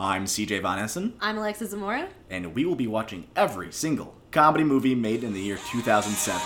[0.00, 2.08] I'm CJ Von Essen, I'm Alexa Zamora.
[2.30, 6.40] and we will be watching every single comedy movie made in the year 2007.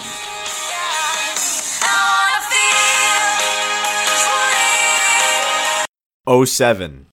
[6.26, 7.06] Oh seven.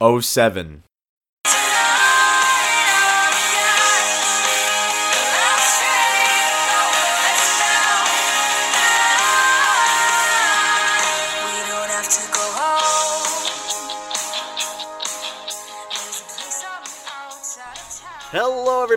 [0.00, 0.82] Oh seven.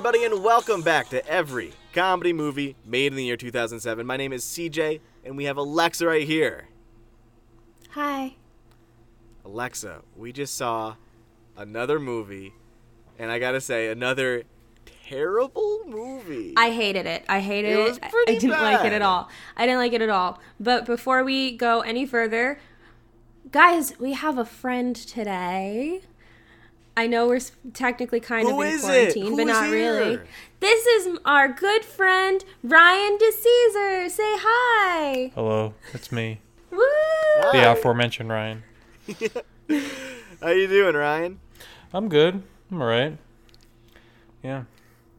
[0.05, 4.05] Everybody, and welcome back to every comedy movie made in the year 2007.
[4.05, 6.67] My name is CJ, and we have Alexa right here.
[7.89, 8.35] Hi.
[9.43, 10.93] Alexa, we just saw
[11.57, 12.53] another movie,
[13.17, 14.43] and I gotta say, another
[15.09, 16.53] terrible movie.
[16.55, 17.25] I hated it.
[17.27, 19.27] I hated It was pretty I didn't like it at all.
[19.57, 20.39] I didn't like it at all.
[20.59, 22.59] But before we go any further,
[23.51, 26.03] guys, we have a friend today.
[26.97, 27.41] I know we're
[27.73, 28.87] technically kind Who of in is it?
[28.87, 30.19] quarantine, Who but is not really.
[30.61, 34.09] This is our good friend Ryan DeCaesar.
[34.09, 35.31] Say hi.
[35.35, 36.39] Hello, it's me,
[36.71, 36.79] Woo!
[36.79, 37.59] Hi.
[37.61, 38.63] the aforementioned Ryan.
[40.41, 41.39] How you doing, Ryan?
[41.93, 42.41] I'm good.
[42.71, 43.17] I'm alright.
[44.41, 44.63] Yeah,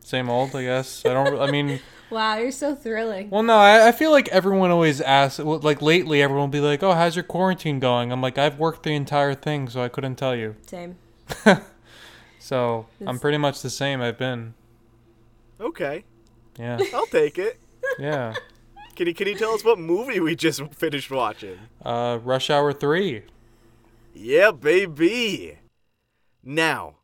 [0.01, 1.05] same old, I guess.
[1.05, 1.39] I don't.
[1.41, 3.31] I mean, Wow, you're so thrilling.
[3.31, 5.41] well, no, I, I feel like everyone always asks.
[5.41, 8.59] well, Like lately, everyone will be like, "Oh, how's your quarantine going?" I'm like, I've
[8.59, 10.55] worked the entire thing, so I couldn't tell you.
[10.67, 10.97] Same.
[12.39, 14.01] So I'm pretty much the same.
[14.01, 14.55] I've been.
[15.61, 16.05] Okay,
[16.59, 17.59] Yeah, I'll take it.
[17.99, 18.35] yeah.
[18.95, 21.59] Can you can you tell us what movie we just finished watching?
[21.85, 23.23] Uh, Rush Hour Three.
[24.15, 25.59] Yeah, baby.
[26.45, 26.97] Now,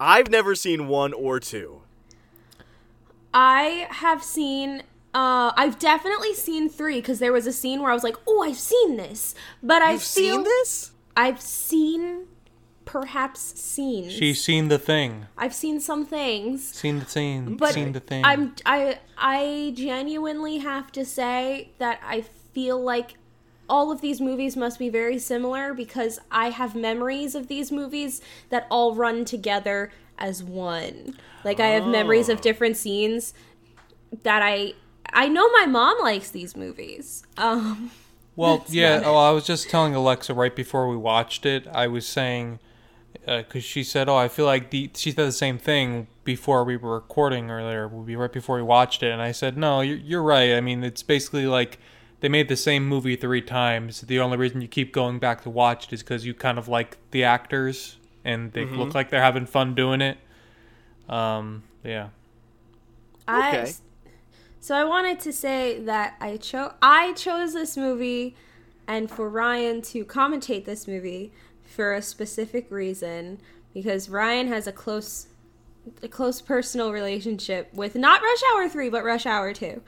[0.00, 1.82] I've never seen one or two.
[3.32, 4.82] I have seen.
[5.14, 8.42] Uh, I've definitely seen three because there was a scene where I was like, "Oh,
[8.42, 10.90] I've seen this," but I You've feel seen this?
[11.16, 12.26] I've seen,
[12.86, 14.08] perhaps seen.
[14.08, 15.26] She's seen the thing.
[15.36, 17.56] I've seen some things, Seen the scene.
[17.56, 18.24] but seen the thing.
[18.24, 23.16] I'm I I genuinely have to say that I feel like
[23.68, 28.22] all of these movies must be very similar because I have memories of these movies
[28.48, 31.16] that all run together as one.
[31.44, 32.34] Like I have memories Oh.
[32.34, 33.34] of different scenes
[34.22, 34.74] that I
[35.12, 37.24] I know my mom likes these movies.
[37.36, 37.90] Um
[38.36, 39.00] Well, yeah.
[39.02, 41.66] Oh, I was just telling Alexa right before we watched it.
[41.72, 42.58] I was saying
[43.24, 46.76] because she said, "Oh, I feel like the." She said the same thing before we
[46.76, 47.86] were recording earlier.
[47.88, 50.54] Would be right before we watched it, and I said, "No, you're, you're right.
[50.54, 51.78] I mean, it's basically like
[52.20, 54.00] they made the same movie three times.
[54.02, 56.66] The only reason you keep going back to watch it is because you kind of
[56.68, 58.78] like the actors and they Mm-hmm.
[58.78, 60.18] look like they're having fun doing it.
[61.08, 62.08] Um, yeah.
[63.28, 63.72] I Okay.
[64.60, 68.34] so I wanted to say that I chose I chose this movie
[68.88, 71.32] and for Ryan to commentate this movie
[71.66, 73.40] for a specific reason
[73.74, 75.28] because Ryan has a close
[76.02, 79.80] a close personal relationship with not Rush Hour 3 but Rush Hour 2.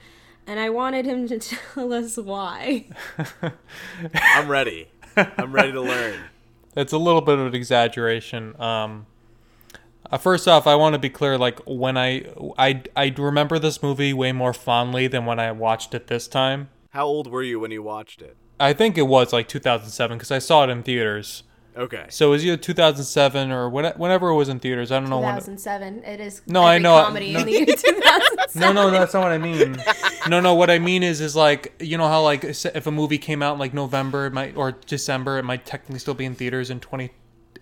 [0.47, 1.39] And I wanted him to
[1.73, 2.85] tell us why.
[4.13, 4.89] I'm ready.
[5.15, 6.19] I'm ready to learn.
[6.75, 8.59] It's a little bit of an exaggeration.
[8.61, 9.05] Um,
[10.09, 11.37] uh, first off, I want to be clear.
[11.37, 12.25] Like when I,
[12.57, 16.69] I, I remember this movie way more fondly than when I watched it this time.
[16.91, 18.35] How old were you when you watched it?
[18.59, 21.43] I think it was like 2007 because I saw it in theaters.
[21.79, 22.05] Okay.
[22.09, 24.91] So it was either 2007 or when, whenever it was in theaters.
[24.91, 25.33] I don't know when.
[25.35, 27.39] 2007 it is No, I know- comedy no.
[27.39, 28.59] in the year 2007.
[28.59, 29.77] no, no, that's not what I mean.
[30.27, 33.17] No, no, what I mean is, is like you know how like if a movie
[33.17, 36.35] came out in like November, it might or December, it might technically still be in
[36.35, 37.11] theaters in 20,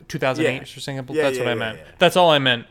[0.08, 0.62] 2008 Yeah.
[0.62, 1.16] or something.
[1.16, 1.78] Yeah, that's yeah, what I yeah, meant.
[1.78, 1.92] yeah.
[2.00, 2.66] That's all I meant.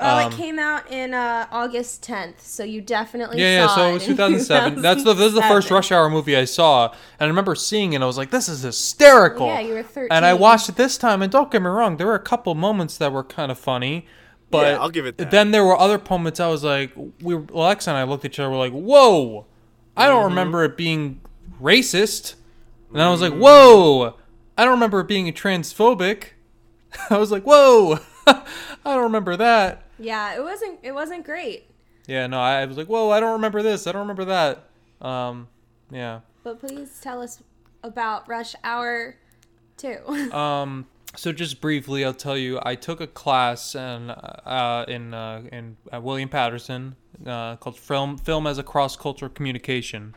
[0.00, 3.74] Oh, Um, it came out in uh, August 10th, so you definitely Yeah, yeah.
[3.74, 4.80] So it was in 2007.
[4.82, 7.92] That's the this is the first Rush Hour movie I saw, and I remember seeing
[7.92, 7.96] it.
[7.96, 10.08] and I was like, "This is hysterical." Yeah, you were 13.
[10.10, 12.54] And I watched it this time, and don't get me wrong, there were a couple
[12.54, 14.06] moments that were kind of funny,
[14.50, 15.30] but Yeah, I'll give it that.
[15.30, 18.30] Then there were other moments I was like, we were, Alexa and I looked at
[18.32, 19.46] each other, we're like, "Whoa!"
[19.96, 20.28] I don't Mm-hmm.
[20.28, 21.20] remember it being
[21.60, 22.34] racist,
[22.92, 24.14] and I was like, "Whoa!"
[24.56, 26.30] I don't remember it being transphobic.
[27.10, 28.42] I was like, "Whoa!" I
[28.84, 29.82] don't remember that.
[29.98, 31.70] Yeah, it wasn't it wasn't great.
[32.06, 33.86] Yeah, no, I was like, whoa, I don't remember this.
[33.86, 34.64] I don't remember that.
[35.06, 35.48] Um,
[35.90, 36.20] yeah.
[36.42, 37.42] But please tell us
[37.82, 39.16] about Rush Hour
[39.76, 40.32] 2.
[40.32, 40.86] Um,
[41.16, 45.76] so just briefly, I'll tell you, I took a class in uh, in uh, in
[45.92, 46.96] uh, William Paterson
[47.26, 50.14] uh, called film film as a cross cultural communication.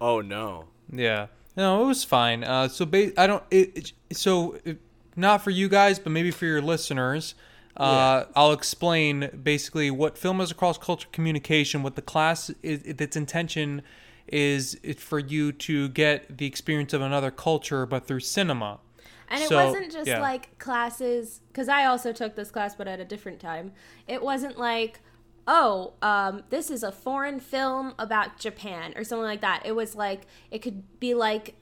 [0.00, 0.66] Oh no.
[0.90, 1.26] Yeah.
[1.56, 2.42] No, it was fine.
[2.44, 3.42] Uh, so ba- I don't.
[3.50, 4.78] It, it, so it,
[5.14, 7.34] not for you guys, but maybe for your listeners.
[7.76, 11.82] Uh, I'll explain basically what film is a cross culture communication.
[11.82, 13.82] What the class is, its intention
[14.26, 18.80] is it for you to get the experience of another culture, but through cinema.
[19.28, 20.20] And it wasn't just yeah.
[20.20, 23.72] like classes, because I also took this class, but at a different time.
[24.08, 25.00] It wasn't like,
[25.46, 29.62] oh, um, this is a foreign film about Japan or something like that.
[29.64, 31.54] It was like, it could be like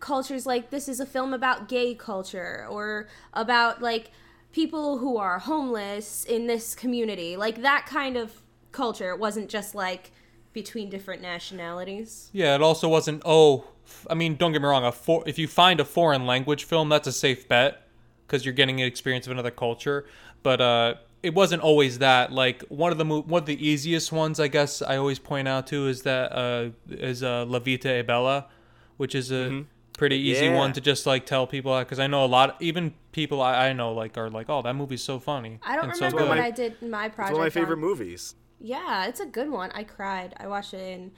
[0.00, 4.10] cultures like this is a film about gay culture or about like
[4.56, 7.36] people who are homeless in this community.
[7.36, 8.32] Like that kind of
[8.72, 9.10] culture.
[9.10, 10.12] It wasn't just like
[10.54, 12.30] between different nationalities.
[12.32, 13.20] Yeah, it also wasn't.
[13.26, 13.66] Oh,
[14.08, 14.86] I mean, don't get me wrong.
[14.86, 17.86] A for, if you find a foreign language film, that's a safe bet
[18.26, 20.06] because you're getting an experience of another culture.
[20.42, 22.32] But uh, it wasn't always that.
[22.32, 25.48] Like one of the mo- one of the easiest ones, I guess, I always point
[25.48, 28.46] out to is that uh, is uh, La Vita e Bella,
[28.96, 29.64] which is a
[29.96, 30.56] pretty easy Yeah.
[30.56, 33.72] one to just like tell people because I know a lot, even people I, I
[33.72, 35.58] know like are like, oh, that movie's so funny.
[35.62, 37.36] I don't and so remember good." what my- I did in my It's project.
[37.36, 38.34] one of my favorite on- movies.
[38.60, 39.70] Yeah, it's a good one.
[39.74, 40.34] I cried.
[40.38, 41.12] I watched it in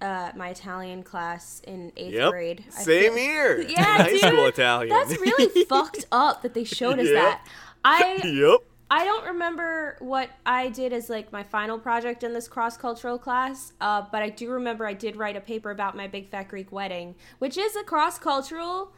[0.00, 2.30] uh, my Italian class in eighth Yep.
[2.30, 2.64] grade.
[2.76, 3.60] I Same feel- here.
[3.68, 4.90] Yeah, High dude, school Italian.
[4.90, 7.14] That's really fucked up that they showed us Yep.
[7.14, 7.46] that.
[7.84, 8.60] I yep.
[8.90, 13.18] I don't remember what I did as like my final project in this cross cultural
[13.18, 16.48] class, uh, but I do remember I did write a paper about my Big Fat
[16.48, 18.92] Greek Wedding, which is a cross cultural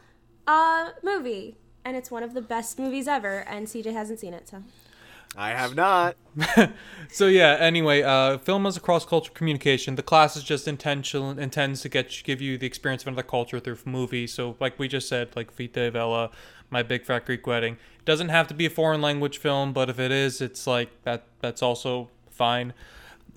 [0.45, 3.39] uh, movie, and it's one of the best movies ever.
[3.47, 4.63] And CJ hasn't seen it, so
[5.35, 6.15] I have not.
[7.09, 7.55] So yeah.
[7.59, 9.95] Anyway, uh, film is a cross-cultural communication.
[9.95, 13.59] The class is just intentional intends to get give you the experience of another culture
[13.59, 14.27] through movie.
[14.27, 16.31] So like we just said, like Vita Vella,
[16.69, 17.73] My Big Fat Greek Wedding.
[17.99, 20.89] It doesn't have to be a foreign language film, but if it is, it's like
[21.03, 21.25] that.
[21.41, 22.73] That's also fine.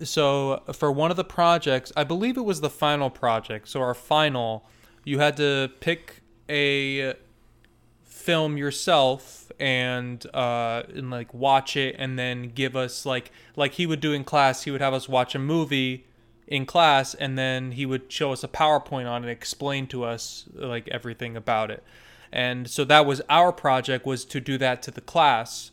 [0.03, 3.69] So for one of the projects, I believe it was the final project.
[3.69, 4.67] So our final,
[5.05, 7.15] you had to pick a
[8.05, 13.87] film yourself and uh and like watch it and then give us like like he
[13.87, 16.07] would do in class he would have us watch a movie
[16.47, 20.45] in class and then he would show us a powerpoint on it explain to us
[20.53, 21.83] like everything about it
[22.33, 25.71] and so that was our project was to do that to the class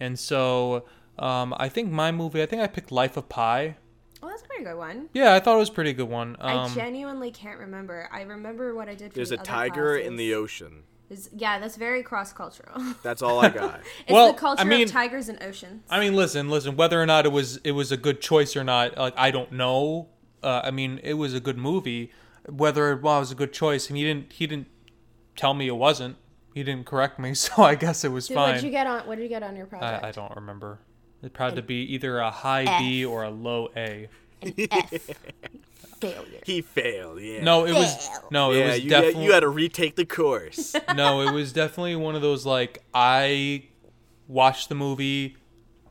[0.00, 0.84] and so
[1.18, 3.76] um i think my movie i think i picked life of pi
[4.22, 5.08] oh, that's a pretty good one.
[5.12, 8.08] yeah i thought it was a pretty good one um I genuinely can't remember.
[8.12, 9.12] I remember what I did.
[9.12, 10.82] There's the a other tiger in the ocean.
[11.10, 12.76] Is- yeah, that's very cross cultural.
[13.02, 13.80] That's all I got.
[14.00, 15.82] it's Well, the culture I mean- of tigers and oceans.
[15.88, 16.76] I mean, listen, listen.
[16.76, 19.52] Whether or not it was it was a good choice or not, like I don't
[19.52, 20.08] know.
[20.42, 22.12] Uh, I mean, it was a good movie.
[22.46, 24.66] Whether it was a good choice, and he didn't he didn't
[25.38, 26.16] tell me it wasn't.
[26.52, 29.06] He didn't correct me, so I guess it was Dude, what did you get on?
[29.06, 30.04] What did you get on your project?
[30.04, 30.80] I, I don't remember.
[31.22, 34.08] It had to be either a high B or a low A.
[34.42, 35.10] An F.
[36.00, 36.40] Failure.
[36.44, 37.20] He failed.
[37.20, 37.42] Yeah.
[37.42, 40.76] No, it was no, it was you, definitely you had to retake the course.
[40.94, 43.64] no, it was definitely one of those like I
[44.28, 45.36] watched the movie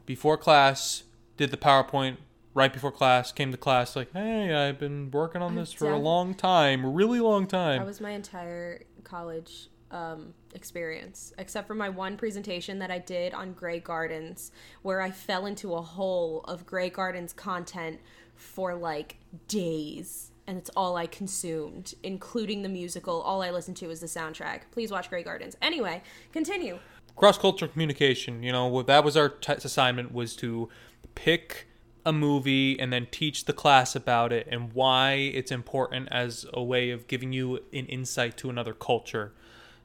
[0.06, 1.04] before class,
[1.36, 2.18] did the PowerPoint
[2.54, 5.98] right before class, came to class like, "Hey, I've been working on this for a
[5.98, 11.76] long time, a really long time." That was my entire college um, experience, except for
[11.76, 14.52] my one presentation that I did on Grey Gardens,
[14.82, 18.00] where I fell into a hole of Grey Gardens content
[18.36, 19.18] for like
[19.48, 20.32] days.
[20.46, 23.22] And it's all I consumed, including the musical.
[23.22, 24.62] All I listened to was the soundtrack.
[24.72, 25.58] Please watch Grey Gardens.
[25.62, 26.02] Anyway,
[26.32, 26.80] continue.
[27.16, 28.44] cross cultural communication.
[28.44, 30.70] You know, that was our t- assignment was to
[31.16, 31.68] pick
[32.08, 36.64] a movie and then teach the class about it and why it's important as a
[36.64, 39.34] way of giving you an insight to another culture.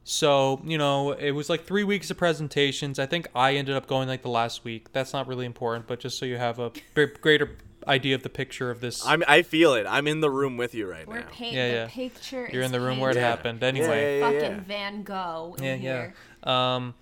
[0.05, 2.97] So, you know, it was like three weeks of presentations.
[2.99, 4.91] I think I ended up going like the last week.
[4.93, 8.29] That's not really important, but just so you have a b- greater idea of the
[8.29, 9.05] picture of this.
[9.05, 9.85] I'm, I feel it.
[9.87, 11.13] I'm in the room with you right now.
[11.13, 11.27] We're now.
[11.31, 11.87] painting Yeah, the yeah.
[11.89, 12.49] picture.
[12.51, 13.27] You're is in the room where it painted.
[13.27, 13.63] happened.
[13.63, 14.19] Anyway.
[14.19, 14.63] Yeah, yeah, Fucking yeah.
[14.67, 16.13] Van Gogh in yeah, here.
[16.45, 16.75] yeah.
[16.75, 16.93] Um,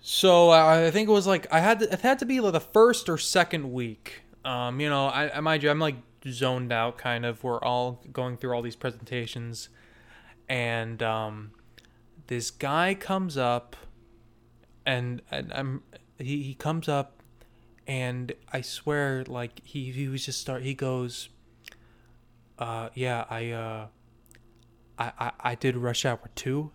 [0.00, 2.52] so I I think it was like I had to, it had to be like
[2.54, 4.21] the first or second week.
[4.44, 5.96] Um, you know, I, I mind you, I'm like
[6.26, 7.44] zoned out kind of.
[7.44, 9.68] We're all going through all these presentations,
[10.48, 11.52] and um,
[12.26, 13.76] this guy comes up,
[14.84, 15.82] and, and I'm
[16.18, 17.22] he he comes up,
[17.86, 21.28] and I swear like he he was just start he goes,
[22.58, 23.86] uh yeah I uh.
[24.98, 26.70] I, I, I did Rush Hour 2.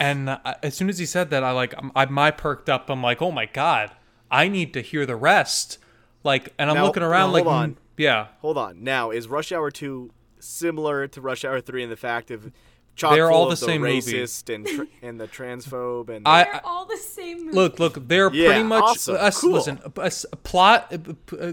[0.00, 2.90] And I, as soon as he said that, I like I my perked up.
[2.90, 3.92] I'm like, oh my god,
[4.30, 5.78] I need to hear the rest.
[6.24, 7.70] Like, and I'm Now- looking around now, like, hold on.
[7.72, 8.82] mm, yeah, Hold on.
[8.84, 10.10] Now, is Rush Hour 2
[10.40, 12.50] similar to Rush Hour 3 in the fact of
[12.94, 14.00] chock They're all of the same movie.
[14.00, 17.56] racist and tr- and the transphobe and I- They're all the same movie.
[17.56, 18.82] look, look, they're Yeah, pretty much.
[18.82, 19.52] awesome, us- cool.
[19.52, 20.92] Listen, a, a s- a plot.
[20.92, 21.52] uh, uh,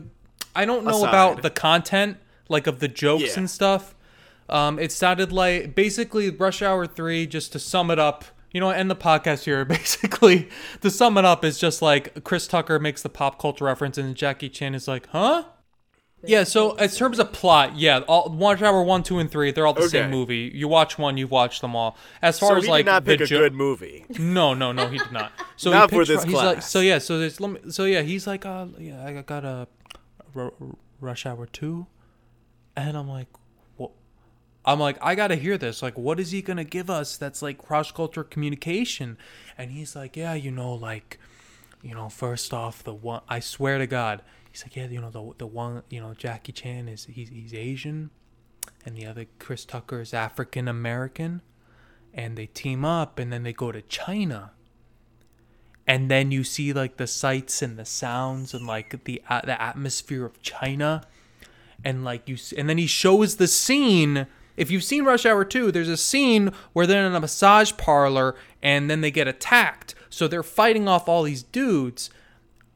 [0.55, 1.09] I don't know Aside.
[1.09, 2.17] about the content,
[2.50, 3.33] like of the jokes Yeah.
[3.39, 3.95] and stuff.
[4.50, 7.25] Um, it sounded like basically Rush Hour Three.
[7.27, 9.65] Just to sum it up, You know, end the podcast here.
[9.79, 10.50] Basically,
[10.81, 14.15] to sum it up, is just like Chris Tucker makes the pop culture reference, and
[14.15, 15.45] Jackie Chan is like, "Huh."
[16.25, 19.67] Yeah, so in terms of plot, yeah, all Watch Hour one, two, and three, they're
[19.67, 20.50] all the same movie.
[20.55, 21.97] You watch one, you've watched them all.
[22.21, 24.05] As far So as he like did not the pick a good movie.
[24.17, 25.33] no, no, no, he did not.
[25.57, 27.83] So Not he for pitched this he's like, so yeah, so there's, let me, so
[27.83, 29.67] yeah, he's like, uh, yeah, I got a
[30.33, 31.88] Ru- Ru- Rush Hour two,
[32.77, 33.27] and I'm like?
[34.65, 35.82] I'm like, I gotta hear this.
[35.82, 37.17] Like, what is he gonna give us?
[37.17, 39.17] That's like cross culture communication,
[39.58, 41.20] and he's like, yeah, you know, like,
[41.82, 45.10] you know, first off, the one, I swear to God, he's like, yeah, you know,
[45.10, 48.10] the the one, you know, Jackie Chan is he's he's Asian,
[48.86, 51.41] and the other Chris Tucker is African American
[52.13, 54.51] and they team up and then they go to China.
[55.86, 59.60] And then you see like the sights and the sounds and like the uh, the
[59.62, 61.03] atmosphere of China.
[61.84, 65.45] And like you s- and then he shows the scene if you've seen Rush Hour
[65.45, 69.95] 2, there's a scene where they're in a massage parlor and then they get attacked.
[70.10, 72.10] So they're fighting off all these dudes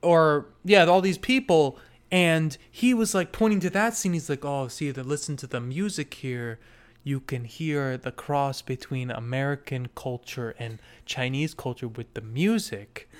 [0.01, 1.77] or yeah, all these people.
[2.11, 4.13] And he was like pointing to that scene.
[4.13, 6.57] He's like, "Oh, see, the listen to the music here.
[7.03, 13.09] You can hear the cross between American culture and Chinese culture with the music."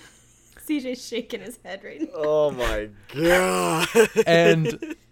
[0.67, 2.07] CJ's shaking his head right now.
[2.13, 3.87] Oh my god.
[4.25, 4.95] And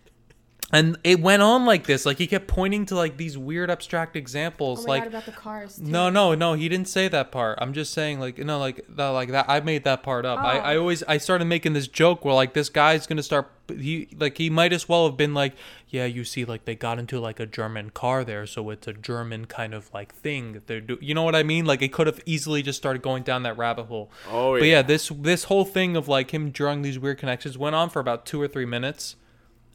[0.75, 2.05] and it went on like this.
[2.05, 4.79] Like he kept pointing to like these weird abstract examples.
[4.79, 5.77] Oh my like god, about the cars.
[5.77, 5.83] Too.
[5.85, 6.53] No, no, no.
[6.53, 7.57] He didn't say that part.
[7.61, 9.45] I'm just saying, like, no, like, that, like that.
[9.49, 10.39] I made that part up.
[10.39, 10.61] I, Oh.
[10.61, 13.51] I always, I started making this joke where, like, this guy's gonna start.
[13.67, 15.53] He, like, he might as well have been like,
[15.89, 18.93] yeah, you see, like, they got into like a German car there, so it's a
[18.93, 20.97] German kind of like thing that they're do.
[21.01, 21.65] You know what I mean?
[21.65, 24.11] Like, it could have easily just started going down that rabbit hole.
[24.29, 24.81] Oh, But yeah, yeah.
[24.83, 28.25] this this whole thing of like him drawing these weird connections went on for about
[28.25, 29.15] two or three minutes,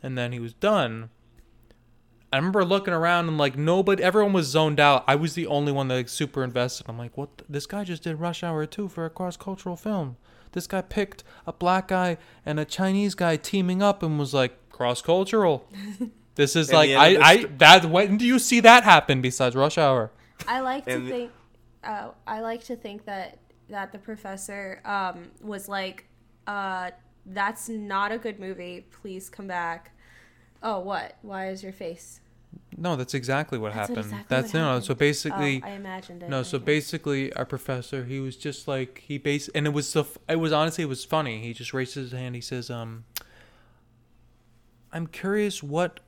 [0.02, 1.11] and then he was done.
[2.33, 5.04] I remember looking around and like nobody, everyone was zoned out.
[5.09, 6.87] I was the only one that like, super invested.
[6.88, 7.38] I'm like, what?
[7.38, 10.16] the- this guy just did Rush Hour 2 for a cross cultural film.
[10.52, 14.71] This guy picked a black guy and a Chinese guy teaming up and was like
[14.71, 15.69] cross cultural.
[16.37, 18.85] This is like I end of the I st- that when do you see that
[18.85, 20.11] happen besides Rush Hour?
[20.49, 21.33] I like to the- think.
[21.85, 23.38] Uh, I like to think that
[23.69, 26.07] that the professor um, was like,
[26.47, 26.92] uh,
[27.27, 28.87] "That's not a good movie.
[28.91, 29.93] Please come back."
[30.62, 31.17] Oh, what?
[31.23, 32.21] Why is your face?
[32.77, 34.07] No, that's exactly what That's happened.
[34.07, 34.67] exactly that's what no.
[34.67, 34.85] happened.
[34.85, 36.29] So basically, oh, I imagined it.
[36.29, 40.07] No, so basically, our professor, he was just like he base, and it was so.
[40.29, 41.41] It was honestly, it was funny.
[41.41, 42.35] He just raises his hand.
[42.35, 43.05] He says, "Um,
[44.93, 46.00] I'm curious what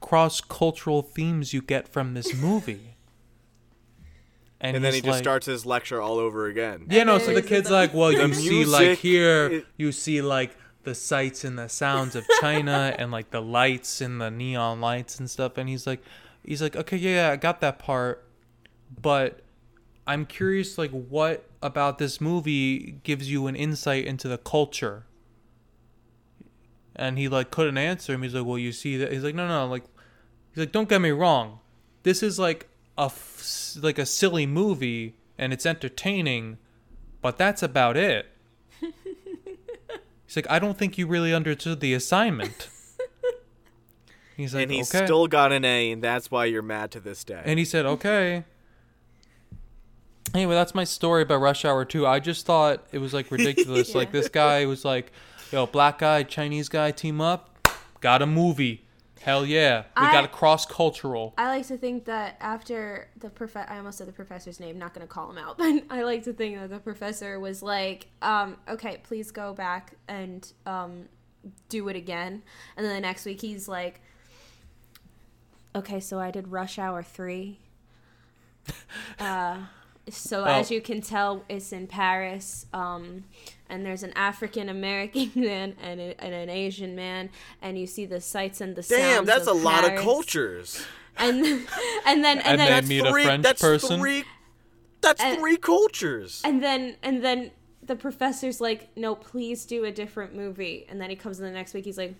[0.00, 2.96] cross cultural themes you get from this movie."
[4.60, 6.86] And then he he's just like- starts his lecture all over again.
[6.90, 7.18] Yeah, no.
[7.18, 11.44] So the kid's like, "Well, you see, like music here, you see like the sights
[11.44, 15.58] and the sounds of China, and like the lights and the neon lights and stuff."
[15.58, 16.02] And he's like,
[16.44, 18.24] "He's like, okay, yeah, yeah, I got that part,
[19.00, 19.42] but
[20.08, 25.04] I'm curious, like, what about this movie gives you an insight into the culture?"
[26.96, 28.22] And he like couldn't answer him.
[28.22, 29.84] He's like, "Well, you see that?" He's like, "No, no, like."
[30.50, 31.60] He's like, "Don't get me wrong.
[32.02, 36.58] This is like a f- like a silly movie, and it's entertaining,
[37.22, 38.26] but that's about it."
[40.26, 42.68] He's like, "I don't think you really understood the assignment."
[44.36, 47.00] He's like, and he "Okay." still got an A, and that's why you're mad to
[47.00, 47.42] this day.
[47.44, 48.44] And he said, "Okay."
[50.34, 52.06] Anyway, that's my story about Rush Hour 2.
[52.06, 53.94] I just thought it was like ridiculous.
[53.94, 55.10] Like this guy was like,
[55.50, 57.56] "Yo, black guy, Chinese guy team up,
[58.00, 58.84] got a movie.
[59.22, 59.84] Hell yeah.
[59.96, 63.76] We I- got a cross cultural." I like to think that after the prof, I
[63.78, 64.78] almost said the professor's name.
[64.78, 67.62] Not going to call him out, but I like to think that the professor was
[67.62, 71.08] like, um, "Okay, please go back and um,
[71.68, 72.42] do it again."
[72.76, 74.00] And then the next week, he's like,
[75.74, 77.58] "Okay, so I did Rush Hour three.
[79.18, 79.62] Uh,
[80.10, 80.74] so as Oh.
[80.74, 82.66] you can tell, it's in Paris.
[82.72, 83.24] Um,
[83.68, 87.30] and there's an African American man and, a, and an Asian man,
[87.62, 89.00] and you see the sights and the sounds.
[89.02, 90.84] Damn, sounds that's a of lot of cultures.
[91.16, 91.44] And
[92.06, 94.00] and then and, And then they meet a French that's person?
[94.00, 94.24] Three,
[95.00, 96.40] that's And- three cultures.
[96.44, 97.50] and then and then
[97.82, 100.84] the professor's like, no, please do a different movie.
[100.90, 101.86] And then he comes in the next week.
[101.86, 102.14] He's like,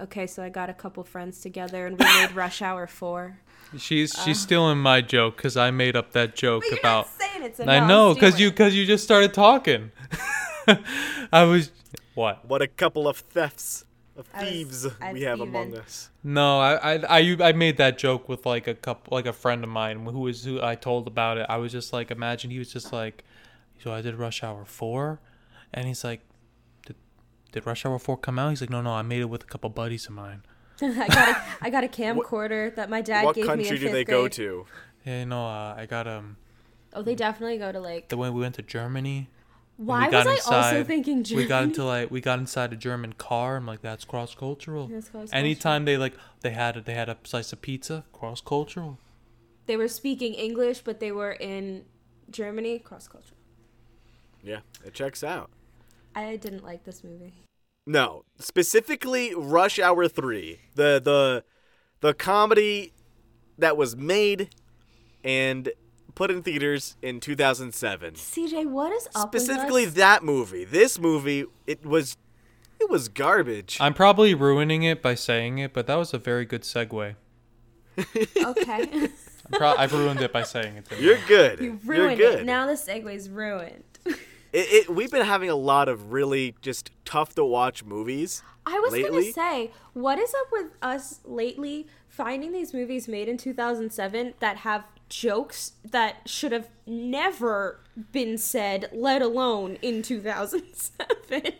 [0.00, 3.38] okay, so I got a couple friends together and we made Rush Hour four.
[3.78, 4.40] She's she's uh.
[4.46, 7.60] stealing my joke cuz I made up that joke But you're about not saying it's
[7.60, 9.90] a I no, know cuz you cuz you just started talking.
[11.32, 11.72] I was
[12.14, 12.44] what?
[12.48, 13.84] what a couple of thefts
[14.16, 15.40] of I was- thieves we have thieving.
[15.48, 16.10] among us.
[16.22, 19.64] No, I, I I I made that joke with like a couple, like a friend
[19.64, 21.46] of mine who was who I told about it.
[21.48, 23.24] I was just like, imagine he was just like,
[23.82, 25.20] so I did Rush Hour four,
[25.72, 26.33] and he's like, did,
[27.54, 28.50] did Rush Hour four come out?
[28.50, 30.42] He's like, no, no, I made it with a couple buddies of mine.
[30.82, 33.84] I got a, I got a camcorder that my dad gave me in country do
[33.86, 34.06] they grade.
[34.06, 34.66] go to?
[35.06, 36.36] Yeah, you know, uh, I got um,
[36.92, 38.08] Oh, they definitely go to like.
[38.08, 39.28] The way we went to Germany.
[39.76, 41.44] Why we got was I also thinking Germany?
[41.44, 43.56] We got into like we got inside a German car.
[43.56, 44.86] I'm like, that's cross cultural.
[44.86, 45.38] That's cross-cultural.
[45.38, 48.98] Anytime they like they had a, they had a slice of pizza, cross cultural.
[49.66, 51.84] they were speaking English, but they were in
[52.30, 52.78] Germany.
[52.78, 53.38] Cross cultural.
[54.42, 55.50] Yeah, it checks out.
[56.14, 57.32] I didn't like this movie.
[57.86, 60.58] No, specifically Rush Hour 3.
[60.74, 61.44] The the
[62.00, 62.92] the comedy
[63.58, 64.50] that was made
[65.22, 65.70] and
[66.14, 68.14] put in theaters in 2007.
[68.14, 69.96] CJ, what is up Specifically with us?
[69.96, 70.64] that movie.
[70.64, 72.16] This movie it was
[72.80, 73.76] it was garbage.
[73.80, 77.16] I'm probably ruining it by saying it, but that was a very good segue.
[78.44, 79.08] Okay,
[79.46, 80.88] I'm pro- I've ruined it by saying it.
[80.88, 81.60] didn't You're good.
[81.60, 82.40] you You're ruined good.
[82.40, 82.44] it.
[82.46, 83.84] Now the segue's ruined.
[84.54, 88.40] It, it, we've been having a lot of really just tough to watch movies.
[88.64, 89.10] I was lately.
[89.10, 94.58] gonna say, what is up with us lately finding these movies made in 2007 that
[94.58, 97.80] have jokes that should have never
[98.12, 101.52] been said, let alone in 2007?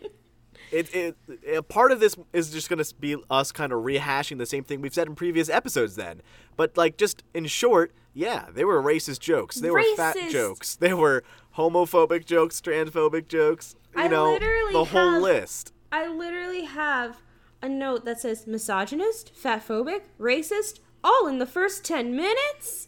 [0.71, 1.15] It, it,
[1.53, 4.63] a part of this is just going to be us kind of rehashing the same
[4.63, 6.21] thing we've said in previous episodes then.
[6.55, 9.57] But like just in short, yeah, they were racist jokes.
[9.57, 10.75] They were fat jokes.
[10.75, 11.23] They were
[11.57, 15.71] homophobic jokes, transphobic jokes, you I know, literally the whole have- list.
[15.91, 17.17] I literally have
[17.61, 22.87] a note that says misogynist, fatphobic, racist, all in the first 10 minutes.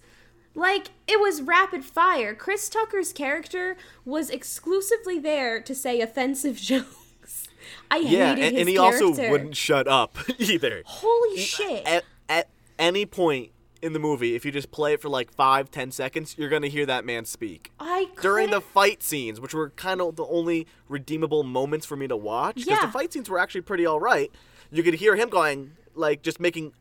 [0.53, 2.33] Like, it was rapid fire.
[2.36, 7.47] Chris Tucker's character was exclusively there to say offensive jokes.
[7.89, 9.05] I Yeah, hated and, his and he character.
[9.05, 10.81] also wouldn't shut up either.
[10.86, 11.86] Holy shit.
[11.86, 15.69] At, at any point in the movie, if you just play it for like five,
[15.72, 17.72] ten seconds, you're going to hear that man speak.
[17.79, 22.07] I during the fight scenes, which were kind of the only redeemable moments for me
[22.07, 22.86] to watch, because Yeah.
[22.86, 24.31] the fight scenes were actually pretty all right.
[24.72, 26.74] You could hear him going, like, just making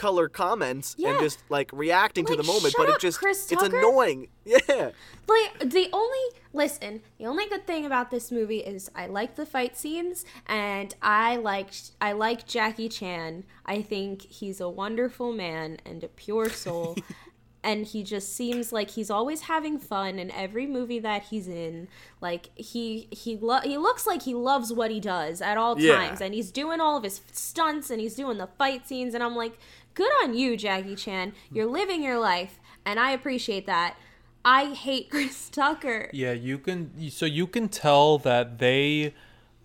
[0.00, 1.10] off-color comments Yeah.
[1.10, 3.78] and just like reacting to the moment, but up, it just Chris it's Tucker.
[3.78, 4.28] annoying.
[4.44, 4.90] Yeah,
[5.28, 6.18] Like the only
[6.52, 10.92] listen, the only good thing about this movie is I like the fight scenes and
[11.02, 13.44] I like I like Jackie Chan.
[13.64, 16.96] I think he's a wonderful man and a pure soul.
[17.62, 21.86] and he just seems like he's always having fun in every movie that he's in.
[22.20, 25.94] Like he he lo- he looks like he loves what he does at all Yeah.
[25.94, 29.22] times and he's doing all of his stunts and he's doing the fight scenes and
[29.22, 29.58] I'm like,
[29.94, 31.32] "Good on you, Jackie Chan.
[31.52, 33.96] You're living your life." And I appreciate that.
[34.44, 36.08] I hate Chris Tucker.
[36.12, 37.10] Yeah, you can.
[37.10, 39.14] So you can tell that they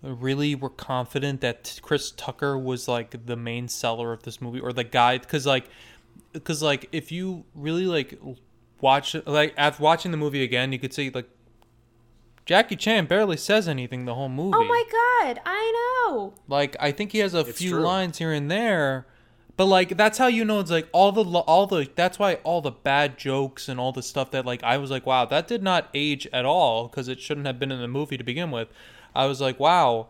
[0.02, 4.72] really were confident that Chris Tucker was like the main seller of this movie or
[4.72, 5.68] the guy because like
[6.32, 8.18] because like if you really like
[8.80, 11.28] watch like after watching the movie again you could see like
[12.44, 14.56] Jackie Chan barely says anything the whole movie.
[14.56, 14.84] Oh my
[15.24, 16.34] god, I know.
[16.46, 17.80] Like I think he has a It's few true.
[17.80, 19.06] lines here and there,
[19.56, 22.60] but like that's how you know it's like all the all the that's why all
[22.60, 25.62] the bad jokes and all the stuff that like I was like wow that did
[25.62, 28.68] not age at all because it shouldn't have been in the movie to begin with.
[29.14, 30.08] I was like wow,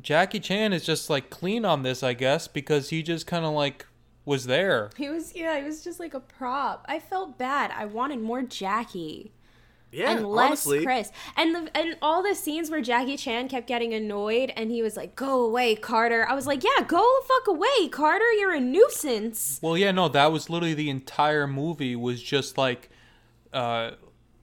[0.00, 3.52] Jackie Chan is just like clean on this I guess because he just kind of
[3.52, 3.86] like
[4.26, 4.90] was there.
[4.96, 6.84] He was yeah, he was just like a prop.
[6.88, 7.72] I felt bad.
[7.74, 9.32] I wanted more Jackie
[9.94, 10.12] yeah.
[10.12, 11.10] and less honestly, Chris.
[11.36, 14.96] And the and all the scenes where Jackie Chan kept getting annoyed and he was
[14.96, 18.30] like, "Go away, Carter." I was like, "Yeah, go the fuck away, Carter.
[18.32, 22.90] You're a nuisance." Well, yeah, no, that was literally the entire movie was just like
[23.52, 23.92] uh,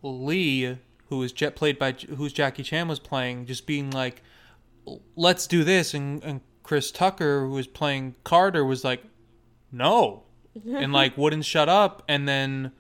[0.02, 4.24] Lee, who was jet played by who's Jackie Chan was playing, just being like,
[5.16, 9.04] "Let's do this," and and Chris Tucker, who was playing Carter, was like,
[9.72, 10.24] "No,"
[10.66, 12.72] and like wouldn't shut up, and then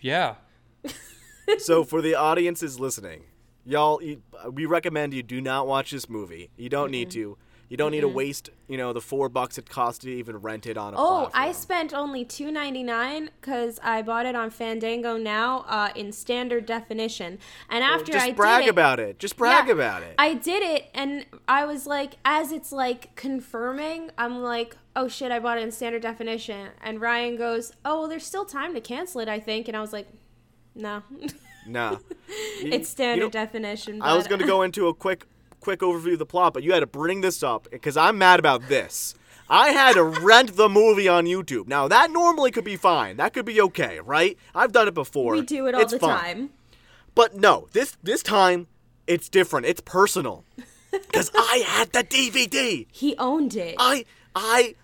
[0.00, 0.36] yeah,
[1.58, 3.24] so for the audiences listening,
[3.64, 6.50] y'all, you, we recommend you do not watch this movie.
[6.56, 7.38] You don't need to.
[7.68, 10.66] You don't need to waste, you know, the four bucks it cost to even rent
[10.66, 14.50] it on a Oh, I spent only two ninety nine because I bought it on
[14.50, 17.40] Fandango now uh, in standard definition.
[17.68, 19.18] And after Just I brag did it, about it.
[19.18, 20.14] Just brag Yeah, about it.
[20.16, 25.32] I did it, and I was like, as it's like confirming, I'm like, oh shit,
[25.32, 26.68] I bought it in standard definition.
[26.80, 29.66] And Ryan goes, oh, well, there's still time to cancel it, I think.
[29.66, 30.06] And I was like,
[30.76, 31.02] no,
[31.66, 31.96] nah.
[32.60, 34.02] You- it's standard you know, definition.
[34.02, 35.26] I was going to go into a quick
[35.60, 38.38] quick overview of the plot, but you had to bring this up because I'm mad
[38.38, 39.14] about this.
[39.48, 41.66] I had to rent the movie on YouTube.
[41.68, 43.16] Now that normally could be fine.
[43.16, 44.36] That could be okay, right?
[44.54, 45.32] I've done it before.
[45.32, 46.18] we do it all It's the fine.
[46.18, 46.50] time.
[47.14, 48.66] But no, this this time
[49.06, 49.66] it's different.
[49.66, 50.44] It's personal.
[51.12, 52.86] Cuz I had the DVD.
[52.90, 53.76] He owned it.
[53.78, 54.74] I I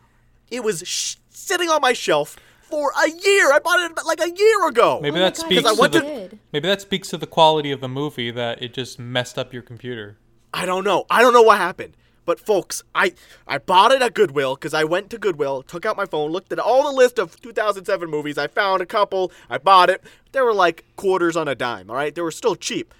[0.51, 2.37] it was sh- sitting on my shelf
[2.73, 3.53] for a year.
[3.53, 4.99] I bought it like a year ago.
[5.03, 7.09] maybe Oh my that God, speaks yes, to I went the to- maybe that speaks
[7.11, 10.17] to the quality of the movie that it just messed up your computer.
[10.55, 11.05] I don't know.
[11.11, 11.97] I don't know what happened.
[12.25, 13.13] But folks, I
[13.49, 16.53] I bought it at Goodwill because I went to Goodwill, took out my phone, looked
[16.53, 18.39] at all the list of 2007 movies.
[18.39, 19.33] I found a couple.
[19.51, 20.03] I bought it.
[20.31, 21.91] They were like quarters on a dime.
[21.91, 22.95] All right, they were still cheap.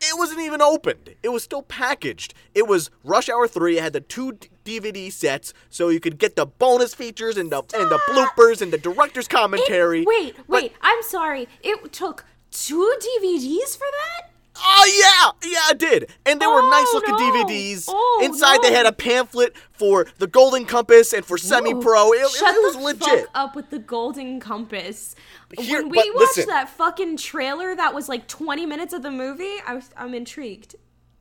[0.00, 1.14] It wasn't even opened.
[1.22, 2.34] It was still packaged.
[2.54, 3.78] It was Rush Hour 3.
[3.78, 7.50] It had the two d- DVD sets so you could get the bonus features and
[7.50, 10.02] the and the bloopers and the director's commentary.
[10.02, 10.72] It- wait, But- wait.
[10.82, 11.48] I'm sorry.
[11.62, 14.28] It took two DVDs for that.
[14.64, 16.10] Oh yeah, yeah, I did.
[16.26, 17.18] And they were Oh, nice looking no.
[17.44, 17.86] DVDs.
[17.88, 22.12] Oh, Inside they had a pamphlet for the Golden Compass and for Semi Pro.
[22.12, 23.20] It, it Shut was the legit.
[23.26, 25.14] fuck up with the Golden Compass.
[25.58, 26.46] Here- when we watched listen.
[26.48, 29.54] that fucking trailer, that was like 20 minutes of the movie.
[29.66, 30.76] I was, I'm intrigued.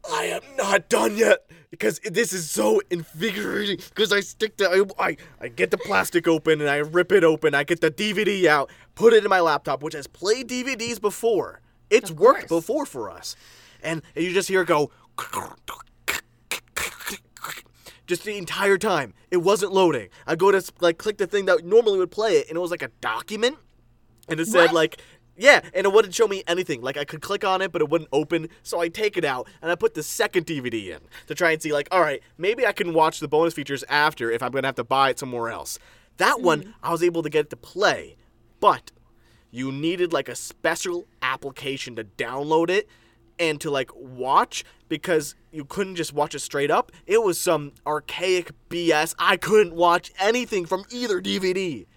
[0.10, 3.78] I am not done yet because this is so invigorating.
[3.90, 7.24] Because I stick the I, I I get the plastic open and I rip it
[7.24, 7.54] open.
[7.54, 11.62] I get the DVD out, put it in my laptop, which has played DVDs before.
[11.90, 13.36] It's worked before for us,
[13.84, 14.92] and you just hear it go.
[18.08, 20.10] Just the entire time, it wasn't loading.
[20.28, 22.72] I go to like click the thing that normally would play it, and it was
[22.72, 23.58] like a document,
[24.28, 24.74] and it said What?
[24.74, 25.02] like
[25.42, 26.82] yeah, and it wouldn't show me anything.
[26.82, 28.48] Like I could click on it, but it wouldn't open.
[28.62, 31.60] So I take it out and I put the second DVD in to try and
[31.60, 34.68] see like, all right, maybe I can watch the bonus features after if I'm gonna
[34.68, 35.80] have to buy it somewhere else.
[36.18, 36.72] That one mm-hmm.
[36.84, 38.18] I was able to get it to play,
[38.60, 38.92] but
[39.50, 42.88] you needed like a special application to download it
[43.40, 46.92] and to like watch because you couldn't just watch it straight up.
[47.08, 49.16] It was some archaic BS.
[49.18, 51.88] I couldn't watch anything from either DVD.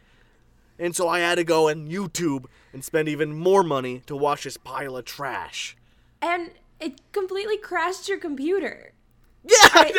[0.79, 4.45] And so I had to go on YouTube and spend even more money to watch
[4.45, 5.77] this pile of trash.
[6.21, 8.93] And it completely crashed your computer.
[9.45, 9.93] Yeah, I,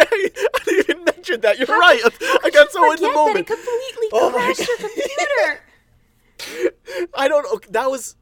[0.65, 1.57] didn't even mention that.
[1.59, 2.01] You're How right.
[2.01, 2.09] how
[2.43, 3.47] I got so in the moment.
[3.47, 4.77] That it completely Oh crashed your
[6.47, 7.09] computer.
[7.15, 7.59] I don't know.
[7.69, 8.15] That was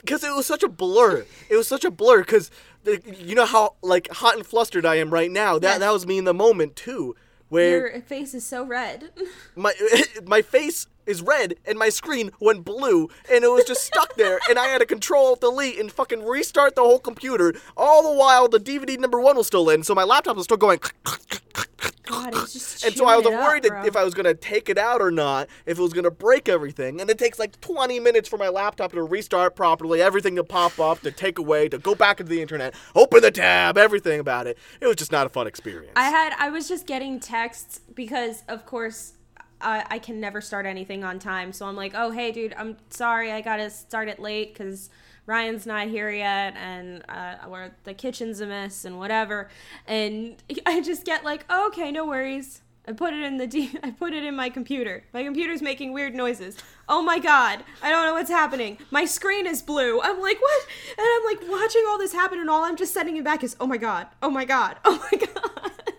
[0.00, 1.24] because it was such a blur.
[1.48, 2.50] It was such a blur because
[2.84, 5.58] you know how like hot and flustered I am right now.
[5.58, 5.78] That Yes.
[5.80, 7.14] that was me in the moment too,
[7.48, 9.10] where your face is so red.
[9.56, 9.72] my
[10.26, 14.38] my face is red and my screen went blue and it was just stuck there
[14.48, 18.48] and I had to control delete and fucking restart the whole computer all the while
[18.48, 20.80] the DVD number one was still in so my laptop was still going
[22.06, 25.00] God, and so I was up, worried that if I was gonna take it out
[25.00, 27.00] or not, if it was gonna break everything.
[27.00, 30.78] And it takes like 20 minutes for my laptop to restart properly, everything to pop
[30.78, 34.46] up, to take away, to go back into the internet, open the tab, everything about
[34.46, 34.58] it.
[34.80, 35.94] It was just not a fun experience.
[35.96, 39.14] I had I was just getting texts because of course
[39.60, 41.52] I, I can never start anything on time.
[41.52, 44.90] So I'm like, oh hey dude, I'm sorry I gotta start it late because
[45.26, 49.48] Ryan's not here yet and uh, or the kitchen's a mess and whatever.
[49.86, 50.36] And
[50.66, 52.60] I just get like, oh, okay, no worries.
[52.86, 55.04] I put it in the D- I put it in my computer.
[55.12, 56.56] My computer's making weird noises.
[56.88, 58.78] Oh my god, I don't know what's happening.
[58.90, 60.00] My screen is blue.
[60.02, 60.66] I'm like, what?
[60.98, 63.56] And I'm like watching all this happen, and all I'm just sending it back is,
[63.58, 65.53] oh my god, oh my god, oh my god.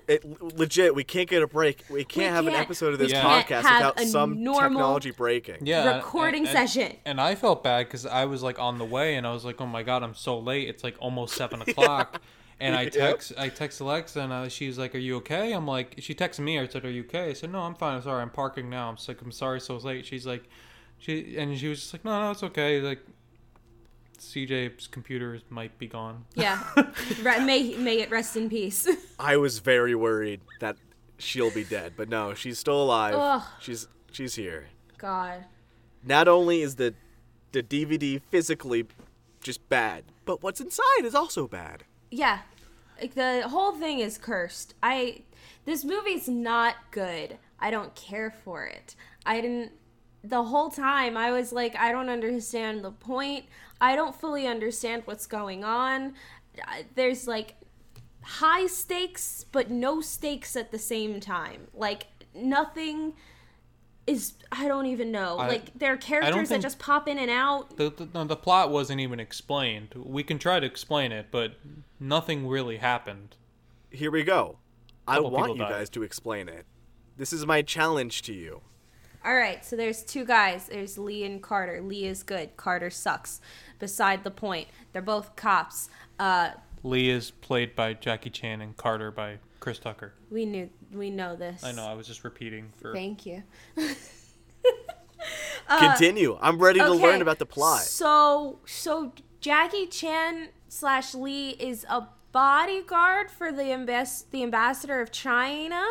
[0.08, 1.84] It, legit, we can't get a break.
[1.90, 5.66] We can't have an can't- episode of this we podcast without some technology breaking.
[5.66, 6.98] yeah, recording and- and- session.
[7.06, 9.60] And I felt bad because I was like on the way, and I was like,
[9.62, 10.68] "Oh my god, I'm so late!
[10.70, 12.22] It's like almost seven o'clock."
[12.58, 15.96] And I text, I text Alexa, and uh, she's like, "Are you okay?" I'm like,
[16.00, 16.58] she texted me.
[16.58, 17.96] I said, "Are you okay?" I said, "No, I'm fine.
[17.98, 18.22] I'm sorry.
[18.22, 20.44] I'm parking now." I'm just like, "I'm sorry, so late." She's like,
[20.98, 23.00] she and she was just like, "No, no, it's okay." Like,
[24.20, 26.26] CJ's computer might be gone.
[26.36, 26.64] Yeah.
[27.22, 28.88] Re- may may it rest in peace.
[29.20, 30.78] I was very worried that
[31.18, 33.16] she'll be dead, but no, she's still alive.
[33.16, 33.44] Ugh.
[33.60, 34.68] She's she's here.
[34.98, 35.46] God.
[36.04, 36.94] Not only is the
[37.52, 38.88] the DVD physically
[39.42, 41.84] just bad, but what's inside is also bad.
[42.12, 42.40] Yeah.
[43.00, 44.74] Like the whole thing is cursed.
[44.82, 45.22] I
[45.66, 47.38] this movie's not good.
[47.60, 48.96] I don't care for it.
[49.26, 49.72] I didn't
[50.30, 53.46] the whole time I was like I don't understand the point.
[53.80, 56.14] I don't fully understand what's going on.
[56.96, 57.56] There's like
[58.22, 61.68] high stakes but no stakes at the same time.
[61.74, 63.14] Like nothing
[64.08, 65.38] is I don't even know.
[65.38, 67.78] I- like there are characters that just pop in and out.
[67.78, 69.94] The, the, the plot wasn't even explained.
[69.96, 71.54] We can try to explain it, but
[72.00, 73.36] nothing really happened.
[73.90, 74.58] Here we go.
[75.08, 75.70] I want you died.
[75.70, 76.66] guys to explain it.
[77.18, 78.62] This is my challenge to you.
[79.26, 80.68] All right, so there's two guys.
[80.68, 81.82] There's Lee and Carter.
[81.82, 82.56] Lee is good.
[82.58, 83.42] Carter sucks.
[83.80, 84.68] Beside the point.
[84.94, 85.90] They're both cops.
[86.20, 86.52] Uh,
[86.84, 90.14] Lee is played by Jackie Chan and Carter by Chris Tucker.
[90.30, 91.64] we knew we know this.
[91.64, 91.86] I know.
[91.88, 92.94] I was just repeating for.
[92.94, 93.42] Thank you.
[95.80, 96.38] Continue.
[96.42, 97.82] I'm ready to Okay, learn about the plot.
[97.82, 99.12] So, so
[99.42, 105.84] Jackie Chan slash Lee is a bodyguard for the ambas- the ambassador of China.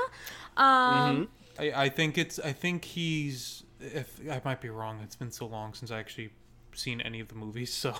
[0.56, 2.38] Um, I, I think it's.
[2.38, 3.64] I think he's.
[3.80, 6.30] If I might be wrong, it's been so long since I actually
[6.74, 7.72] seen any of the movies.
[7.84, 7.94] So,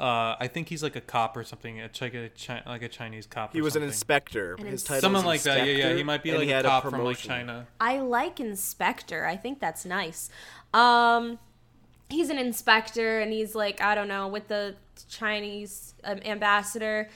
[0.00, 1.76] Uh, I think he's like a cop or something.
[1.76, 3.52] It's like a Chi- like a Chinese cop.
[3.52, 4.56] He or was an inspector.
[4.58, 5.66] An His title Someone was like that.
[5.66, 5.94] Yeah, yeah.
[5.94, 7.18] He might be like a had cop from like.
[7.18, 7.68] China.
[7.78, 9.24] I like Inspector.
[9.24, 10.28] I think that's nice.
[10.74, 11.38] Um,
[12.08, 14.74] he's an inspector, and he's like I don't know with the
[15.08, 17.08] Chinese um, ambassador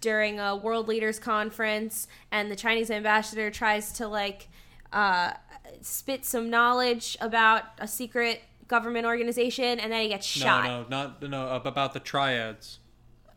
[0.00, 4.48] during a world leaders conference, and the Chinese ambassador tries to like
[4.92, 5.32] uh,
[5.80, 10.64] spit some knowledge about a secret government organization, and then he gets shot.
[10.64, 12.78] no, no, not no about the triads.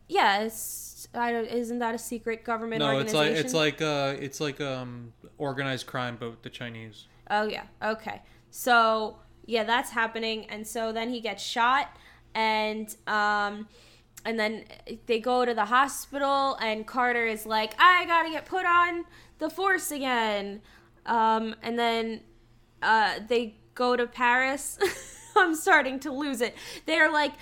[0.08, 3.34] Yes, I don't, isn't that a secret government No, it's organization?
[3.34, 7.06] like it's like uh, it's like um organized crime, but the Chinese.
[7.30, 7.64] Oh yeah.
[7.82, 8.22] Okay.
[8.50, 11.88] So yeah, that's happening, and so then he gets shot,
[12.34, 13.68] and um,
[14.24, 14.64] and then
[15.06, 19.04] they go to the hospital, and Carter is like, I gotta get put on
[19.38, 20.62] the force again,
[21.06, 22.20] um, and then
[22.82, 24.78] uh, they go to Paris.
[25.36, 26.54] I'm starting to lose it.
[26.86, 27.32] They're like,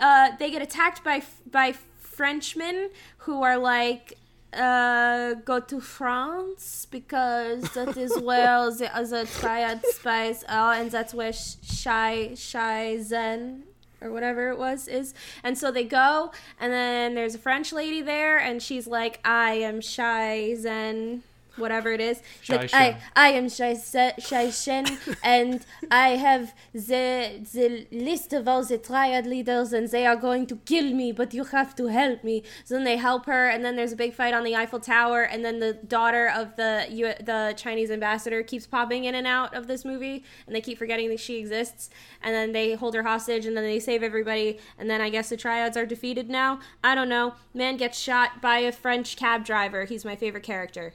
[0.00, 4.18] uh, they get attacked by by Frenchmen who are like,
[4.52, 11.14] uh, go to France because that is where the other triad spies are, and that's
[11.14, 13.64] where Sh- Shai Shai Zen
[14.00, 15.14] or whatever it was is.
[15.42, 16.30] And so they go,
[16.60, 21.22] and then there's a French lady there, and she's like, I am Shai Zen.
[21.56, 23.74] Whatever it is, like, I, I am Shai,
[24.18, 24.86] Shai Shen,
[25.22, 30.46] and I have the the list of all the triad leaders, and they are going
[30.46, 31.12] to kill me.
[31.12, 32.42] But you have to help me.
[32.64, 35.22] So then they help her, and then there's a big fight on the Eiffel Tower,
[35.22, 39.54] and then the daughter of the U- the Chinese ambassador keeps popping in and out
[39.54, 41.90] of this movie, and they keep forgetting that she exists.
[42.22, 45.28] And then they hold her hostage, and then they save everybody, and then I guess
[45.28, 46.60] the triads are defeated now.
[46.82, 47.34] I don't know.
[47.52, 49.84] Man gets shot by a French cab driver.
[49.84, 50.94] He's my favorite character.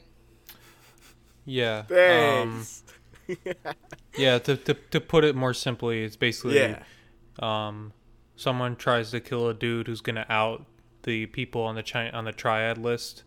[1.50, 1.84] Yeah.
[2.42, 2.66] Um,
[4.18, 4.40] yeah.
[4.40, 6.84] To, to to put it more simply, it's basically yeah.
[7.40, 7.94] um,
[8.36, 10.66] someone tries to kill a dude who's gonna out
[11.04, 13.24] the people on the chi- on the triad list,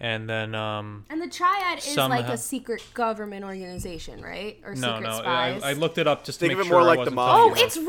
[0.00, 4.58] and then um, And the Triad is like a secret government organization, right?
[4.64, 5.18] Or no, secret no, I,
[5.58, 5.62] spies.
[5.62, 7.14] I looked it up just to Think of make it sure more I like the
[7.14, 7.62] wasn't mafia.
[7.62, 7.88] oh, it's real?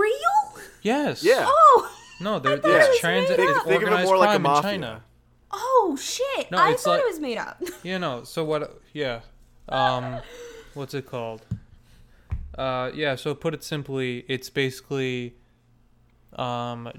[0.54, 1.24] about- yes.
[1.24, 1.46] Yeah.
[1.48, 3.38] Oh, No, there, thought there's it was transit.
[3.38, 3.66] made It's up.
[3.68, 4.72] Think of it more like a the in mafia.
[4.72, 5.04] China.
[5.52, 6.52] Oh shit!
[6.52, 7.62] No, I thought like- it was made up.
[7.84, 8.24] Yeah, no.
[8.24, 8.82] So what?
[8.94, 9.22] Yeah.
[9.70, 10.20] Um,
[10.74, 11.42] what's it called?
[12.58, 13.16] Uh, yeah.
[13.16, 15.36] So put it simply, it's basically,
[16.34, 16.90] um,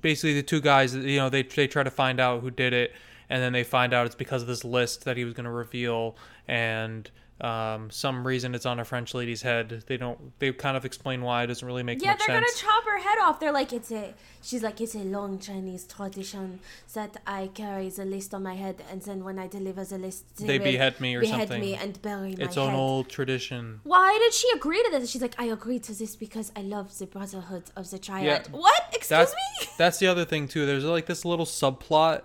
[0.00, 0.94] basically the two guys.
[0.94, 2.92] You know, they they try to find out who did it,
[3.28, 5.50] and then they find out it's because of this list that he was going to
[5.50, 6.16] reveal,
[6.46, 7.10] and
[7.44, 9.84] um, some reason it's on a French lady's head.
[9.86, 10.18] They don't.
[10.38, 11.42] They kind of explain why.
[11.42, 12.06] It doesn't really make sense.
[12.06, 12.62] Yeah, they're sense.
[12.62, 13.38] gonna chop her head off.
[13.38, 14.14] They're like, it's a.
[14.40, 16.60] She's like, it's a long Chinese tradition
[16.94, 20.36] that I carry the list on my head, and then when I deliver the list,
[20.38, 21.60] They will behead me or behead something.
[21.60, 22.68] me and bury my it's head.
[22.68, 23.80] an old tradition.
[23.84, 25.10] Why did she agree to this?
[25.10, 28.24] She's like, I agreed to this because I love the brotherhood of the triad.
[28.24, 28.82] Yeah, what?
[28.88, 29.66] Excuse That's me?
[29.78, 30.64] that's the other thing too.
[30.64, 32.22] There's like this little subplot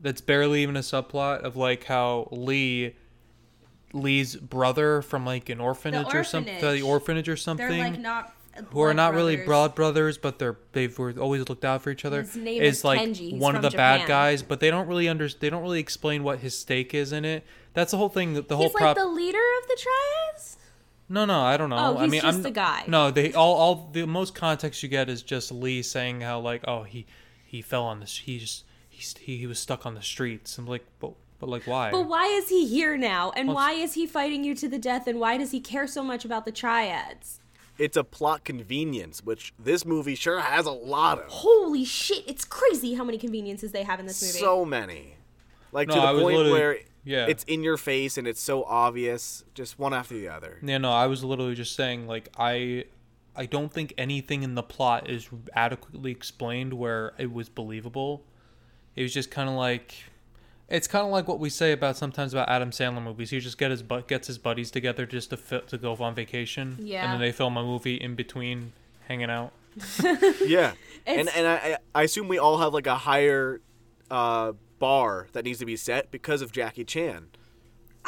[0.00, 2.94] that's barely even a subplot of like how Lee
[3.92, 8.34] Lee's brother from like an orphanage, or something, the orphanage or something, They're like not.
[8.70, 9.46] who are not really brothers.
[9.46, 12.22] blood brothers, but they're they've were always looked out for each other.
[12.22, 13.38] His name is is like Kenji.
[13.38, 16.40] One of the bad guys, but they don't really under they don't really explain what
[16.40, 17.44] his stake is in it.
[17.74, 18.34] That's the whole thing.
[18.34, 18.96] The whole He's like prop.
[18.96, 20.56] the leader of the triads.
[21.08, 21.76] No, no, I don't know.
[21.78, 22.84] Oh, I he's mean, just I'm, the guy.
[22.86, 26.64] No, they all all the most context you get is just Lee saying how like,
[26.68, 27.06] oh, he
[27.44, 28.18] he fell on this.
[28.18, 30.58] He just he he, he was stuck on the streets.
[30.58, 31.90] I'm like, but but like why?
[31.90, 33.30] But why is he here now?
[33.36, 35.06] And Well, why is he fighting you to the death?
[35.06, 37.40] And why does he care so much about the triads?
[37.78, 41.26] It's a plot convenience, which this movie sure has a lot of.
[41.28, 42.24] Holy shit!
[42.26, 44.38] It's crazy how many conveniences they have in this movie.
[44.38, 45.14] So many.
[45.70, 47.26] Like No, to the was point literally- where yeah.
[47.28, 50.58] it's in your face and it's so obvious, just one after the other.
[50.62, 52.84] Yeah, no, I was literally just saying like I
[53.36, 58.24] I don't think anything in the plot is adequately explained where it was believable.
[58.96, 59.94] It was just kind of like
[60.68, 63.30] it's kind of like what we say about sometimes about Adam Sandler movies.
[63.30, 66.14] He just get his bu- gets his buddies together just to fi- to go on
[66.14, 66.76] vacation.
[66.80, 67.04] Yeah.
[67.04, 68.72] And then they film a movie in between
[69.06, 69.52] hanging out.
[70.44, 70.72] Yeah.
[71.06, 73.60] and and I, I assume we all have like a higher
[74.10, 77.28] uh, bar that needs to be set because of Jackie Chan.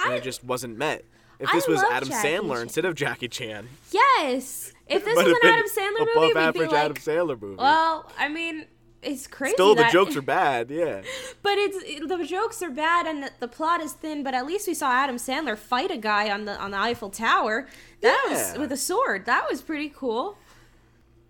[0.03, 1.05] And I, it just wasn't met.
[1.39, 2.63] If I this was Adam Jackie Sandler Chan.
[2.63, 4.73] instead of Jackie Chan, yes.
[4.87, 7.57] If this was an Adam Sandler above movie, we'd be average like, Adam Sandler movie.
[7.57, 8.67] well, I mean,
[9.03, 9.55] it's crazy.
[9.55, 10.71] Still, the that- jokes are bad.
[10.71, 11.03] Yeah.
[11.43, 14.23] But it's the jokes are bad and the, the plot is thin.
[14.23, 17.11] But at least we saw Adam Sandler fight a guy on the on the Eiffel
[17.11, 17.67] Tower.
[18.03, 19.25] That was with a sword.
[19.27, 20.37] That was pretty cool.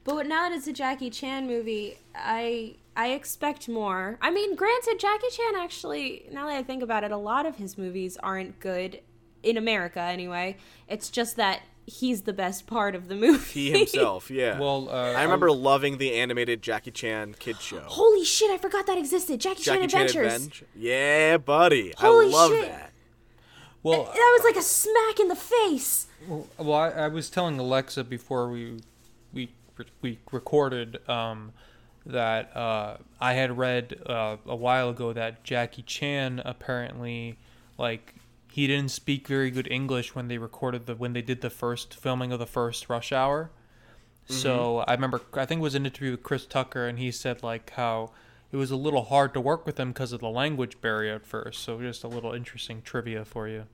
[0.02, 4.18] But now that it's a Jackie Chan movie, I I expect more.
[4.20, 7.56] I mean, granted, Jackie Chan actually, now that I think about it, a lot of
[7.56, 9.00] his movies aren't good
[9.42, 10.56] in America anyway.
[10.88, 13.70] It's just that he's the best part of the movie.
[13.70, 14.58] He himself, yeah.
[14.60, 17.80] Well, uh, I remember loving the animated Jackie Chan kid show.
[17.80, 18.50] Holy shit!
[18.50, 19.40] I forgot that existed.
[19.40, 20.34] Jackie, Jackie Chan Chan Adventures.
[20.34, 20.66] Adventure.
[20.76, 21.92] Yeah, buddy.
[21.98, 22.68] Holy I love shit.
[22.68, 22.92] that.
[23.82, 26.06] well, That was like a smack in the face.
[26.28, 28.80] Well, I, I was telling Alexa before we
[29.32, 29.50] we
[30.02, 31.52] we recorded um,
[32.04, 37.38] that uh, I had read uh, a while ago that Jackie Chan apparently
[37.78, 38.14] like
[38.50, 41.94] he didn't speak very good English when they recorded the when they did the first
[41.94, 43.50] filming of the first Rush Hour.
[44.26, 47.42] So I remember I think it was an interview with Chris Tucker and he said
[47.42, 48.12] like how
[48.52, 51.26] it was a little hard to work with him because of the language barrier at
[51.26, 51.62] first.
[51.62, 53.64] So just a little interesting trivia for you.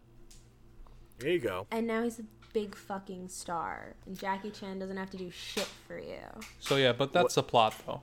[1.19, 1.67] There you go.
[1.71, 3.95] And now he's a big fucking star.
[4.07, 6.21] And Jackie Chan doesn't have to do shit for you.
[6.61, 8.03] So yeah, but that's the plot though.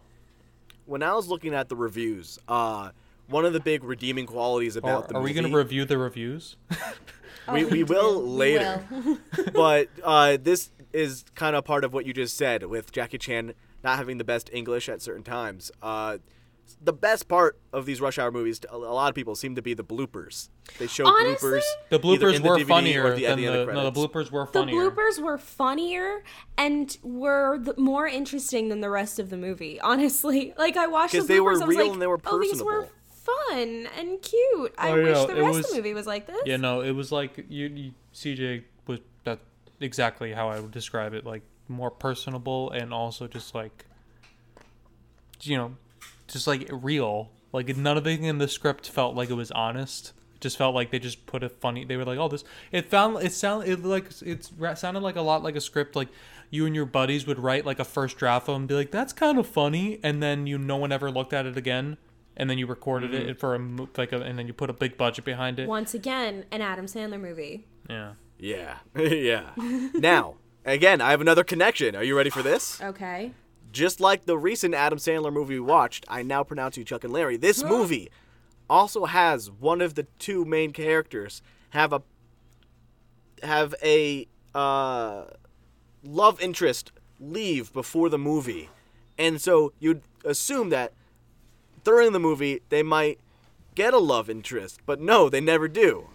[0.86, 2.92] When I was looking at the reviews, uh,
[3.28, 5.34] one of the big redeeming qualities about Are, the are movie.
[5.34, 6.58] we going to review the reviews?
[7.52, 8.86] we, we will later.
[9.54, 13.54] but uh, this is kind of part of what you just said with Jackie Chan
[13.84, 15.72] not having the best English at certain times.
[15.82, 16.20] Uh,
[16.82, 19.56] the best part of these Rush Hour movies, to a a lot of people, seem
[19.56, 20.50] to be the bloopers.
[20.80, 21.62] They show Honestly, bloopers.
[21.90, 23.90] The bloopers in the were funnier the, than at the, the, no.
[23.90, 24.86] The bloopers were funnier.
[24.86, 26.24] The bloopers were funnier
[26.58, 29.80] and were the, more interesting than the rest of the movie.
[29.82, 32.08] Honestly, like I watched the 'Cause they were bloopers, I was real like, and they
[32.08, 32.90] were Oh, these were personable."
[33.24, 34.74] Fun and cute.
[34.78, 36.42] I Oh, wish yeah, the rest of the movie was like this.
[36.46, 39.40] Yeah, no, it was like you, you CJ was that
[39.80, 41.26] exactly how I would describe it.
[41.26, 43.86] Like more personable and also just like
[45.42, 45.76] you know,
[46.28, 47.30] just like real.
[47.52, 50.14] Like none of anything in the script felt like it was honest.
[50.36, 51.86] It just felt like they just put a funny.
[51.86, 55.16] They were like, "Oh, this." It found it sound it like it's it sounded like
[55.16, 56.08] a lot like a script like
[56.50, 59.14] you and your buddies would write like a first draft of and be like, "That's
[59.14, 61.98] kind of funny," and then you no one ever looked at it again.
[62.36, 64.74] And then you recorded it for a mo- like a, and then you put a
[64.74, 65.68] big budget behind it.
[65.68, 67.68] Once again, an Adam Sandler movie.
[67.90, 68.14] Yeah.
[68.40, 69.52] Yeah, yeah.
[69.94, 71.96] now, again, I have another connection.
[71.96, 72.82] Are you ready for this?
[72.82, 73.32] Okay.
[73.72, 77.14] Just like the recent Adam Sandler movie we watched, I now pronounce you Chuck and
[77.14, 77.38] Larry.
[77.38, 78.10] This movie
[78.70, 82.02] also has one of the two main characters have a
[83.44, 85.26] have a uh,
[86.04, 88.70] love interest leave before the movie,
[89.18, 90.94] and so you'd assume that
[91.84, 93.20] during the movie they might
[93.76, 96.08] get a love interest, but no, they never do.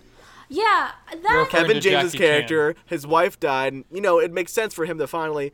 [0.49, 2.27] Yeah, that referring Kevin to James's Jackie Chan.
[2.49, 5.53] character, his wife died, and you know it makes sense for him to finally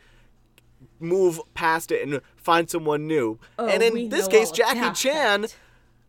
[1.00, 3.38] move past it and find someone new.
[3.58, 5.56] Oh, and in this case, Jackie about Chan that.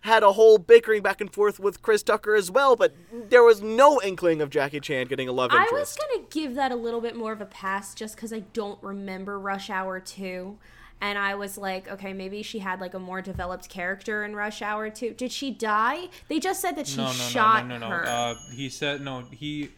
[0.02, 2.94] had a whole bickering back and forth with Chris Tucker as well, but
[3.30, 5.74] there was no inkling of Jackie Chan getting a love interest.
[5.74, 6.00] I interest.
[6.00, 8.82] was gonna give that a little bit more of a pass just because I don't
[8.84, 10.58] remember Rush Hour 2.
[11.06, 14.64] And I was like, okay, maybe she had like a more developed character in Rush
[14.64, 15.12] Hour 2.
[15.14, 16.08] Did she die?
[16.30, 18.08] They just said that she no, no, shot no, no, no, her.
[18.08, 19.22] Uh, he said no.
[19.32, 19.70] He,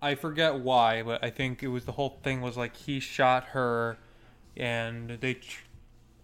[0.00, 3.44] I forget why, but I think it was the whole thing was like he shot
[3.48, 3.98] her,
[4.56, 5.34] and they.
[5.34, 5.64] Tr-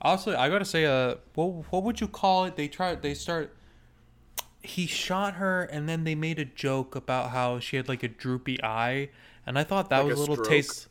[0.00, 2.56] Honestly, I gotta say, uh, what what would you call it?
[2.56, 3.02] They tried.
[3.02, 3.54] They start.
[4.62, 8.08] He shot her, and then they made a joke about how she had like a
[8.08, 9.10] droopy eye,
[9.46, 10.48] and I thought that Like was a a little stroke?
[10.48, 10.87] taste.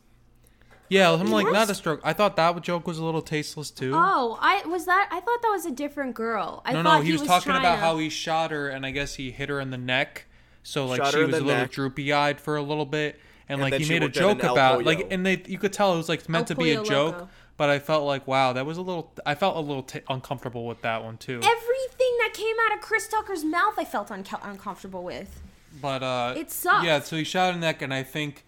[0.89, 1.54] Yeah, I'm like What?
[1.54, 2.00] not a stroke.
[2.04, 3.91] I thought that joke was a little tasteless too.
[3.93, 5.10] oh, I was that.
[5.12, 6.62] I thought that was a different girl.
[6.65, 8.69] I no, thought no, he was, was talking trying about to- how he shot her,
[8.69, 10.26] and I guess he hit her in the neck,
[10.63, 11.71] so like Shot she was a little neck.
[11.71, 13.19] droopy eyed for a little bit,
[13.50, 15.58] and, And like he made a worked at an joke about like, and they you
[15.58, 17.30] could tell it was like meant El to be a joke, Loco.
[17.58, 19.12] but I felt like wow, that was a little.
[19.26, 21.39] I felt a little t- uncomfortable with that one too.
[21.43, 25.41] Everything that came out of Chris Tucker's mouth, I felt unco- uncomfortable with.
[25.82, 26.86] But uh, It sucked.
[26.86, 28.43] Yeah, so he shot her in the neck, and I think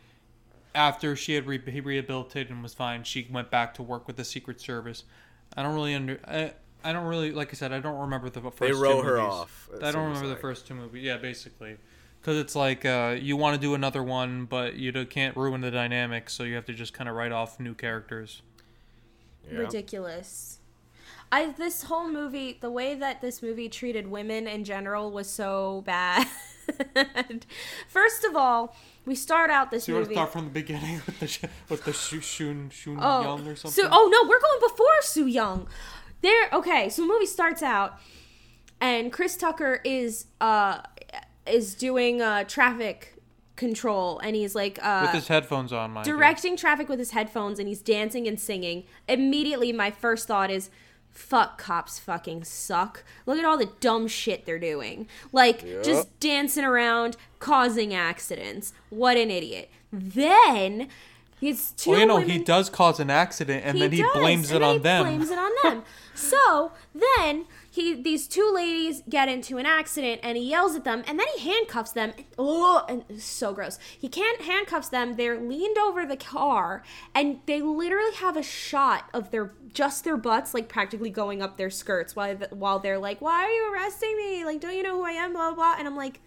[0.76, 4.24] after she had re- rehabilitated and was fine, she went back to work with the
[4.24, 5.04] Secret Service.
[5.56, 6.20] I don't really under.
[6.28, 6.54] I,
[6.84, 7.74] I don't really like I said.
[7.74, 8.60] I don't remember the first.
[8.60, 9.34] They two wrote her movies.
[9.34, 10.38] off, I don't remember like.
[10.38, 11.04] the first two movies.
[11.04, 11.78] Yeah, basically,
[12.22, 15.72] because it's like uh, you want to do another one, but you can't ruin the
[15.72, 18.42] dynamic, so you have to just kind of write off new characters.
[19.52, 20.60] ridiculous.
[21.32, 25.84] I this whole movie, the way that this movie treated women in general was so
[25.86, 26.28] bad.
[27.88, 28.76] First of all,
[29.10, 30.14] we start out this So you want movie.
[30.14, 33.56] to start from the beginning with the with the Shun Shun Shun oh, Young or
[33.56, 33.84] something?
[33.84, 35.68] So, oh no, we're going before Sue Young.
[36.22, 36.90] There, okay.
[36.90, 38.00] So the movie starts out,
[38.80, 40.82] and Chris Tucker is uh
[41.48, 43.16] is doing uh traffic
[43.56, 46.04] control, and he's like uh with his headphones on, you.
[46.04, 50.70] directing traffic with his headphones and he's dancing and singing, immediately my first thought is,
[51.12, 53.04] fuck, cops fucking suck.
[53.26, 55.08] Look at all the dumb shit they're doing.
[55.32, 58.74] Like, just dancing around, causing accidents.
[58.90, 59.70] What an idiot.
[59.92, 60.88] Then,
[61.42, 64.14] it's two Oh, you know, women- he does cause an accident, and then he does,
[64.14, 65.04] blames it on he them.
[65.06, 65.84] blames it on them.
[66.16, 71.04] so then he these two ladies get into an accident and he yells at them
[71.08, 72.14] and then he handcuffs them.
[72.38, 73.80] Oh, and so gross.
[73.98, 75.16] He can't handcuffs them.
[75.16, 80.18] They're leaned over the car and they literally have a shot of their just their
[80.18, 84.18] butts like practically going up their skirts while while they're like, "Why are you arresting
[84.18, 84.46] me?
[84.46, 85.76] Like, don't you know who I am?" blah blah.
[85.78, 86.22] And I'm like,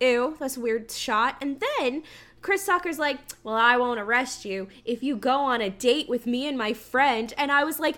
[0.00, 1.36] ew, that's a weird shot.
[1.40, 2.02] And then
[2.42, 6.26] Chris Tucker's like, well, I won't arrest you if you go on a date with
[6.26, 7.32] me and my friend.
[7.36, 7.96] And I was like.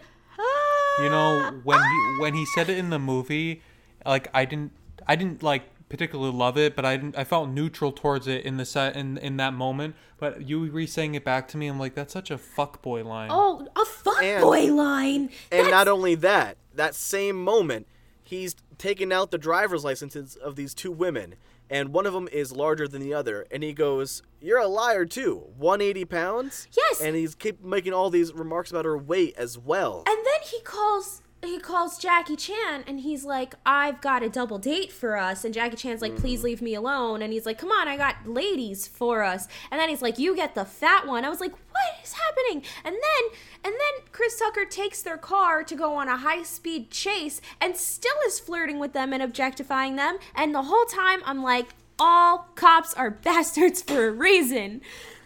[1.02, 3.62] You know when he when he said it in the movie,
[4.04, 4.72] like I didn't
[5.06, 8.56] I didn't like particularly love it, but I didn't I felt neutral towards it in
[8.58, 9.94] the set in in that moment.
[10.18, 13.30] But you re saying it back to me, I'm like that's such a fuckboy line.
[13.32, 15.20] Oh, a And- fuckboy line.
[15.50, 17.86] And That's- not only that, that same moment,
[18.22, 21.34] he's taken out the driver's licenses of these two women,
[21.72, 25.06] and one of them is larger than the other, and he goes, "You're a liar
[25.06, 25.46] too.
[25.56, 27.00] 180 pounds." Yes.
[27.00, 30.04] And he's keep making all these remarks about her weight as well.
[30.06, 34.58] And then he calls he calls Jackie Chan and he's like, I've got a double
[34.58, 35.44] date for us.
[35.44, 36.44] And Jackie Chan's like, please mm.
[36.44, 37.22] leave me alone.
[37.22, 39.48] And he's like, come on, I got ladies for us.
[39.70, 41.24] And then he's like, you get the fat one.
[41.24, 42.62] I was like, what is happening?
[42.84, 46.90] And then and then Chris Tucker takes their car to go on a high speed
[46.90, 50.18] chase and still is flirting with them and objectifying them.
[50.34, 54.80] And the whole time I'm like, all cops are bastards for a reason.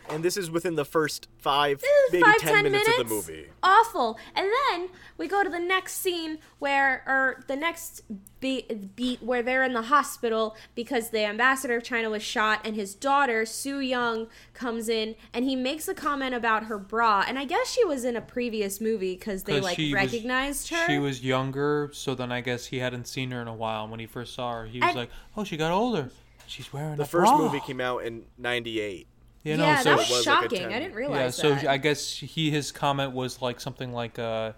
[0.09, 1.83] And this is within the first five,
[2.13, 3.49] maybe five, ten, ten minutes, minutes of the movie.
[3.63, 4.19] Awful.
[4.35, 4.89] And then
[5.19, 8.03] we go to the next scene where, or the next
[8.41, 12.77] beat, beat where they're in the hospital because the ambassador of China was shot, and
[12.77, 17.39] his daughter Su Young comes in, and he makes a comment about her bra, and
[17.39, 20.69] I guess she was in a previous movie because they 'Cause like she was- recognized
[20.71, 20.87] her.
[20.87, 23.83] She was younger, so then I guess he hadn't seen her in a while.
[23.83, 26.11] And when he first saw her, he was And- like, "Oh, she got older.
[26.47, 29.09] She's wearing The a first bra." movie came out in '98.
[29.47, 30.59] You know, yeah, so that was, was shocking.
[30.59, 30.73] 10.
[30.73, 31.39] I didn't realize.
[31.39, 31.71] yeah, realize so.
[31.71, 34.53] I guess he his comment was like something like, uh,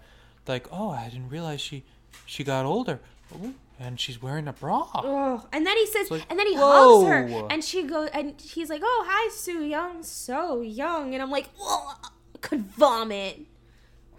[0.47, 1.83] like, "Oh, I didn't realize she
[2.25, 2.99] she got older,
[3.35, 6.55] Ooh, and she's wearing a bra." Oh, and then he says, like, and then he
[6.55, 11.21] hugs her, and she goes, and he's like, "Oh, hi, Sue Young, so young," and
[11.21, 11.93] I'm like, "Whoa,
[12.41, 13.41] could vomit."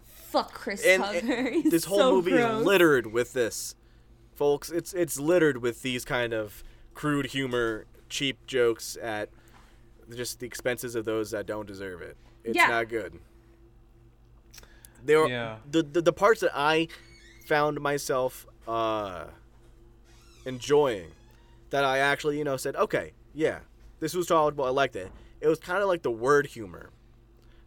[0.04, 1.32] Fuck Chris And, Tucker.
[1.32, 2.60] and this whole so movie gross.
[2.60, 3.74] is littered with this,
[4.36, 4.70] folks.
[4.70, 6.62] It's it's littered with these kind of
[6.94, 9.30] crude humor, cheap jokes at
[10.16, 12.16] just the expenses of those that don't deserve it.
[12.44, 12.66] It's Yeah.
[12.68, 13.18] not good.
[15.04, 15.56] There, Yeah.
[15.70, 16.88] the, the the parts that I
[17.46, 19.26] found myself uh,
[20.44, 21.08] enjoying,
[21.70, 23.60] that I actually you know said, okay, yeah,
[24.00, 24.64] this was tolerable.
[24.64, 25.10] I liked it.
[25.40, 26.90] It was kind of like the word humor.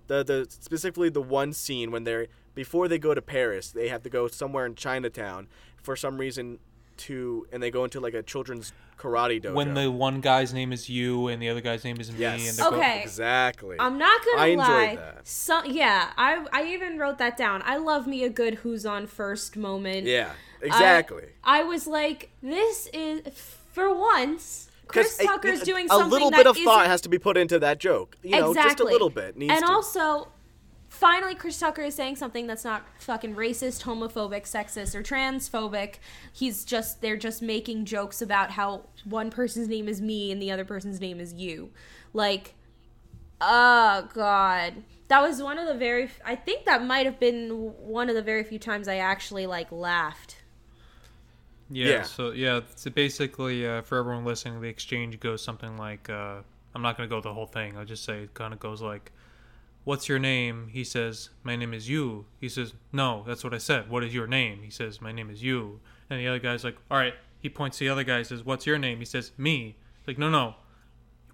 [0.07, 4.03] The the specifically the one scene when they're before they go to Paris, they have
[4.03, 5.47] to go somewhere in Chinatown
[5.81, 6.59] for some reason
[6.97, 9.53] to, and they go into like a children's karate dojo.
[9.53, 12.47] When the one guy's name is you and the other guy's name is me, Yes.
[12.49, 13.01] and they're both- Okay.
[13.03, 13.75] exactly.
[13.79, 14.95] I'm not gonna I enjoyed lie.
[14.95, 15.27] that.
[15.27, 17.61] So, yeah, I I even wrote that down.
[17.65, 20.05] I love me a good "Who's on first moment.
[20.07, 20.31] yeah,
[20.61, 21.23] exactly.
[21.43, 23.21] I, was like, this is
[23.71, 24.69] for once.
[24.87, 27.17] Chris Tucker's a- doing something a something little that bit of thought has to be
[27.17, 28.15] put into that joke.
[28.21, 28.69] You know, exactly.
[28.69, 29.71] just a little bit needs and to.
[29.71, 30.27] also,
[30.93, 35.95] finally, Chris Tucker is saying something that's not fucking racist, homophobic, sexist, or transphobic.
[36.31, 40.51] He's just they're just making jokes about how one person's name is me and the
[40.51, 41.71] other person's name is you.
[42.13, 42.53] Like,
[43.41, 46.09] oh god, that was one of the very.
[46.23, 49.71] I think that might have been one of the very few times I actually like
[49.71, 50.37] laughed.
[51.69, 52.01] Yeah, Yeah.
[52.03, 56.41] So yeah, so basically, uh, for everyone listening, the exchange goes something like, uh,
[56.75, 57.77] "I'm not gonna go the whole thing.
[57.77, 59.11] I'll just say it kind of goes like,
[59.83, 63.57] "What's your name?" He says, "My name is you." He says, "No, that's what I
[63.57, 63.89] said.
[63.89, 65.79] What is your name?" He says, "My name is you."
[66.09, 68.19] And the other guy's like, "All right." He points to the other guy.
[68.19, 69.75] He says, "What's your name?" He says, "Me."
[70.07, 70.55] Like, no, no.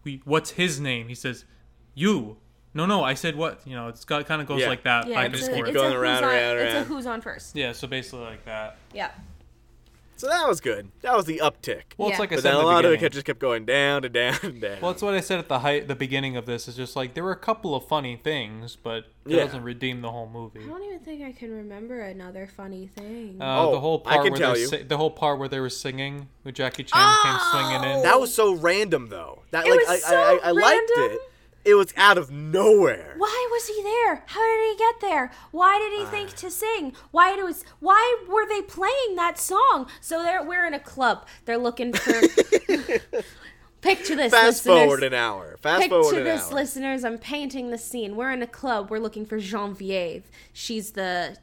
[0.04, 0.22] We.
[0.26, 1.08] What's his name?
[1.08, 1.46] He says,
[1.94, 2.38] "You."
[2.74, 3.04] No, no.
[3.04, 3.62] I said what?
[3.66, 4.70] You know, it's got kind of goes Yeah.
[4.70, 5.08] like that.
[5.08, 5.70] Yeah, back it's and a, forth.
[5.70, 7.56] it's going a around, on, around, It's a who's on first.
[7.56, 7.72] Yeah.
[7.72, 8.78] So basically like that.
[8.94, 9.12] Yeah.
[10.20, 10.92] So that was good.
[11.02, 11.84] That was the uptick.
[11.98, 13.12] Well, it's like I but said then in a the lot of it beginning.
[13.14, 14.78] just kept going down and down and down.
[14.82, 16.68] Well, that's what I said at the height, the beginning of this.
[16.68, 19.46] Is just like there were a couple of funny things, but it Yeah.
[19.46, 20.62] doesn't redeem the whole movie.
[20.64, 23.38] I don't even think I can remember another funny thing.
[23.42, 24.68] Uh, Oh, the whole I part can where tell they're you.
[24.68, 28.04] si- the whole part where they were singing, with Jackie Chan came swinging in.
[28.04, 29.44] that was so random though.
[29.52, 31.22] That It like was I, so I, I, I liked it.
[31.66, 33.16] It was out of nowhere.
[33.18, 34.24] Why was he there?
[34.28, 35.32] How did he get there?
[35.52, 36.94] Why did he think to sing?
[37.12, 39.88] Why it was why were they playing that song?
[40.02, 41.28] So they're we're in a club.
[41.46, 42.14] They're looking for
[43.82, 44.78] Picture this Fast listeners.
[44.80, 45.56] forward an hour.
[45.62, 46.54] Fast forward Picture an this, hour.
[46.54, 47.04] listeners.
[47.06, 48.18] I'm painting the scene.
[48.18, 48.90] We're in a club.
[48.90, 50.24] We're looking for Genevieve.
[50.52, 51.38] She's the,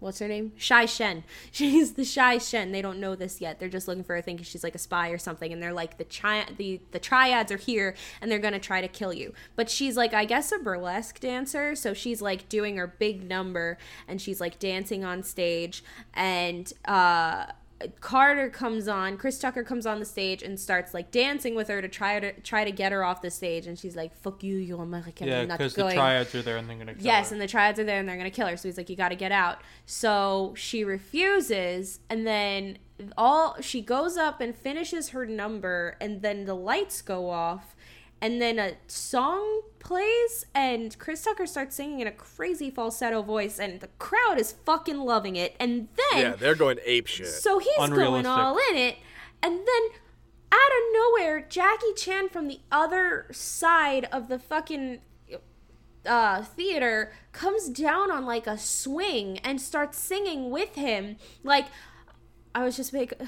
[0.00, 0.52] what's her name?
[0.56, 1.24] Shy Shen.
[1.50, 2.72] She's the Shy Shen.
[2.72, 3.58] They don't know this yet.
[3.58, 5.52] They're just looking for her, thinking she's like a spy or something.
[5.52, 8.88] And they're like, the tri- the the triads are here, and they're gonna try to
[8.88, 9.32] kill you.
[9.56, 11.74] But she's like, I guess a burlesque dancer.
[11.74, 15.82] So she's like doing her big number, and she's like dancing on stage,
[16.14, 17.46] and uh
[18.00, 21.80] Carter comes on, Chris Tucker comes on the stage and starts like dancing with her
[21.80, 24.56] to try to try to get her off the stage, and she's like, "Fuck you,
[24.56, 27.34] you American." Yeah, because the triads are there and they're gonna kill Yes, her.
[27.34, 28.56] and the triads are there and they're gonna kill her.
[28.56, 32.78] So he's like, "You got to get out." So she refuses, and then
[33.16, 37.76] all she goes up and finishes her number, and then the lights go off,
[38.20, 43.58] and then a song plays, and Chris Tucker starts singing in a crazy falsetto voice,
[43.58, 45.54] and the crowd is fucking loving it.
[45.60, 47.26] And then Yeah, they're going ape shit.
[47.28, 48.96] so he's going all in it,
[49.42, 49.82] and then
[50.50, 55.00] out of nowhere, Jackie Chan from the other side of the fucking
[56.06, 61.16] uh, theater comes down on like a swing and starts singing with him.
[61.44, 61.66] Like
[62.54, 63.12] I was just make.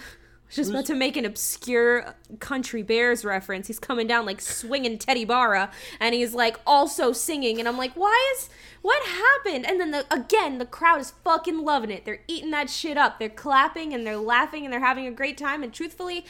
[0.51, 3.68] Was just about to make an obscure country bears reference.
[3.68, 5.70] He's coming down like swinging Teddy Barra,
[6.01, 8.48] and he's like also singing, and I'm like, why is
[8.82, 9.66] what happened?
[9.66, 12.05] And then the, again, the crowd is fucking loving it.
[12.05, 13.18] They're eating that shit up.
[13.18, 15.62] They're clapping and they're laughing and they're having a great time.
[15.62, 16.24] And truthfully,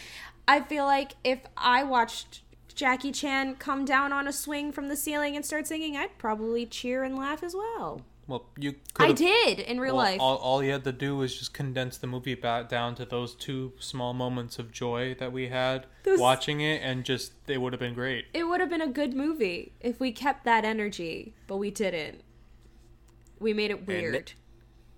[0.48, 2.42] I feel like if I watched
[2.74, 6.66] Jackie Chan come down on a swing from the ceiling and start singing, I'd probably
[6.66, 8.02] cheer and laugh as well.
[8.30, 9.08] Well, you could.
[9.10, 10.20] I did in real Well, life.
[10.20, 13.34] all, all you had to do was just condense the movie back down to those
[13.34, 17.72] two small moments of joy that we had Those- watching it, and just they would
[17.72, 18.26] have been great.
[18.32, 22.22] it would have been a good movie if we kept that energy, but we didn't.
[23.38, 24.32] We made it weird.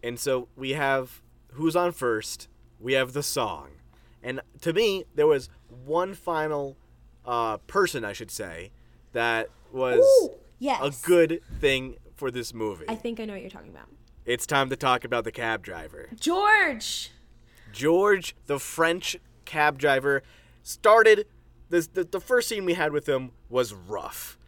[0.03, 1.23] And so we have
[1.53, 2.49] who's on first.
[2.81, 3.69] We have the song,
[4.23, 5.49] and to me, there was
[5.85, 6.77] one final
[7.25, 8.73] uh, person, I should say,
[9.13, 10.81] that was Ooh, yes.
[10.83, 12.85] a good thing for this movie.
[12.89, 13.89] I think I know what you're talking about.
[14.25, 16.09] it's time to talk about the cab driver.
[16.21, 17.11] George.
[17.73, 20.23] George, the French cab driver,
[20.63, 21.27] started
[21.69, 21.89] this.
[21.89, 24.39] The, the first scene we had with him was rough,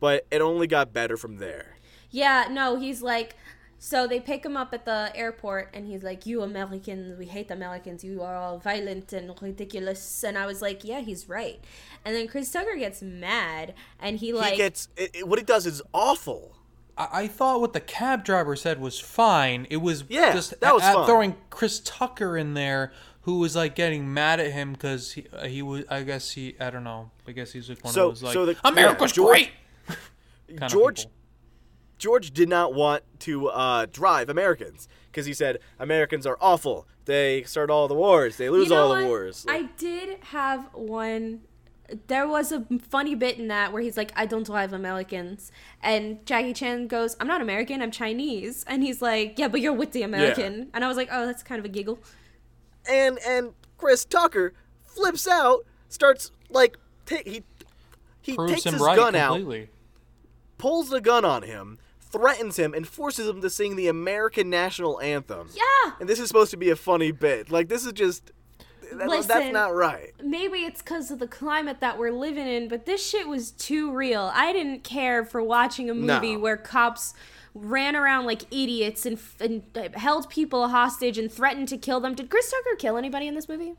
[0.00, 1.76] but it only got better from there.
[2.10, 3.36] Yeah, no, he's like
[3.78, 7.50] so they pick him up at the airport and he's like, You Americans, we hate
[7.52, 11.60] Americans, you are all violent and ridiculous and I was like, Yeah, he's right.
[12.04, 15.44] And then Chris Tucker gets mad and he like he gets it, it- what he
[15.44, 16.56] does is awful.
[16.96, 19.66] I, I thought what the cab driver said was fine.
[19.70, 21.06] It was Yeah, just that was a- fine.
[21.06, 25.46] throwing Chris Tucker in there, who was like getting mad at him because he uh,
[25.46, 25.84] he was.
[25.90, 26.56] I guess he.
[26.60, 27.10] I don't know.
[27.26, 29.52] I guess he's like one So- of those like so the- America's yeah, George-
[30.46, 30.58] great.
[30.58, 31.06] kind George.
[31.98, 36.86] George did not want to uh, drive Americans because he said Americans are awful.
[37.04, 38.36] They start all the wars.
[38.36, 39.44] They lose You know all the wars.
[39.48, 41.42] I did have one.
[42.06, 45.50] There was a funny bit in that where he's like, "I don't drive Americans,"
[45.82, 47.82] and Jackie Chan goes, "I'm not American.
[47.82, 51.08] I'm Chinese," and he's like, "Yeah, but you're with the American," and I was like,
[51.10, 51.98] "Oh, that's kind of a giggle."
[52.88, 56.76] and and Chris Tucker flips out, starts like
[57.06, 57.42] ta- he
[58.20, 59.40] he Proves takes his right gun out,
[60.58, 65.00] pulls the gun on him, threatens him, and forces him to sing the American national
[65.00, 65.48] anthem.
[65.54, 65.92] Yeah.
[65.98, 67.50] And this is supposed to be a funny bit.
[67.50, 68.32] Like this is just
[68.90, 69.52] that, that's Listen.
[69.52, 70.12] not right.
[70.22, 73.92] maybe it's because of the climate that we're living in, but this shit was too
[73.92, 74.30] real.
[74.34, 76.38] I didn't care for watching a movie No.
[76.40, 77.14] where cops
[77.54, 82.14] ran around like idiots and, and uh, held people hostage and threatened to kill them.
[82.14, 83.74] Did Chris Tucker kill anybody in this movie?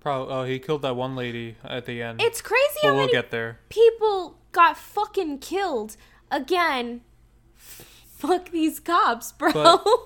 [0.00, 0.34] Probably.
[0.34, 2.20] Oh, he killed that one lady at the end.
[2.22, 3.58] It's crazy but how we'll many get there.
[3.68, 5.96] people got fucking killed.
[6.30, 7.00] Again,
[7.54, 9.52] fuck these cops, bro.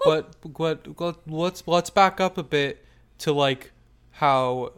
[0.05, 2.84] but but but let's let's back up a bit
[3.18, 3.72] to like
[4.21, 4.73] how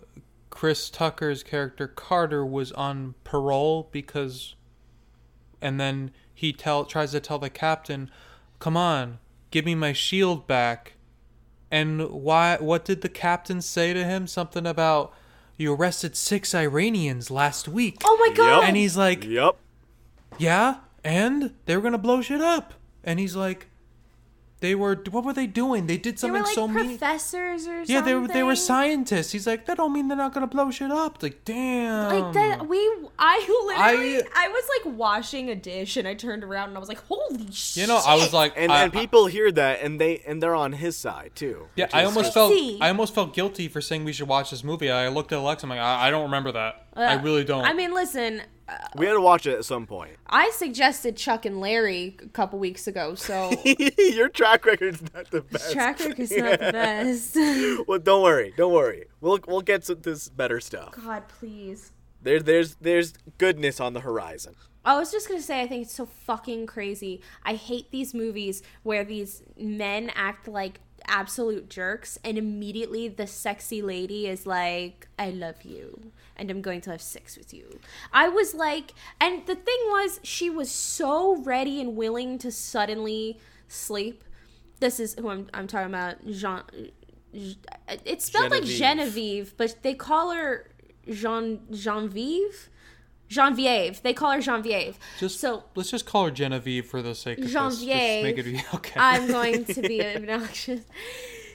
[0.50, 4.54] Chris Tucker's character Carter was on parole because
[5.60, 8.08] and then he tell tries to tell the captain,
[8.60, 9.18] "Come on,
[9.50, 10.94] give me my shield back."
[11.72, 14.28] And why what did the captain say to him?
[14.28, 15.12] Something about
[15.56, 17.96] you arrested 6 Iranians last week.
[18.04, 18.64] oh my god.
[18.64, 19.56] And he's like, Yep.
[20.38, 22.74] yeah, and they were gonna blow shit up.
[23.02, 23.68] And he's like,
[24.62, 24.94] they were.
[25.10, 25.86] What were they doing?
[25.86, 26.98] They did something they something were like so mean.
[26.98, 27.94] professors or something.
[27.94, 28.28] Yeah, they were.
[28.28, 29.32] They were scientists.
[29.32, 31.22] He's like, that don't mean they're not gonna blow shit up.
[31.22, 32.08] Like, damn.
[32.20, 32.78] Like that, we.
[33.18, 36.80] I literally, I- I, was like washing a dish, and I turned around and I
[36.80, 39.82] was like, "Holy shit!" You know, I was like, And I, and people hear that
[39.82, 41.68] and they and they're on his side too.
[41.76, 42.54] Yeah, I almost just- felt.
[42.80, 44.90] I almost felt guilty for saying we should watch this movie.
[44.90, 45.66] I looked at Alexa.
[45.66, 46.86] I'm like, I, I don't remember that.
[46.96, 47.64] I really don't.
[47.64, 50.16] I mean, listen, uh, Uh, we had to watch it at some point.
[50.26, 53.50] I suggested Chuck and Larry a couple weeks ago, so
[53.98, 55.72] Your track record's not the best.
[55.72, 57.36] track record's not the best.
[57.86, 59.06] Well, don't worry, don't worry.
[59.20, 60.92] We'll we'll get to this better stuff.
[61.04, 61.92] God, please.
[62.22, 64.54] There there's there's goodness on the horizon.
[64.84, 67.20] I was just gonna say, I think it's so fucking crazy.
[67.44, 73.82] I hate these movies where these men act like absolute jerks, and immediately the sexy
[73.82, 77.80] lady is like, I love you, and I'm going to have sex with you.
[78.12, 83.38] I was like, and the thing was, she was so ready and willing to suddenly
[83.68, 84.24] sleep.
[84.80, 86.62] This is who I'm, I'm talking about, Jean.
[87.32, 88.78] it's spelled like Genevieve.
[88.78, 90.70] Genevieve, but they call her
[91.08, 92.68] Jean Genevieve.
[93.32, 94.02] Genevieve.
[94.02, 94.98] They call her Genevieve.
[95.18, 97.52] Just so let's just call her Genevieve for the sake of this.
[97.52, 98.22] Just Genevieve.
[98.22, 99.00] make it be okay.
[99.00, 100.82] I'm going to be obnoxious.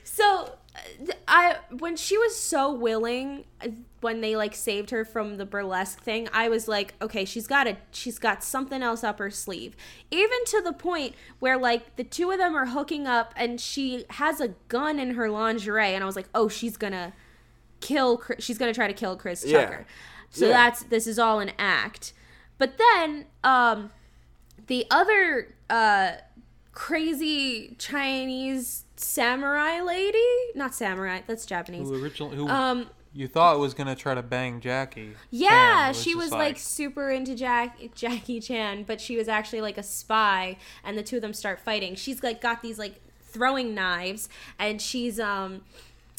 [0.04, 3.68] So, uh, I when she was so willing uh,
[4.00, 7.66] when they like saved her from the burlesque thing, I was like, okay, she's got
[7.66, 9.76] a she's got something else up her sleeve.
[10.10, 14.04] Even to the point where like the two of them are hooking up and she
[14.10, 17.12] has a gun in her lingerie and I was like, "Oh, she's going to
[17.80, 19.82] kill Chris, she's going to try to kill Chris Yeah.
[20.30, 20.52] Tucker." So Yeah.
[20.52, 22.12] that's this is all an act.
[22.58, 23.90] But then um
[24.66, 26.12] the other uh
[26.72, 30.18] crazy Chinese samurai lady,
[30.54, 31.88] not samurai, that's Japanese.
[31.88, 35.14] who originally who Um you thought was gonna try to bang Jackie?
[35.30, 39.78] yeah, Chan, she was like, super into Jack Jackie Chan, but she was actually like
[39.78, 41.94] a spy and the two of them start fighting.
[41.94, 45.62] She's like got these like throwing knives and she's um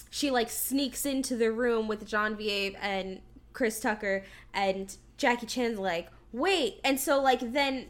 [0.09, 3.21] she like sneaks into the room with John Vieve and
[3.53, 4.23] Chris Tucker
[4.53, 7.87] and Jackie Chan's like, "Wait." And so like then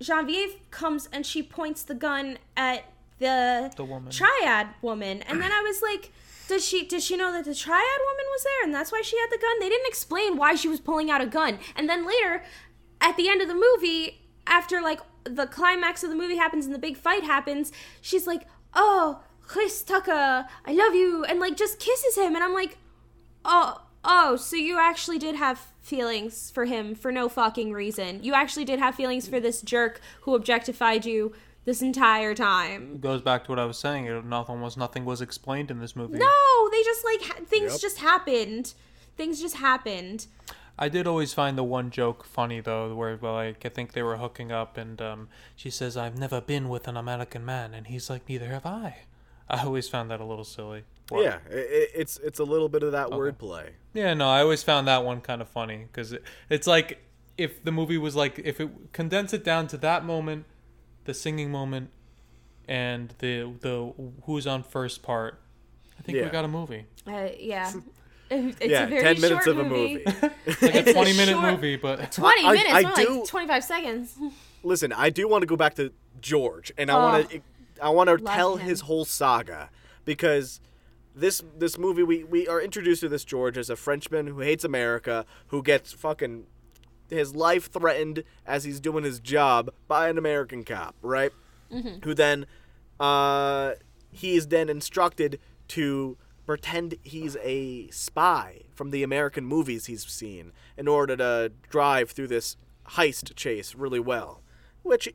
[0.00, 2.84] Genevieve comes and she points the gun at
[3.18, 4.10] the, The woman.
[4.10, 6.10] triad woman and then i was like
[6.48, 9.18] does she does she know that the triad woman was there and that's why she
[9.18, 12.06] had the gun they didn't explain why she was pulling out a gun and then
[12.06, 12.42] later
[12.98, 16.74] at the end of the movie after like the climax of the movie happens and
[16.74, 21.78] the big fight happens she's like oh chris tucker i love you and like just
[21.78, 22.78] kisses him and i'm like
[23.44, 28.32] oh oh so you actually did have feelings for him for no fucking reason you
[28.34, 31.32] actually did have feelings for this jerk who objectified you
[31.66, 34.06] this entire time It goes back to what I was saying.
[34.06, 36.18] It, nothing was nothing was explained in this movie.
[36.18, 37.80] no they just like ha- things Yep.
[37.80, 38.74] just happened
[39.16, 40.26] things just happened
[40.78, 44.02] I did always find the one joke funny though, where well, like I think they
[44.02, 47.86] were hooking up, and um, she says, "I've never been with an American man," and
[47.88, 49.00] he's like, "Neither have I."
[49.50, 50.84] I always found that a little silly.
[51.10, 51.22] What?
[51.24, 53.70] Yeah, i i it's it's a little bit of that wordplay.
[53.94, 56.98] Yeah, no, I always found that one kind of funny because it, it's like
[57.36, 60.44] if the movie was like if it condense it down to that moment,
[61.04, 61.90] the singing moment,
[62.68, 63.92] and the the
[64.24, 65.40] who's on first part,
[65.98, 66.86] I think we got a movie.
[67.06, 67.72] uh, yeah
[68.32, 70.04] it's yeah, a very ten minutes short of a movie.
[70.62, 73.20] Like a It's a twenty minute short- movie, but 20 I- minutes I not do-
[73.20, 74.18] like 25 seconds
[74.62, 75.90] Listen, I do want to go back to
[76.20, 77.40] George, and I want to
[77.82, 78.68] I want to tell him.
[78.68, 79.70] his whole saga
[80.04, 80.60] because
[81.20, 84.64] this this movie we we are introduced to this George as a Frenchman who hates
[84.64, 86.46] America, who gets fucking
[87.08, 91.32] his life threatened as he's doing his job by an American cop, right?
[92.04, 92.46] Who then
[92.98, 93.74] uh
[94.10, 96.16] he is then instructed to
[96.46, 102.26] pretend he's a spy from the American movies he's seen in order to drive through
[102.26, 102.56] this
[102.90, 104.42] heist chase really well,
[104.82, 105.08] which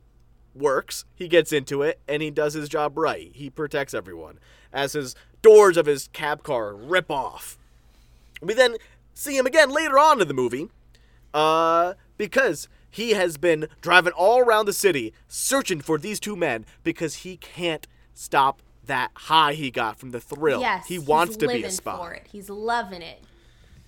[0.54, 1.04] works.
[1.14, 3.30] He gets into it and he does his job right.
[3.34, 4.38] He protects everyone
[4.72, 5.14] as his
[5.46, 7.56] doors of his cab car rip off.
[8.42, 8.76] We then
[9.14, 10.68] see him again later on in the movie,
[11.32, 16.66] uh, because he has been driving all around the city searching for these two men
[16.82, 20.60] because he can't stop that high he got from the thrill.
[20.60, 21.96] yes he wants to be a spy.
[21.96, 23.20] for it he's loving it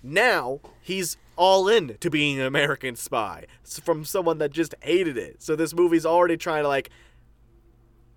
[0.02, 5.40] Now he's all in to being an American spy from someone that just hated it.
[5.40, 6.90] So this movie's already trying to like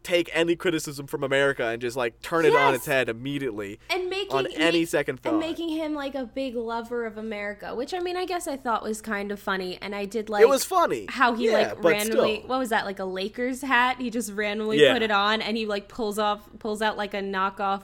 [0.03, 3.79] take any criticism from America and just like turn it on its head immediately.
[3.89, 5.31] and making On any me- second thought.
[5.33, 8.57] and making him like a big lover of America, which I mean, I guess I
[8.57, 11.05] thought was kind of funny, and I did like it was funny.
[11.09, 12.49] how he Yeah, like randomly still.
[12.49, 13.97] what was that like a Lakers hat?
[13.99, 14.93] He just randomly Yeah.
[14.93, 17.83] put it on, and he like pulls off pulls out like a knockoff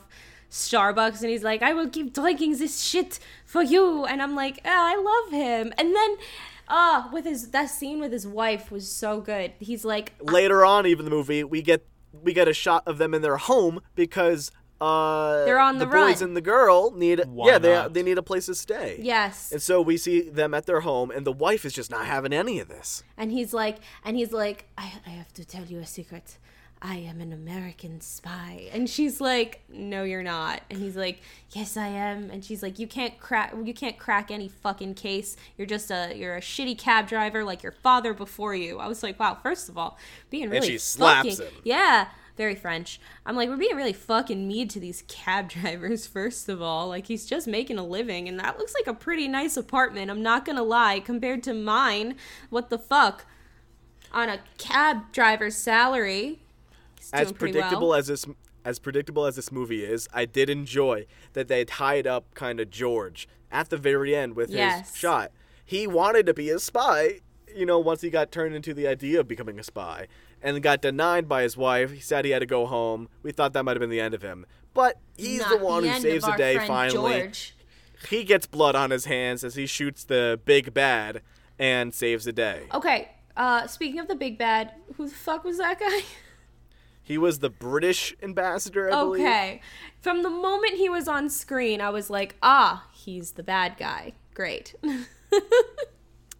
[0.49, 4.59] Starbucks, and he's like, "I will keep drinking this shit for you," and I'm like,
[4.65, 6.17] oh, I love him, and then.
[6.69, 9.53] Uh, with his that scene with his wife was so good.
[9.57, 13.13] He's like, later on even the movie we get we get a shot of them
[13.13, 17.47] in their home because uh They're on the the boys and the girl need Why
[17.49, 18.99] yeah they they need a place to stay.
[19.01, 22.05] yes, And so we see them at their home and the wife is just not
[22.05, 23.03] having any of this.
[23.17, 26.37] and he's like and he's like I, I have to tell you a secret
[26.81, 28.69] i am an american spy.
[28.71, 30.61] And she's like no you're not.
[30.69, 31.21] And he's like
[31.51, 32.29] yes i am.
[32.29, 35.35] And she's like you can't crack you can't crack any fucking case.
[35.57, 38.79] You're just a you're a shitty cab driver like your father before you.
[38.79, 39.97] I was like wow first of all
[40.29, 41.61] being really she slaps fucking, him.
[41.63, 42.07] yeah
[42.37, 43.01] very french.
[43.25, 46.87] I'm like we're being really fucking mean to these cab drivers first of all.
[46.87, 48.29] Like he's just making a living.
[48.29, 52.15] And that looks like a pretty nice apartment i'm not gonna lie compared to mine.
[52.49, 53.25] What the fuck?
[54.13, 56.39] On a cab driver's salary.
[57.13, 57.99] As predictable well.
[57.99, 58.25] as this
[58.65, 62.69] as predictable as this movie is, I did enjoy that they tied up kind of
[62.69, 64.89] George at the very end with Yes.
[64.89, 65.31] his shot.
[65.63, 67.19] He wanted to be a spy,
[67.55, 70.07] you know, once he got turned into the idea of becoming a spy
[70.41, 71.91] and got denied by his wife.
[71.91, 73.07] He said he had to go home.
[73.23, 74.45] We thought that might have been the end of him.
[74.73, 77.21] but he's Not the one who saves the day finally.
[77.21, 77.55] George.
[78.09, 81.21] He gets blood on his hands as he shoots the big bad
[81.57, 82.63] and saves the day.
[82.73, 83.11] Okay.
[83.35, 86.01] Uh, speaking of the big bad, who the fuck was that guy?
[87.07, 89.25] He was the British ambassador, I believe.
[89.25, 89.61] Okay.
[90.01, 94.13] From the moment he was on screen, I was like, ah, he's the bad guy.
[94.33, 94.75] Great.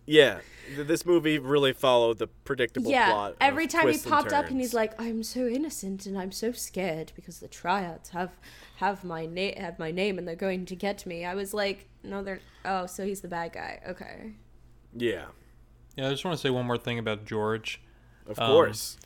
[0.07, 0.39] Yeah,
[0.77, 3.11] this movie really followed the predictable yeah.
[3.11, 3.31] plot.
[3.31, 6.17] of Every time he twists and popped up and he's like, I'm so innocent and
[6.17, 8.31] I'm so scared because the triads have
[8.77, 11.25] have my name have my name and they're going to get me.
[11.25, 13.81] I was like, no, they're oh, so he's the bad guy.
[13.87, 14.31] Okay.
[14.95, 15.25] yeah,
[15.97, 17.81] Yeah, I just want to say one more thing about George.
[18.25, 18.97] of Um, course.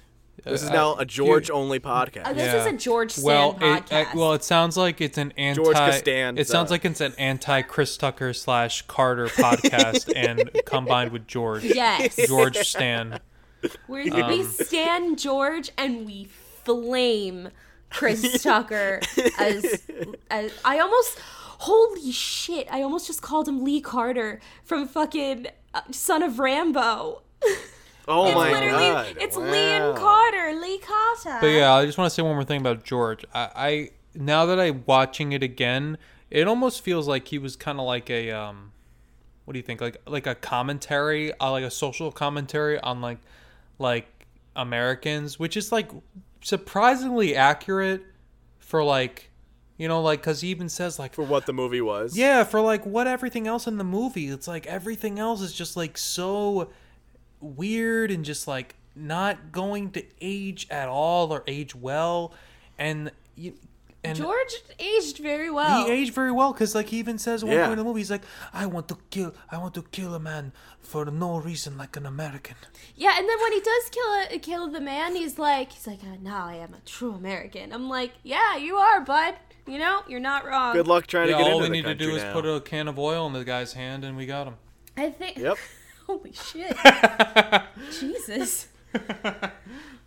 [0.43, 2.25] This is uh, now a here- George-only podcast.
[2.27, 2.59] Uh, this Yeah.
[2.61, 4.05] is a George Sand well, it, podcast.
[4.07, 5.61] uh, well, it sounds like it's an anti.
[5.63, 6.41] George Costanza.
[6.41, 11.63] It sounds like it's an anti Chris Tucker slash Carter podcast, and combined with George.
[11.63, 12.15] yes.
[12.27, 13.19] George Stan.
[13.87, 16.25] We're, we stand George and we
[16.63, 17.49] flame
[17.91, 19.01] Chris Tucker
[19.37, 19.83] as,
[20.31, 21.19] as I almost
[21.59, 27.21] holy shit I almost just called him Lee Carter from fucking uh, Son of Rambow.
[28.07, 29.51] oh It's my literally god, it's wow.
[29.51, 31.37] Lee and Carter, Lee Carter.
[31.41, 33.23] But yeah, I just want to say one more thing about George.
[33.33, 35.97] I, I now that I'm watching it again,
[36.29, 38.71] it almost feels like he was kind of like a um,
[39.45, 39.81] what do you think?
[39.81, 43.19] Like like a commentary, uh, like a social commentary on like
[43.79, 44.07] like
[44.55, 45.91] Americans, which is like
[46.43, 48.03] surprisingly accurate
[48.59, 49.29] for like
[49.77, 52.17] you know like because he even says like for what the movie was.
[52.17, 54.27] yeah, for like what everything else in the movie.
[54.27, 56.69] It's like everything else is just like so
[57.41, 62.33] weird and just like not going to age at all or age well.
[62.77, 63.53] And you
[64.03, 65.85] and George aged very well.
[65.85, 67.67] he aged very well because like he even says one Yeah.
[67.67, 70.19] point in the movie, he's like, "I want to kill, I want to kill a
[70.19, 72.55] man for no reason, like an American."
[72.95, 76.03] Yeah, and then when he does kill a, kill the man, he's like, he's like,
[76.03, 77.71] uh, now I am a true American.
[77.71, 79.35] I'm like, yeah, you are, bud.
[79.67, 80.73] You know, you're not wrong.
[80.73, 82.33] Good luck trying Yeah, to get all into we the need to do country is
[82.33, 84.55] put a can of oil in the guy's hand, and we got him.
[84.97, 85.37] I think.
[85.37, 85.57] Yep.
[86.07, 86.75] Holy shit.
[87.99, 88.67] Jesus.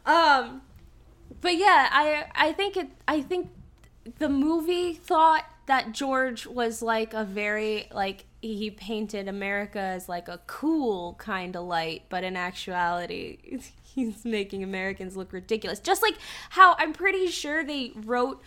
[0.06, 0.62] um,
[1.40, 2.88] but yeah, I I think it.
[3.08, 3.50] I think
[4.18, 10.28] the movie thought that George was like a very like he painted America as like
[10.28, 15.80] a cool kind of light, but in actuality, he's making Americans look ridiculous.
[15.80, 16.16] Just like
[16.50, 18.42] how I'm pretty sure they wrote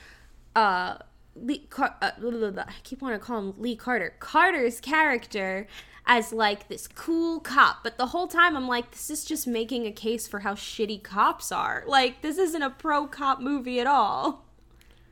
[0.55, 0.97] uh
[1.35, 2.11] Lee Car- uh.
[2.19, 4.13] I keep wanting to call him Lee Carter.
[4.19, 5.67] Carter's character
[6.07, 9.85] as like this cool cop, but the whole time I'm like, this is just making
[9.85, 11.83] a case for how shitty cops are.
[11.85, 14.45] Like this isn't a pro cop movie at all.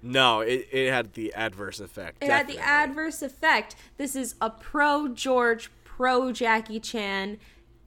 [0.02, 2.24] No, it, it had the adverse effect.
[2.24, 3.76] It had the adverse effect.
[3.98, 7.38] This is a pro George, pro Jackie Chan,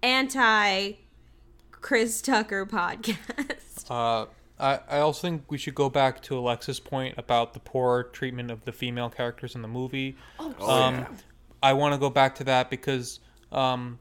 [0.03, 0.93] anti
[1.71, 3.91] Chris Tucker podcast.
[3.91, 4.27] Uh,
[4.61, 8.51] I, I also think we should go back to Alexa's point about the poor treatment
[8.51, 10.17] of the female characters in the movie.
[10.39, 11.07] Oh, um,
[11.63, 13.21] I want to go back to that because
[13.53, 13.99] um,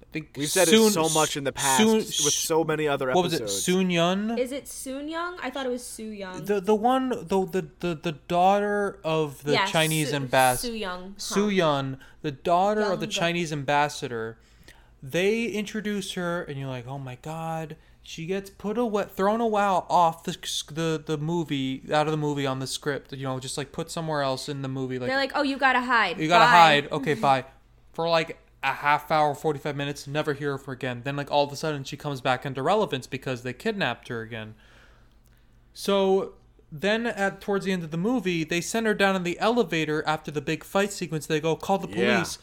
[0.00, 2.86] I think We've said Soon- it so much in the past Soon- with so many
[2.86, 3.32] other episodes.
[3.32, 3.62] what was it?
[3.62, 4.38] Soon Yun.
[4.38, 5.38] Is it Soon Young?
[5.42, 6.44] I thought it was Soo Young.
[6.44, 10.76] The the one the the the, the daughter of the Yeah, Chinese Su- ambassador Soo
[10.78, 11.14] Young.
[11.16, 13.10] Su Yun, the daughter of the Young.
[13.10, 14.38] Chinese ambassador,
[15.02, 17.76] they introduce her, and you're like, oh my god.
[18.04, 20.36] She gets put away, thrown away off the,
[20.72, 23.12] the the movie, out of the movie on the script.
[23.12, 24.98] You know, just like put somewhere else in the movie.
[24.98, 26.18] Like, They're like, oh, you gotta hide.
[26.18, 26.92] you gotta Bye." hide.
[26.92, 27.44] Okay, bye.
[27.92, 31.02] For like a half hour, forty five minutes, never hear of her again.
[31.04, 34.20] Then like all of a sudden she comes back into relevance because they kidnapped her
[34.20, 34.54] again.
[35.74, 36.34] So
[36.70, 40.02] then at towards the end of the movie, they send her down in the elevator
[40.08, 41.26] after the big fight sequence.
[41.26, 42.14] They go call the Yeah.
[42.16, 42.38] police.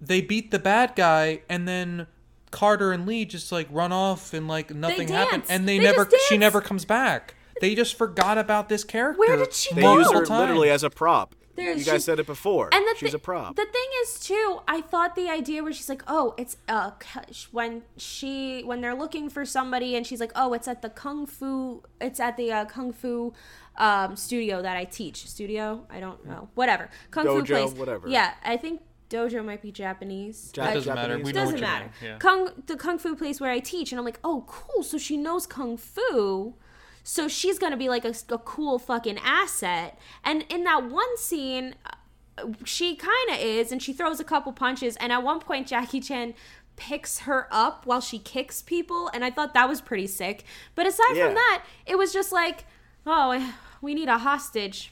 [0.00, 2.08] They beat the bad guy, and then
[2.54, 5.50] Carter and Lee just like run off and like nothing happened, dance.
[5.50, 6.04] and they, They never.
[6.04, 6.40] just She dance.
[6.40, 7.34] never comes back.
[7.60, 9.18] They just forgot about this character.
[9.18, 9.94] Where did she They go?
[9.98, 10.40] use multiple her times.
[10.40, 11.34] literally as a prop.
[11.56, 12.68] There- you she- guys said it before.
[12.72, 13.54] And the she's thi- a prop.
[13.54, 17.46] The thing is, too, I thought the idea where she's like, "Oh, it's uh c-
[17.52, 21.26] when she when they're looking for somebody, and she's like, "Oh, it's at the kung
[21.26, 23.32] fu, it's at the uh, kung fu
[23.76, 25.28] um, studio that I teach.
[25.28, 28.08] Studio, I don't know, whatever, kung fu Dojo, place, whatever.
[28.08, 28.80] Yeah, I think
[29.10, 30.52] dojo might be Japanese.
[30.56, 31.18] Ja- I- doesn't matter.
[31.18, 31.84] We doesn't what you matter.
[31.84, 32.10] mean.
[32.10, 32.18] Yeah.
[32.18, 34.82] Kung the kung fu place where I teach, and I'm like, oh, cool.
[34.82, 36.54] So she knows kung fu.
[37.02, 39.98] So she's gonna be like a, a cool fucking asset.
[40.24, 44.52] And in that one scene, uh, she kind of is, and she throws a couple
[44.52, 44.96] punches.
[44.96, 46.32] And at one point, Jackie Chan
[46.76, 50.44] picks her up while she kicks people, and I thought that was pretty sick.
[50.74, 51.26] But aside Yeah.
[51.26, 52.64] from that, it was just like,
[53.06, 54.90] oh, we need a hostage.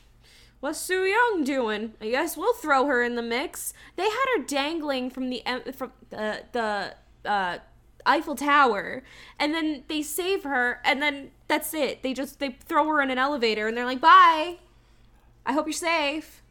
[0.62, 1.94] What's Soo Young doing?
[2.00, 3.74] I guess we'll throw her in the mix.
[3.96, 5.42] They had her dangling from the
[5.74, 6.94] from the the
[7.28, 7.58] uh,
[8.06, 9.02] Eiffel Tower,
[9.40, 12.04] and then they save her, and then that's it.
[12.04, 14.58] They just they throw her in an elevator, and they're like, "Bye.
[15.44, 16.42] I hope you're safe."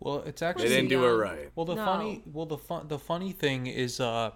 [0.00, 1.50] Well, it's actually They didn't do it right.
[1.54, 1.84] Well, the No.
[1.84, 4.32] funny, well, the fun, the funny thing is, uh,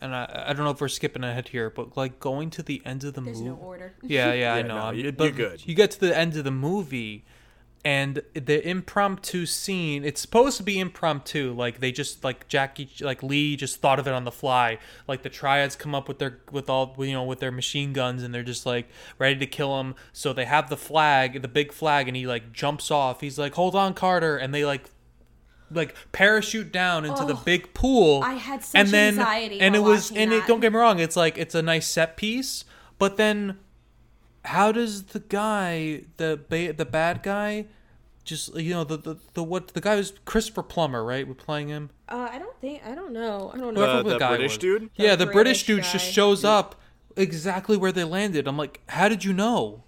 [0.00, 2.80] and I, I don't know if we're skipping ahead here, but like going to the
[2.86, 3.60] end of the movie There's movie.
[3.60, 3.92] no order.
[4.02, 4.68] Yeah, yeah, I know.
[4.78, 5.66] no, I'm- you- but you're good.
[5.68, 7.24] You get to the end of the movie,
[7.84, 10.04] and the impromptu scene.
[10.04, 11.54] It's supposed to be impromptu.
[11.54, 14.78] Like they just like Jackie, like Lee, just thought of it on the fly.
[15.08, 18.22] Like the triads come up with their with all you know with their machine guns,
[18.22, 19.94] and they're just like ready to kill him.
[20.12, 23.20] So they have the flag, the big flag, and he like jumps off.
[23.20, 24.90] He's like, "Hold on, Carter," and they like
[25.70, 28.22] like parachute down into the Oh, big pool.
[28.22, 30.98] I had such and then, anxiety And it was, and it don't get me wrong,
[30.98, 32.64] it's like it's a nice set piece,
[32.98, 33.58] but then
[34.44, 37.66] how does the guy, the ba- the bad guy,
[38.24, 41.26] just you know the the, the what the guy was Christopher Plummer, right?
[41.26, 41.90] We're playing him.
[42.08, 43.50] Uh, I don't think I don't know.
[43.54, 43.80] I don't know.
[43.80, 44.58] Whoever the guy British was.
[44.58, 44.90] dude?
[44.96, 46.12] Yeah, the, The British, British dude just guy.
[46.12, 46.80] shows up
[47.16, 48.46] exactly where they landed.
[48.46, 49.82] I'm like, how did you know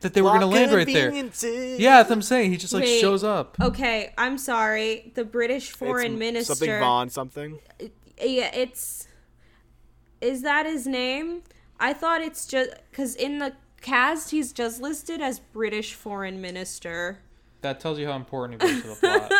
[0.00, 1.10] that they were gonna land right there?
[1.12, 2.50] Yeah, that's what I'm saying.
[2.50, 3.00] He just like Wait.
[3.00, 3.56] shows up.
[3.60, 5.12] Okay, I'm sorry.
[5.14, 6.54] The British It's foreign minister.
[6.54, 7.58] Something Vaughn something.
[8.22, 9.08] Yeah, it's.
[10.20, 11.42] Is that his name?
[11.78, 17.18] I thought it's just because in the cast he's just listed as British foreign minister,
[17.62, 19.32] That tells you how important he was to the plot.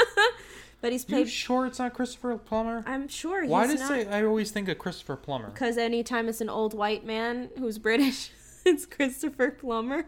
[0.81, 1.19] but he's played.
[1.19, 1.33] you played.
[1.33, 2.85] sure it's not Christopher Plummer?
[2.87, 3.89] I'm sure he's Why does not.
[3.89, 5.51] say I always think of Christopher Plummer?
[5.51, 8.31] Because anytime it's an old white man who's British,
[8.65, 10.07] it's Christopher Plummer.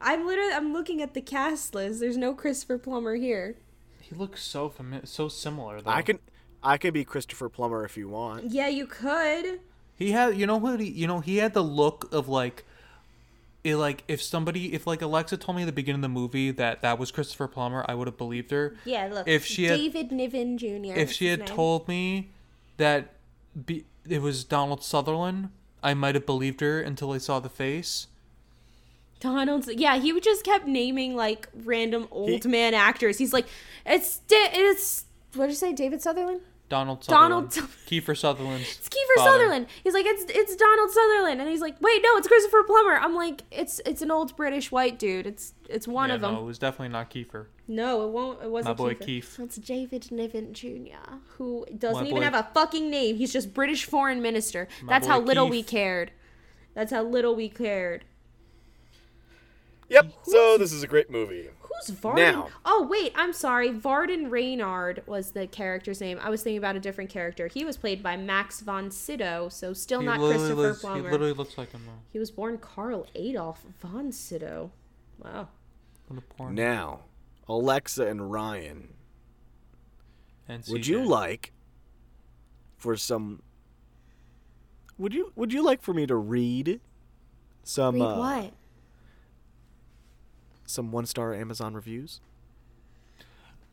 [0.00, 2.00] I'm literally I'm looking at the cast list.
[2.00, 3.56] There's no Christopher Plummer here.
[4.00, 5.90] He looks so fami- so similar though.
[5.90, 6.18] I can
[6.62, 8.50] I can be Christopher Plummer if you want.
[8.50, 9.60] Yeah, you could.
[9.96, 10.80] He had, you know what?
[10.80, 12.64] He, you know, he had the look of like,
[13.62, 16.50] it, like if somebody, if like Alexa told me at the beginning of the movie
[16.52, 18.74] that that was Christopher Plummer, I would have believed her.
[18.84, 19.28] Yeah, look.
[19.28, 20.94] If she had- David Niven Jr.
[20.98, 21.48] If she had name.
[21.48, 22.30] told me
[22.78, 23.12] that
[23.66, 25.50] be, it was Donald Sutherland,
[25.82, 28.06] I might have believed her until I saw the face.
[29.20, 33.18] Donald's yeah, he just kept naming like random old He- man actors.
[33.18, 33.46] He's like,
[33.84, 35.04] it's it's
[35.34, 36.40] what did you say, David Sutherland?
[36.70, 37.76] Donald Donald Sutherland.
[37.86, 38.78] Su- Kiefer Sutherland's.
[38.78, 39.30] It's Kiefer father.
[39.32, 39.66] Sutherland.
[39.84, 42.96] He's like, it's it's Donald Sutherland, and he's like, wait, no, it's Christopher Plummer.
[42.96, 45.26] I'm like, it's it's an old British white dude.
[45.26, 46.32] It's it's one Yeah, of them.
[46.34, 47.46] no, it was definitely not Kiefer.
[47.68, 48.42] No, it won't.
[48.42, 49.04] It wasn't My boy Kiefer.
[49.06, 49.38] Keith.
[49.42, 53.16] It's David Niven Jr., who doesn't My even boy- have a fucking name.
[53.16, 54.66] He's just British foreign minister.
[54.82, 56.12] My That's how little we cared.
[56.74, 58.04] That's how little we cared.
[59.90, 60.12] Yep.
[60.22, 61.48] So this is a great movie.
[61.60, 62.32] Who's Varden?
[62.32, 62.48] Now.
[62.64, 63.70] Oh wait, I'm sorry.
[63.70, 66.18] Varden Reynard was the character's name.
[66.22, 67.46] I was thinking about a different character.
[67.48, 71.04] He was played by Max von Sydow, so still He not Christopher looks- Plummer.
[71.04, 72.00] He literally looks like him though.
[72.12, 74.70] He was born Karl Adolf von Sydow.
[75.18, 75.48] Wow.
[76.06, 76.54] What a porn.
[76.54, 77.00] Now,
[77.48, 78.94] Alexa and Ryan,
[80.48, 81.52] And would you like
[82.76, 83.42] for some?
[84.98, 86.80] Would you Would you like for me to read
[87.62, 88.52] some Read uh, what?
[90.70, 92.20] Some one star Amazon reviews?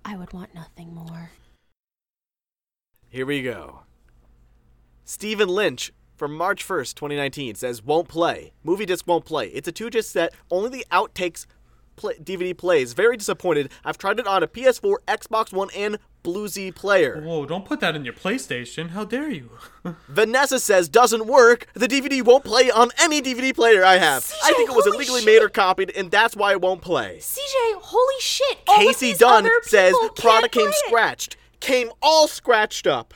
[0.03, 1.31] I would want nothing more.
[3.09, 3.81] Here we go.
[5.05, 8.51] Stephen Lynch from March 1st, 2019 says won't play.
[8.63, 9.47] Movie disc won't play.
[9.47, 10.33] It's a two disc set.
[10.49, 11.45] Only the outtakes
[11.97, 12.93] play- DVD plays.
[12.93, 13.69] Very disappointed.
[13.83, 17.21] I've tried it on a PS4, Xbox One, and Bluesy player.
[17.21, 17.45] Whoa!
[17.45, 18.89] Don't put that in your PlayStation.
[18.89, 19.49] How dare you?
[20.09, 21.67] Vanessa says doesn't work.
[21.73, 24.29] The DVD won't play on any DVD player I have.
[24.43, 25.25] I think it was illegally shit.
[25.25, 27.17] made or copied, and that's why it won't play.
[27.21, 28.65] CJ, holy shit!
[28.65, 30.85] Casey Dunn says people product came play it.
[30.87, 31.37] scratched.
[31.61, 33.13] Came all scratched up.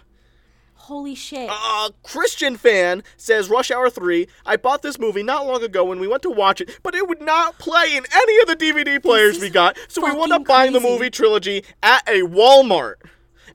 [0.92, 1.50] Holy shit!
[1.50, 4.28] A Christian fan says Rush Hour 3.
[4.46, 7.08] I bought this movie not long ago when we went to watch it, but it
[7.08, 10.46] would not play in any of the DVD players we got, so we wound up
[10.46, 12.96] buying the movie trilogy at a Walmart.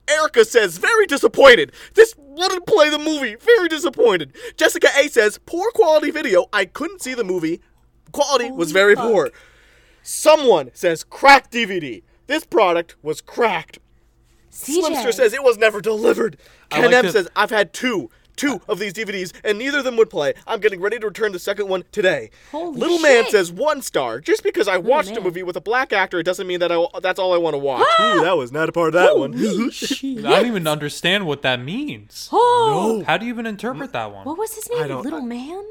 [0.08, 1.72] Erica says, very disappointed.
[1.92, 3.34] This wouldn't play the movie.
[3.34, 4.34] Very disappointed.
[4.56, 6.46] Jessica A says, poor quality video.
[6.54, 7.60] I couldn't see the movie.
[8.12, 9.12] Quality was very fuck.
[9.12, 9.30] poor.
[10.02, 12.02] Someone says, cracked DVD.
[12.28, 13.78] This product was cracked.
[14.56, 16.36] CJ, Slimster says it was never delivered.
[16.70, 19.78] I Ken like M to- says I've had two, two of these DVDs, and neither
[19.78, 20.34] of them would play.
[20.46, 22.30] I'm getting ready to return the second one today.
[22.52, 23.32] Holy Little man shit.
[23.32, 24.20] says one star.
[24.20, 25.22] Just because I watched a man.
[25.24, 27.58] movie with a black actor, it doesn't mean that I, that's all I want to
[27.58, 27.86] watch.
[28.00, 29.32] Ooh, that was not a part of that one.
[29.32, 30.24] Holy shit!
[30.24, 32.28] I don't even understand what that means.
[32.32, 34.24] Oh, How do you even interpret that one?
[34.24, 34.88] what was his name?
[34.88, 35.64] don't- Little man.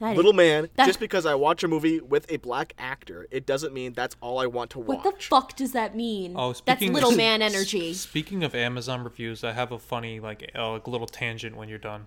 [0.00, 3.46] I- Little man, That- just because I watch a movie with a black actor, it
[3.46, 5.04] doesn't mean that's all I want to watch.
[5.04, 6.34] What the fuck does that mean?
[6.36, 7.94] Oh, That's speaking little man energy.
[7.94, 11.78] Speaking of Amazon reviews, I have a funny like uh, like little tangent when you're
[11.78, 12.06] done.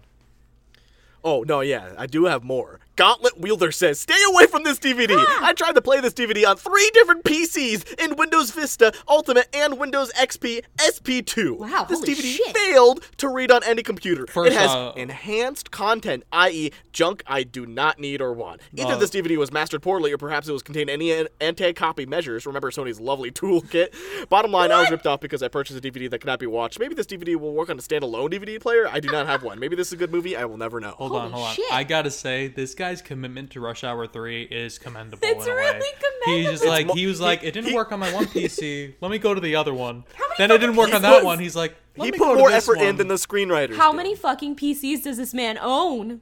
[1.23, 2.79] Oh no, yeah, I do have more.
[2.97, 5.15] Gauntlet Wielder says, "Stay away from this DVD.
[5.17, 5.39] Ah!
[5.47, 9.79] I tried to play this DVD on three different PCs in Windows Vista, Ultimate, and
[9.79, 11.57] Windows XP SP2.
[11.57, 12.57] Wow, this holy DVD shit.
[12.57, 14.27] failed to read on any computer.
[14.27, 18.61] First, it has uh, enhanced content, i.e., junk I do not need or want.
[18.77, 22.05] Either Uh, this DVD was mastered poorly, or perhaps it was contained any an- anti-copy
[22.05, 22.45] measures.
[22.45, 23.95] Remember Sony's lovely toolkit.
[24.29, 26.79] Bottom line, I was ripped off because I purchased a DVD that cannot be watched.
[26.79, 28.87] Maybe this DVD will work on a standalone DVD player.
[28.87, 29.59] I do not have one.
[29.59, 30.35] Maybe this is a good movie.
[30.35, 30.95] I will never know.
[31.11, 31.55] Hold on, Holy hold on.
[31.55, 31.73] shit.
[31.73, 35.19] I gotta say, this guy's commitment to Rush Hour Three is commendable.
[35.23, 35.81] It's in a really way.
[36.25, 38.93] He's just like mo- he was like, it didn't work on my one PC.
[39.01, 40.03] Let me go to the other one.
[40.17, 41.39] many Then it didn't work fucking on that one.
[41.39, 43.75] He's like, let he me put go to more this effort in than the screenwriters.
[43.75, 43.97] How did.
[43.97, 46.21] many fucking PCs does this man own?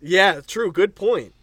[0.00, 0.72] Yeah, true.
[0.72, 1.34] Good point.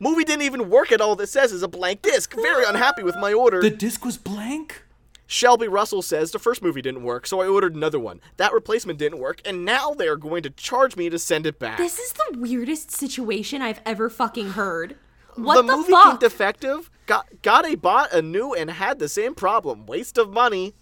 [0.00, 1.16] Movie didn't even work at all.
[1.16, 2.34] That says is a blank disc.
[2.34, 3.60] Very unhappy with my order.
[3.60, 4.82] The disc was blank.
[5.30, 8.22] Shelby Russell says the first movie didn't work, so I ordered another one.
[8.38, 11.58] That replacement didn't work, and now they are going to charge me to send it
[11.58, 11.76] back.
[11.76, 14.96] This is the weirdest situation I've ever fucking heard.
[15.34, 16.12] What the, the, movie fuck?
[16.12, 16.90] came defective.
[17.04, 19.84] Got got a bought a new and had the same problem.
[19.84, 20.74] Waste of money.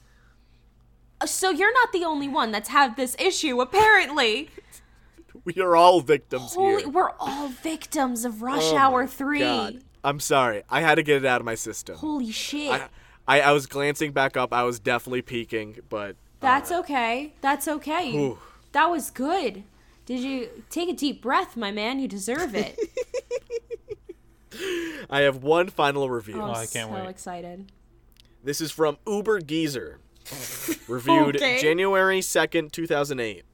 [1.21, 4.49] Uh, so you're not the only one that's had this issue, apparently.
[5.45, 6.89] We are all victims Holy, here.
[6.89, 9.39] we're all victims of oh Rush Oh Hour 3.
[9.39, 9.85] God.
[10.03, 10.65] I'm sorry.
[10.69, 11.95] I had to get it out of my system.
[11.97, 12.73] Holy shit.
[12.73, 12.89] I,
[13.29, 14.53] I I was glancing back up.
[14.53, 17.35] I was definitely peeking, but That's uh, okay.
[17.41, 18.11] That's okay.
[18.11, 18.39] You-
[18.73, 19.65] That was good.
[20.05, 21.99] Did you take a deep breath, my man?
[21.99, 22.79] You deserve it.
[25.11, 26.37] I have one final review.
[26.41, 27.09] Oh, oh I'm I can't so wait.
[27.09, 27.73] excited.
[28.45, 29.99] This is from Uber Geezer.
[30.89, 31.61] Reviewed Okay.
[31.61, 33.45] January 2nd, 2008.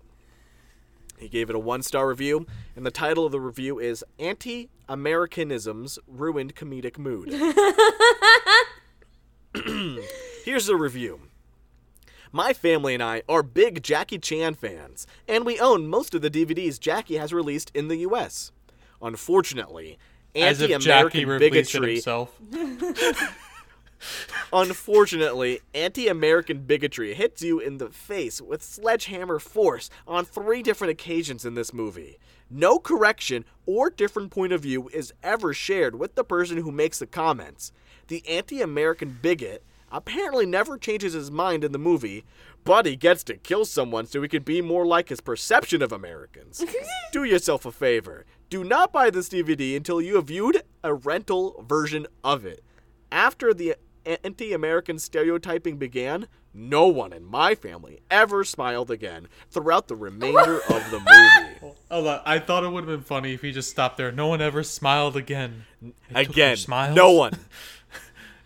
[1.19, 2.47] He gave it a one star review,
[2.77, 7.31] and the title of the review is Anti Americanism's Ruined Comedic Mood.
[10.45, 11.21] Here's the review.
[12.31, 16.31] My family and I are big Jackie Chan fans, and we own most of the
[16.31, 18.53] DVDs Jackie has released in the US.
[19.03, 19.99] Unfortunately,
[20.35, 22.01] anti-American bigotry.
[24.53, 30.91] Unfortunately, anti American bigotry hits you in the face with sledgehammer force on three different
[30.91, 32.19] occasions in this movie.
[32.51, 36.99] No correction or different point of view is ever shared with the person who makes
[36.99, 37.73] the comments.
[38.09, 42.25] The anti American bigot apparently never changes his mind in the movie,
[42.65, 45.93] but he gets to kill someone so he can be more like his perception of
[45.93, 46.65] Americans.
[47.13, 48.25] Do yourself a favor.
[48.49, 52.63] Do not buy this DVD until you have viewed a rental version of it.
[53.11, 59.89] After the anti American stereotyping began, no one in my family ever smiled again throughout
[59.89, 61.75] the remainder of the movie.
[61.91, 62.21] Hold on.
[62.25, 64.13] I thought it would have been funny if he just stopped there.
[64.13, 65.65] No one ever smiled again.
[65.83, 66.95] It Again, smiles.
[66.97, 67.33] no one.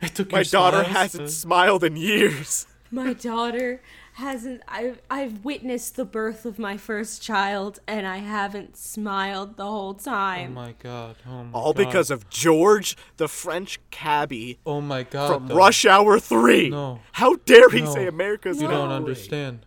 [0.01, 2.67] It took My your daughter smiles hasn't to- smiled in years.
[2.91, 3.81] My daughter
[4.15, 9.65] hasn't I've I've witnessed the birth of my first child and I haven't smiled the
[9.65, 10.53] whole time.
[10.53, 11.17] Oh my god.
[11.29, 11.85] Oh my All god.
[11.85, 15.33] because of George, the French cabbie Oh my god.
[15.35, 15.57] from though.
[15.57, 16.71] Rush Hour 3.
[16.71, 17.01] No.
[17.13, 17.93] How dare he No.
[17.93, 19.67] say America's You not don't understand.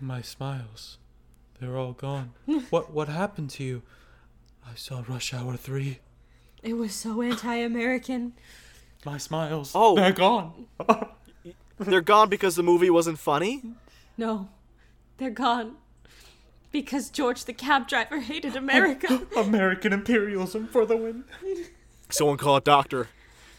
[0.00, 0.98] My smiles.
[1.60, 2.32] They're all gone.
[2.70, 3.82] what what happened to you?
[4.64, 5.98] I saw Rush Hour 3.
[6.62, 8.34] It was so anti-American.
[9.04, 9.72] My smiles.
[9.74, 9.96] Oh.
[9.96, 10.66] They're gone.
[11.78, 13.62] They're gone because the movie wasn't funny?
[14.16, 14.48] No.
[15.18, 15.76] They're gone.
[16.70, 19.22] Because George the cab driver hated America.
[19.36, 21.24] American imperialism for the win.
[22.10, 23.08] Someone call a doctor.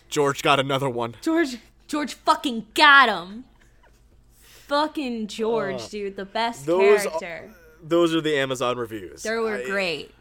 [0.09, 1.15] George got another one.
[1.21, 3.43] George George fucking got him.
[4.67, 7.51] Fucking George, dude, the best Uh, those- character.
[7.85, 9.23] Those are the Amazon reviews.
[9.23, 10.05] They were I- great.
[10.05, 10.11] it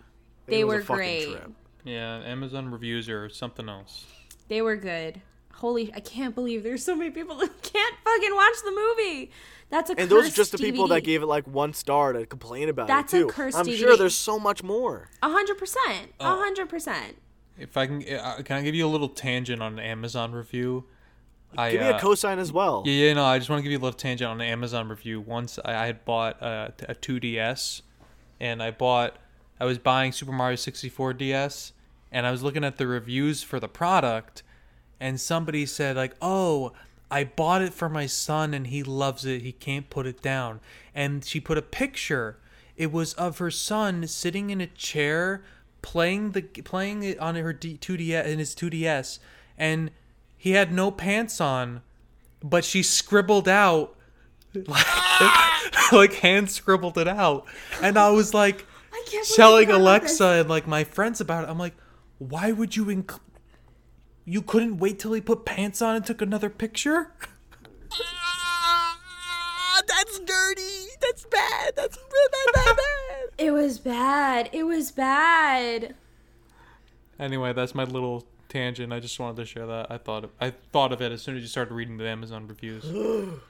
[0.51, 1.29] They was were fucking great.
[1.31, 1.51] trip.
[1.85, 4.05] Yeah, Amazon reviews are something else.
[4.53, 5.23] They were good.
[5.55, 9.31] Holy, I can't believe there's so many people that can't fucking watch the movie.
[9.71, 12.27] That's a And those are just the people that gave it like one star to
[12.27, 13.29] complain about That's it a too.
[13.29, 13.79] cursed I'm DVD.
[13.79, 15.09] sure there's so much more.
[15.23, 16.13] A hundred percent.
[16.21, 16.35] Oh.
[16.35, 17.17] A hundred percent.
[17.59, 20.85] If I can, uh, can I give you a little tangent on an Amazon review?
[21.57, 22.83] I, Give me uh, a cosign as well.
[22.85, 24.87] Yeah, yeah, no, I just want to give you a little tangent on an Amazon
[24.91, 25.19] review.
[25.23, 27.81] Once I, I had bought uh, a 2DS,
[28.39, 29.17] and I bought,
[29.59, 31.73] I was buying Super Mario 64 DS,
[32.13, 34.45] and I was looking at the reviews for the product,
[35.01, 36.73] and somebody said like, "Oh,
[37.11, 39.43] I bought it for my son, and he loves it.
[39.43, 40.61] He can't put it down."
[40.95, 42.39] And she put a picture.
[42.77, 45.43] It was of her son sitting in a chair
[45.83, 49.19] playing the playing it on her D, 2DS in his 2DS,
[49.59, 49.91] and
[50.37, 51.83] he had no pants on
[52.43, 53.97] but she scribbled out
[54.55, 54.87] like,
[55.93, 57.47] like hand scribbled it out
[57.81, 61.59] and i was like I can't telling alexa and like my friends about it i'm
[61.59, 61.75] like
[62.29, 63.19] why would you inc-
[64.25, 67.13] you couldn't wait till he put pants on and took another picture
[67.95, 70.87] Ah, that's dirty.
[71.01, 71.75] That's bad.
[71.77, 72.77] That's bad, bad, bad.
[73.39, 74.51] It was bad.
[74.53, 75.95] It was bad.
[77.19, 78.93] Anyway, that's my little tangent.
[78.93, 79.91] I just wanted to share that.
[79.91, 82.47] I thought of, I thought of it as soon as you started reading the Amazon
[82.47, 82.85] reviews.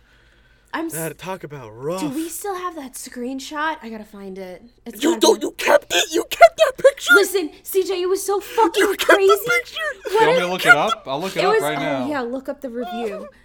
[0.75, 0.87] I'm.
[0.87, 2.01] s- That talk about rough.
[2.01, 3.77] Do we still have that screenshot?
[3.83, 4.63] I gotta find it.
[4.87, 5.41] It's you gotta don't.
[5.41, 6.13] be- You kept it.
[6.13, 7.15] You kept that picture.
[7.15, 9.27] Listen, CJ, it was so fucking You kept crazy.
[9.29, 10.11] the picture.
[10.11, 11.05] you want me to look it up?
[11.07, 11.63] I'll look it, It up was.
[11.63, 12.05] right oh, now.
[12.05, 13.29] Oh yeah, look up the review.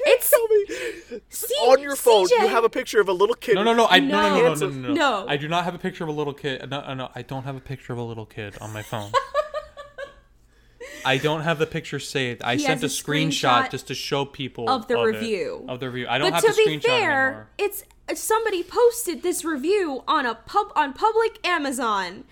[0.00, 0.32] It's
[1.30, 2.26] It's see, on your phone.
[2.26, 3.54] CJ, You have a picture of a little kid.
[3.54, 4.54] No, no, no, I no, no, no, no, No.
[4.54, 5.28] no, no, no, No.
[5.28, 6.68] I do not have a picture of a little kid.
[6.68, 9.12] No, no, no, I don't have a picture of a little kid on my phone.
[11.04, 12.42] I don't have the picture saved.
[12.42, 15.04] I He sent a a screenshot, screenshot just to show people of the it.
[15.04, 15.64] review.
[15.68, 16.08] of the review.
[16.08, 17.48] I don't But have to the be screenshot fair, anymore.
[17.58, 17.84] it's
[18.14, 22.24] somebody posted this review on a pub on public Amazon.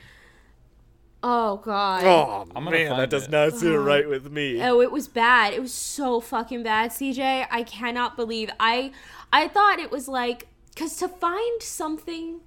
[1.29, 2.05] Oh god.
[2.05, 3.83] Oh I'm man, that find does not sit uh-huh.
[3.83, 4.63] right with me.
[4.63, 5.55] Oh, it was bad.
[5.55, 7.49] It was so fucking bad, CJ.
[7.51, 8.93] I cannot believe I
[9.33, 10.47] I thought it was like
[10.77, 12.43] cuz to find something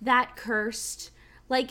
[0.00, 1.10] that cursed,
[1.48, 1.70] like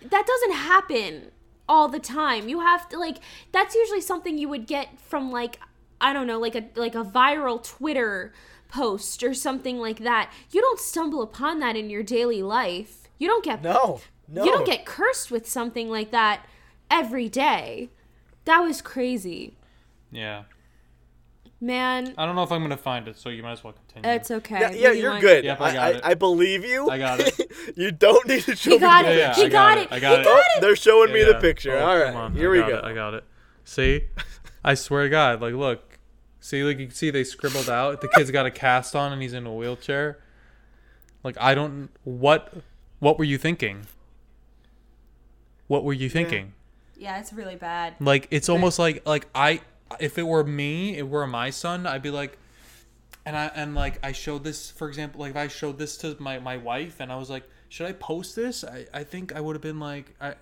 [0.00, 1.30] that doesn't happen
[1.68, 2.48] all the time.
[2.48, 3.18] You have to like
[3.52, 5.60] that's usually something you would get from like
[6.00, 8.32] I don't know, like a like a viral Twitter
[8.66, 10.32] post or something like that.
[10.50, 13.08] You don't stumble upon that in your daily life.
[13.18, 14.44] You don't get No, no.
[14.44, 16.46] you don't get cursed with something like that
[16.90, 17.90] every day.
[18.44, 19.54] That was crazy.
[20.10, 20.44] Yeah,
[21.62, 24.16] Man, I don't know if I'm gonna find it, so you might as well continue.
[24.16, 24.58] it's okay.
[24.60, 25.20] Yeah, yeah you you're want?
[25.20, 25.44] good.
[25.44, 26.00] Yep, I I, got I, it.
[26.02, 26.90] I believe you.
[26.90, 27.40] I got it.
[27.76, 29.16] you don't need to show He me got the it.
[29.18, 29.82] Yeah, yeah, he got, got it.
[29.82, 29.92] it.
[29.92, 30.24] I got he it.
[30.24, 30.60] got Oh, it.
[30.60, 31.76] they're showing me Yeah, the picture.
[31.76, 32.78] Oh, All come right, on, here I we go.
[32.78, 33.22] It, I got it.
[33.64, 34.06] See,
[34.64, 36.00] I swear to God, like, look,
[36.40, 38.00] see, like you can see they scribbled out.
[38.00, 40.18] The kid's got a cast on and he's in a wheelchair.
[41.22, 41.90] Like, I don't.
[42.02, 42.52] What,
[42.98, 43.86] what were you thinking?
[45.72, 46.52] What were you thinking?
[46.98, 47.94] Yeah, it's really bad.
[47.98, 49.62] Like, it's almost like like I,
[49.98, 52.36] if it were me, it were my son, I'd be like.
[53.24, 56.14] And I and like I showed this for example like if I showed this to
[56.18, 59.40] my, my wife and I was like should I post this I, I think I
[59.40, 60.34] would have been like I, I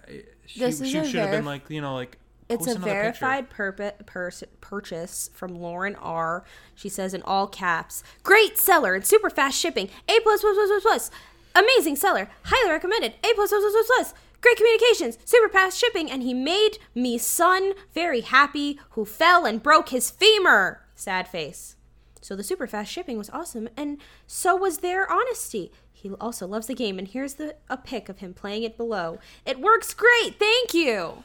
[0.47, 2.17] she, This is she should have been like you know like
[2.49, 6.43] It's a verified purpo- pers- purchase from Lauren R.
[6.75, 9.91] She says in all caps, "Great seller and super fast shipping.
[10.09, 11.11] A plus plus plus plus plus.
[11.55, 12.31] Amazing seller.
[12.45, 13.13] Highly recommended.
[13.23, 14.15] A plus plus plus plus plus.
[14.41, 19.63] Great communications, super fast shipping, and he made me son very happy who fell and
[19.63, 20.83] broke his femur.
[20.95, 21.77] Sad face.
[22.23, 25.73] So the super fast shipping was awesome, and so was their honesty.
[25.93, 29.19] He also loves the game, and here's the a pic of him playing it below.
[29.45, 30.39] It works great.
[30.39, 31.25] Thank you."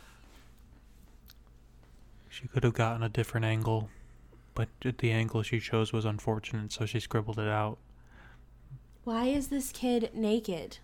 [2.30, 3.90] She could have gotten a different angle,
[4.54, 7.78] but the angle she chose was unfortunate, so she scribbled it out.
[9.06, 10.80] Why is this kid naked?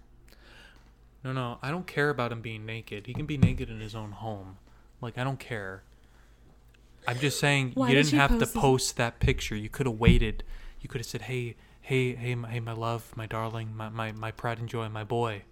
[1.23, 3.05] No, no, I don't care about him being naked.
[3.07, 4.57] He can be naked in his own home.
[5.01, 5.83] Like I don't care.
[7.07, 8.61] I'm just saying Why you did didn't have to post this?
[8.61, 9.55] post that picture.
[9.55, 10.43] You could have waited.
[10.81, 14.11] You could have said, "Hey, hey, hey, my, hey, my love, my darling, my, my,
[14.11, 15.43] my pride and joy, my boy.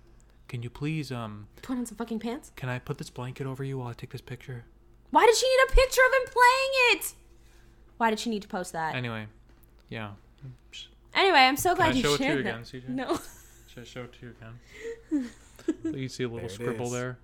[0.48, 2.52] Can you please um Put on some fucking pants.
[2.56, 4.66] can I put this blanket over you while I take this picture?"
[5.12, 7.14] Why did she need a picture of him playing it?
[7.98, 8.94] Why did she need to post that?
[8.96, 9.26] Anyway,
[9.90, 10.12] yeah.
[11.16, 12.50] Anyway, I'm so glad I you show it to shared you that.
[12.50, 12.90] again, CJ?
[12.90, 13.20] No.
[13.74, 15.30] Should I show it to you again?
[15.84, 16.92] you see a little There scribble is.
[16.92, 17.18] there,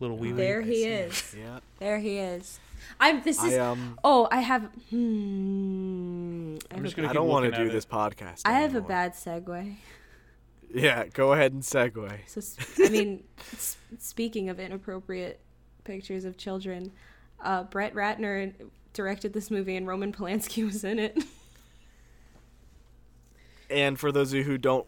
[0.00, 0.36] little wee wee.
[0.38, 1.34] There he is.
[1.38, 1.60] Yeah.
[1.78, 2.58] There he is.
[3.00, 3.22] I'm.
[3.22, 3.54] This is.
[3.54, 3.98] I um.
[4.04, 4.68] oh, I have.
[4.90, 6.56] Hmm.
[6.70, 7.72] I I'm just gonna I don't want to looking at do it.
[7.72, 8.42] this podcast.
[8.44, 9.76] I have a bad segue.
[10.74, 12.10] Yeah, go ahead and segue.
[12.26, 15.40] So s- I mean, s- speaking of inappropriate
[15.84, 16.90] pictures of children,
[17.40, 18.52] uh, Brett Ratner
[18.92, 21.16] directed this movie, and Roman Polanski was in it.
[23.70, 24.86] And for those of you who don't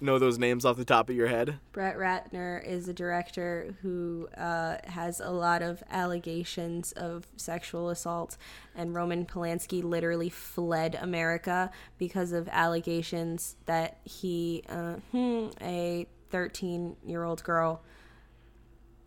[0.00, 4.28] know those names off the top of your head, Brett Ratner is a director who
[4.36, 8.36] uh, has a lot of allegations of sexual assault,
[8.74, 16.96] and Roman Polanski literally fled America because of allegations that he, uh, hmm, a 13
[17.06, 17.82] year old girl,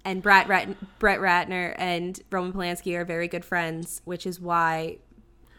[0.03, 4.97] and Brett, Rat- Brett Ratner and Roman Polanski are very good friends, which is why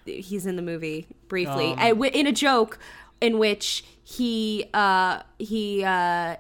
[0.05, 1.73] he's in the movie briefly.
[1.73, 2.79] Um, I in a joke
[3.23, 6.37] in which he uh he uh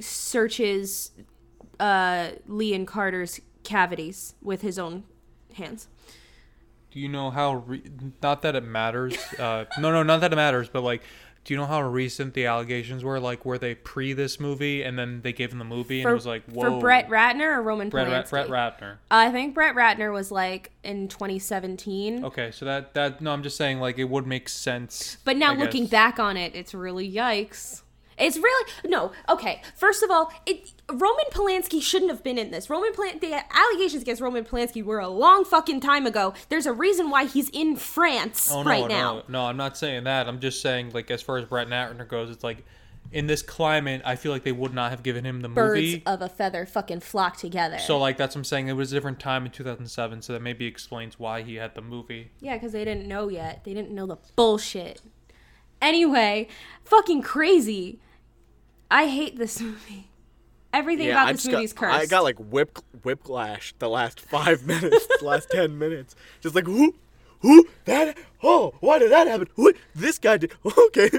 [0.00, 1.12] searches
[1.80, 5.04] uh Lee and Carter's cavities with his own
[5.54, 5.88] hands.
[6.90, 7.54] Do you know how?
[7.54, 7.82] Re-
[8.22, 9.16] not that it matters.
[9.36, 10.68] Uh, no, no, not that it matters.
[10.68, 11.02] But like,
[11.44, 13.20] do you know how recent the allegations were?
[13.20, 16.14] Like, were they pre this movie, and then they gave him the movie, and it
[16.14, 16.62] was like, whoa.
[16.62, 18.30] for Brett Ratner or Roman Brett, Polanski?
[18.30, 18.96] Brett Ratner.
[19.10, 22.24] I think Brett Ratner was like in 2017.
[22.24, 25.18] Okay, so that that no, I'm just saying like it would make sense.
[25.24, 25.90] But now I looking guess.
[25.90, 27.82] back on it, it's really yikes.
[28.18, 29.12] It's really no.
[29.28, 32.68] Okay, first of all, it Roman Polanski shouldn't have been in this.
[32.70, 36.34] Roman the allegations against Roman Polanski were a long fucking time ago.
[36.48, 39.22] There's a reason why he's in France Oh no, right no, now.
[39.28, 39.46] no!
[39.46, 40.28] I'm not saying that.
[40.28, 42.64] I'm just saying like as far as Brett Ratner goes, it's like
[43.12, 46.02] in this climate, I feel like they would not have given him the Birds movie.
[46.06, 47.78] of a feather fucking flock together.
[47.78, 48.68] So like that's what I'm saying.
[48.68, 51.82] It was a different time in 2007, so that maybe explains why he had the
[51.82, 52.30] movie.
[52.40, 53.62] Yeah, because they didn't know yet.
[53.64, 55.02] They didn't know the bullshit.
[55.82, 56.48] Anyway,
[56.84, 58.00] fucking crazy.
[58.90, 60.08] I hate this movie.
[60.72, 61.98] Everything about I this just movie's got, cursed.
[62.00, 66.16] I got like whip whiplash the last five minutes, the last ten minutes.
[66.40, 66.94] Just like who,
[67.40, 68.18] who that?
[68.42, 69.48] Oh, why did that happen?
[69.54, 70.52] What this guy did?
[70.86, 71.10] Okay.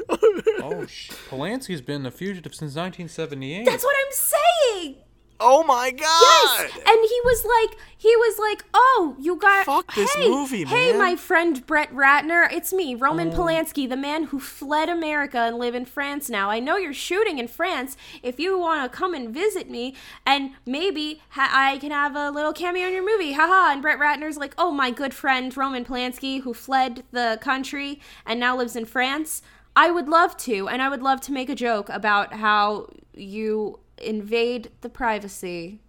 [0.62, 3.66] Oh, sh- Polanski's been a fugitive since 1978.
[3.66, 4.96] That's what I'm saying.
[5.40, 6.00] Oh my god.
[6.02, 10.64] Yes, and he was like, he was like, "Oh, you got Fuck this hey, movie,
[10.64, 13.38] Hey, my friend Brett Ratner, it's me, Roman oh.
[13.38, 16.50] Polanski, the man who fled America and live in France now.
[16.50, 17.98] I know you're shooting in France.
[18.22, 19.96] If you want to come and visit me,
[20.26, 24.00] and maybe ha- I can have a little cameo in your movie, haha." And Brett
[24.00, 28.76] Ratner's like, "Oh, my good friend Roman Polanski, who fled the country and now lives
[28.76, 29.42] in France."
[29.76, 33.80] I would love to, and I would love to make a joke about how you
[33.98, 35.80] invade the privacy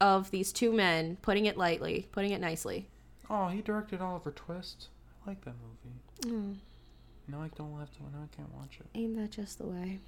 [0.00, 2.88] of these two men, putting it lightly, putting it nicely.
[3.30, 4.88] Oh, he directed Oliver Twist.
[5.24, 5.54] I like that
[6.26, 6.58] movie.
[7.26, 8.02] No, I don't have to.
[8.02, 8.86] No, I can't watch it.
[8.98, 9.98] Ain't that just the way?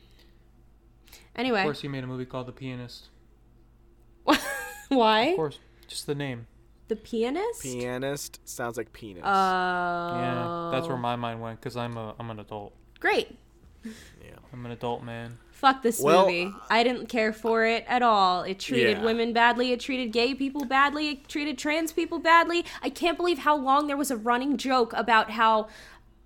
[1.34, 3.08] Anyway, Of course, he made a movie called The Pianist.
[4.88, 5.20] why?
[5.28, 5.58] Of course,
[5.88, 6.46] just the name.
[6.88, 7.62] The pianist?
[7.62, 9.24] Pianist sounds like penis.
[9.24, 9.26] Uh,
[10.20, 12.74] Yeah, that's where my mind went because I'm a I'm an adult.
[13.00, 13.36] great.
[13.84, 15.38] Yeah, I'm an adult man.
[15.56, 16.52] Fuck this Well, movie.
[16.68, 18.42] I didn't care for it at all.
[18.42, 19.04] It treated Yeah.
[19.04, 19.72] women badly.
[19.72, 21.08] It treated gay people badly.
[21.08, 22.62] It treated trans people badly.
[22.82, 25.68] I can't believe how long there was a running joke about how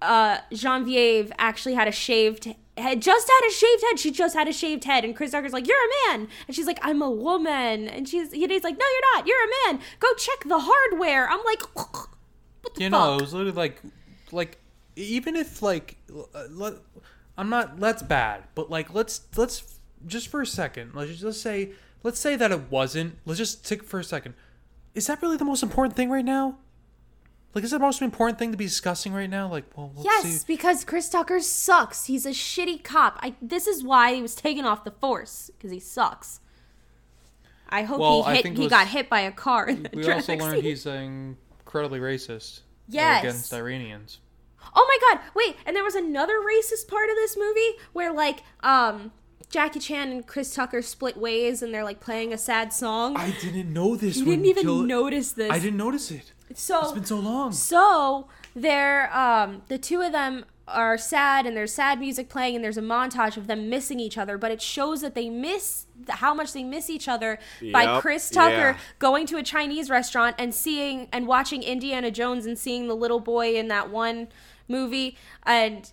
[0.02, 3.00] uh, Genevieve actually had a shaved head.
[3.02, 3.98] Just had a shaved head.
[4.00, 5.04] She just had a shaved head.
[5.04, 8.32] And Chris Tucker's like, "You're a man," and she's like, "I'm a woman." And she's
[8.32, 9.26] he's like, "No, you're not.
[9.28, 9.80] You're a man.
[10.00, 13.80] Go check the hardware." I'm like, "What the You fuck?" know, it was literally like,
[14.32, 14.58] like
[14.96, 15.96] even if like,
[16.34, 16.74] uh, let,
[17.40, 17.80] I'm not.
[17.80, 18.44] That's bad.
[18.54, 20.94] But like, let's let's just for a second.
[20.94, 21.70] Let's just let's say
[22.02, 23.18] let's say that it wasn't.
[23.24, 24.34] Let's just take for a second.
[24.94, 26.58] Is that really the most important thing right now?
[27.54, 29.48] Like, is that the most important thing to be discussing right now?
[29.48, 30.44] Like, well, let's Yes, see.
[30.46, 32.04] because Chris Tucker sucks.
[32.04, 33.18] He's a shitty cop.
[33.22, 36.40] I this is why he was taken off the force because he sucks.
[37.68, 38.46] I hope Well, he hit.
[38.46, 40.62] He was- got hit by a car in the We also learned scene.
[40.64, 40.90] he's uh,
[41.64, 42.60] incredibly racist.
[42.88, 43.22] Yes.
[43.24, 44.18] Against Iranians.
[44.74, 45.24] Oh my god!
[45.34, 49.12] Wait, and there was another racist part of this movie where like um
[49.48, 53.16] Jackie Chan and Chris Tucker split ways and they're like playing a sad song.
[53.16, 54.16] I didn't know this.
[54.16, 55.50] you didn't even till- notice this.
[55.50, 56.32] I didn't notice it.
[56.54, 57.52] So It's been so long.
[57.52, 62.64] So they're um the two of them are sad and there's sad music playing and
[62.64, 66.18] there's a montage of them missing each other, but it shows that they miss th-
[66.18, 67.38] how much they miss each other
[67.72, 68.78] by Chris Tucker yeah.
[68.98, 73.20] going to a Chinese restaurant and seeing and watching Indiana Jones and seeing the little
[73.20, 74.28] boy in that one
[74.68, 75.90] movie and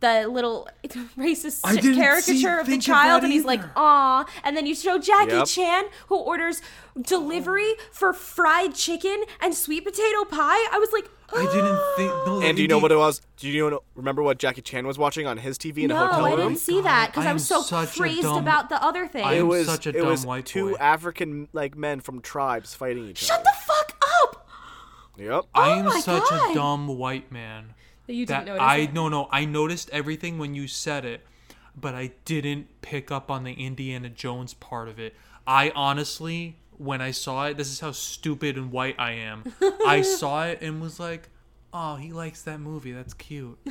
[0.00, 0.66] the little
[1.16, 3.72] racist I didn't see- caricature of the think of child and he's like either.
[3.76, 5.46] aw and then you show Jackie Yep.
[5.46, 6.62] Chan who orders
[7.00, 12.26] delivery for fried chicken and sweet potato pie I was like I didn't think.
[12.26, 13.22] No, and do you know what it was?
[13.36, 16.06] Do you know, remember what Jackie Chan was watching on his TV in no a
[16.08, 16.30] hotel room?
[16.30, 18.68] No, I didn't see that because I I am was so such crazed dumb- about
[18.68, 20.76] the other thing I it was such a it was white two boy.
[20.80, 23.44] African like men from tribes fighting each shut other.
[23.44, 24.48] the fuck up
[25.18, 25.44] Yep.
[25.54, 26.50] I Oh am my such God.
[26.50, 27.74] a dumb white man.
[28.12, 28.92] You That didn't notice I it.
[28.92, 31.26] no no I noticed everything when you said it,
[31.78, 35.14] but I didn't pick up on the Indiana Jones part of it.
[35.46, 39.44] I honestly, when I saw it, this is how stupid and white I am.
[39.86, 41.28] I saw it and was like,
[41.72, 42.92] "Oh, he likes that movie.
[42.92, 43.58] That's cute."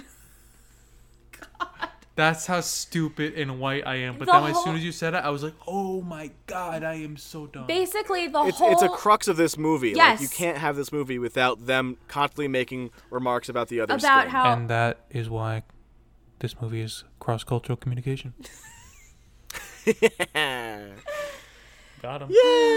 [2.20, 4.18] That's how stupid and white I am.
[4.18, 6.84] But The then as soon as you said it, I was like, "Oh my god,
[6.84, 9.96] I am so dumb." basically the It's whole it's a crux of this movie.
[9.96, 10.22] Like Yes.
[10.22, 14.32] you can't have this movie without them constantly making remarks about the other about skin.
[14.32, 15.64] how and that is why
[16.40, 18.34] this movie is cross-cultural communication.
[22.02, 22.30] Got him.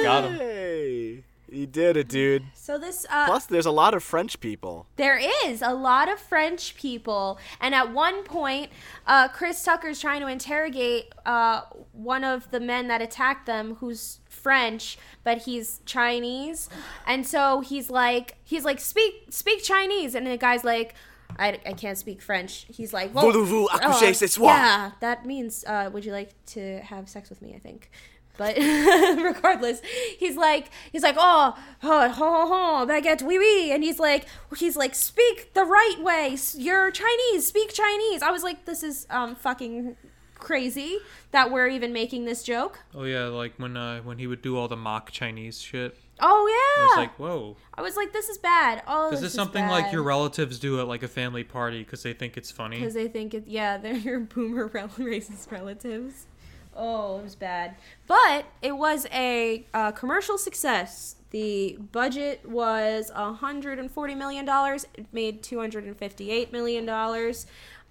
[0.05, 1.25] Got him.
[1.53, 2.45] You did it, dude.
[2.55, 4.87] so this uh Plus, there's a lot of French people.
[4.97, 8.71] There is a lot of French people, and at one point,
[9.07, 11.63] uh, Chris Tucker's trying to interrogate uh,
[11.93, 16.71] one of the men that attacked them, who's French, but he's Chinese,
[17.07, 20.95] and so he's like, he's like, speak, speak Chinese, and the guy's like.
[21.39, 22.67] I, I can't speak French.
[22.69, 24.55] He's like, well, Voulez-vous accoucher ce soir?
[24.55, 27.55] Yeah, that means, uh, would you like to have sex with me?
[27.57, 27.91] I think.
[28.39, 29.83] But regardless,
[30.19, 34.27] he's like, he's like, oh, oh, ho, ho, ho, baguette, oui, oui, and he's like,
[34.57, 36.37] he's like, speak the right way.
[36.57, 37.47] You're Chinese.
[37.47, 38.23] Speak Chinese.
[38.23, 39.97] I was like, this is um fucking
[40.35, 40.99] crazy
[41.31, 42.81] that we're even making this joke.
[42.95, 45.97] Oh yeah, like when uh, when he would do all the mock Chinese shit.
[46.21, 46.83] Oh yeah.
[46.83, 47.57] I was like, whoa.
[47.75, 48.83] I was like, this is bad.
[48.87, 52.03] Oh, This this is something like your relatives do at like a family party because
[52.03, 52.79] they think it's funny.
[52.79, 53.45] because they think it.
[53.47, 56.27] Yeah, they're your boomer rel- racist relatives.
[56.75, 57.77] Oh, it was bad,
[58.07, 61.17] but it was a uh, commercial success.
[61.31, 64.87] The budget was 140 million dollars.
[64.95, 67.47] It made 258 million dollars.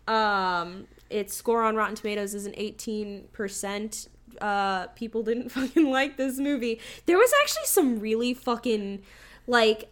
[0.08, 4.08] Um, its score on Rotten Tomatoes is an 18 percent.
[4.40, 6.80] Uh, people didn't fucking like this movie.
[7.06, 9.03] There was actually some really fucking
[9.48, 9.91] like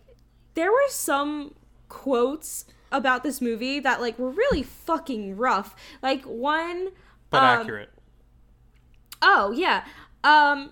[0.56, 1.54] there were some
[1.90, 5.76] quotes about this movie that like were really fucking rough.
[6.02, 6.90] Like one
[7.30, 7.90] but um, accurate.
[9.22, 9.86] Oh yeah.
[10.24, 10.72] Um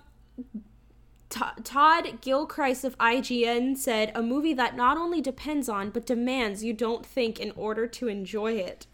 [1.30, 6.64] T- Todd Gilchrist of IGN said a movie that not only depends on but demands
[6.64, 8.88] you don't think in order to enjoy it.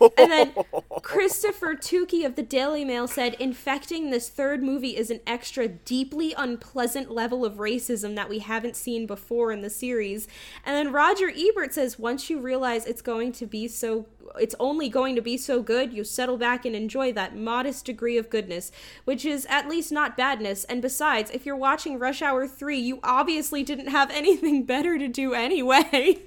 [0.00, 0.54] And then
[1.02, 6.34] Christopher Tookey of the Daily Mail said infecting this third movie is an extra deeply
[6.36, 10.28] unpleasant level of racism that we haven't seen before in the series.
[10.64, 14.06] And then Roger Ebert says once you realize it's going to be so
[14.38, 18.18] it's only going to be so good, you settle back and enjoy that modest degree
[18.18, 18.72] of goodness,
[19.04, 20.64] which is at least not badness.
[20.64, 25.08] And besides, if you're watching Rush Hour 3, you obviously didn't have anything better to
[25.08, 26.22] do anyway.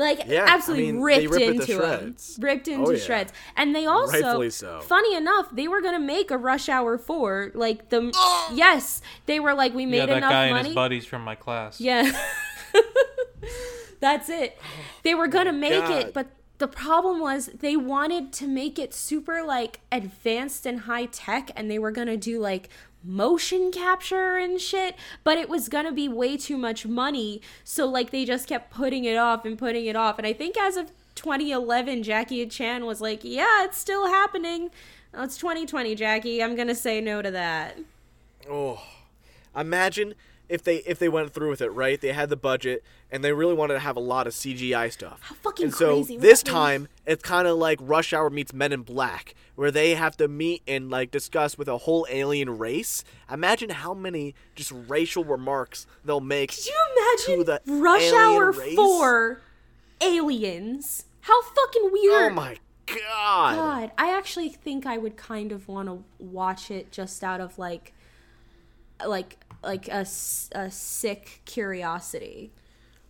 [0.00, 2.90] Like Yeah, I absolutely mean, ripped they rip it to into him, ripped into Oh,
[2.92, 2.98] yeah.
[2.98, 4.80] shreds, and they also, so.
[4.80, 7.52] funny enough, they were gonna make a Rush Hour four.
[7.54, 8.10] Like the
[8.54, 11.34] yes, they were like we made Yeah, that enough guy and his buddies from my
[11.34, 11.80] class.
[11.80, 12.10] Yeah.
[14.00, 14.58] That's it.
[15.02, 15.90] They were going to oh make God.
[16.06, 21.06] it, but the problem was they wanted to make it super like advanced and high
[21.06, 22.68] tech and they were going to do like
[23.02, 24.94] motion capture and shit,
[25.24, 27.40] but it was to be way too much money.
[27.64, 30.18] So like they just kept putting it off and putting it off.
[30.18, 34.70] And I think as of 2011 Jackie Chan was like, "Yeah, it's still happening."
[35.12, 36.42] Oh, it's 2020, Jackie.
[36.42, 37.78] I'm to say no to that.
[38.48, 38.80] Oh,
[39.56, 40.14] imagine
[40.50, 42.00] if they if they went through with it, right?
[42.00, 45.20] They had the budget and they really wanted to have a lot of CGI stuff.
[45.22, 48.72] How fucking and so crazy this time it's kind of like Rush Hour meets Men
[48.72, 53.04] in Black, where they have to meet and like discuss with a whole alien race.
[53.32, 56.50] Imagine how many just racial remarks they'll make.
[56.50, 58.74] Could you imagine Rush Hour race?
[58.74, 59.40] 4
[60.02, 61.04] aliens?
[61.22, 62.32] How fucking weird!
[62.32, 62.56] Oh my
[62.86, 63.54] god!
[63.56, 67.56] God, I actually think I would kind of want to watch it just out of
[67.56, 67.92] like
[69.06, 70.06] like like a,
[70.52, 72.52] a sick curiosity.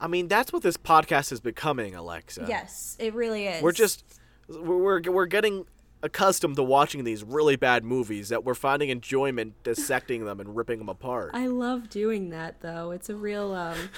[0.01, 2.47] I mean, that's what this podcast is becoming, Alexa.
[2.49, 3.63] Yes, it really is.
[3.63, 4.05] We're just
[4.49, 5.67] we're we're getting
[6.03, 10.79] accustomed to watching these really bad movies that we're finding enjoyment dissecting them and ripping
[10.79, 11.31] them apart.
[11.35, 12.91] I love doing that though.
[12.93, 13.91] It's a real um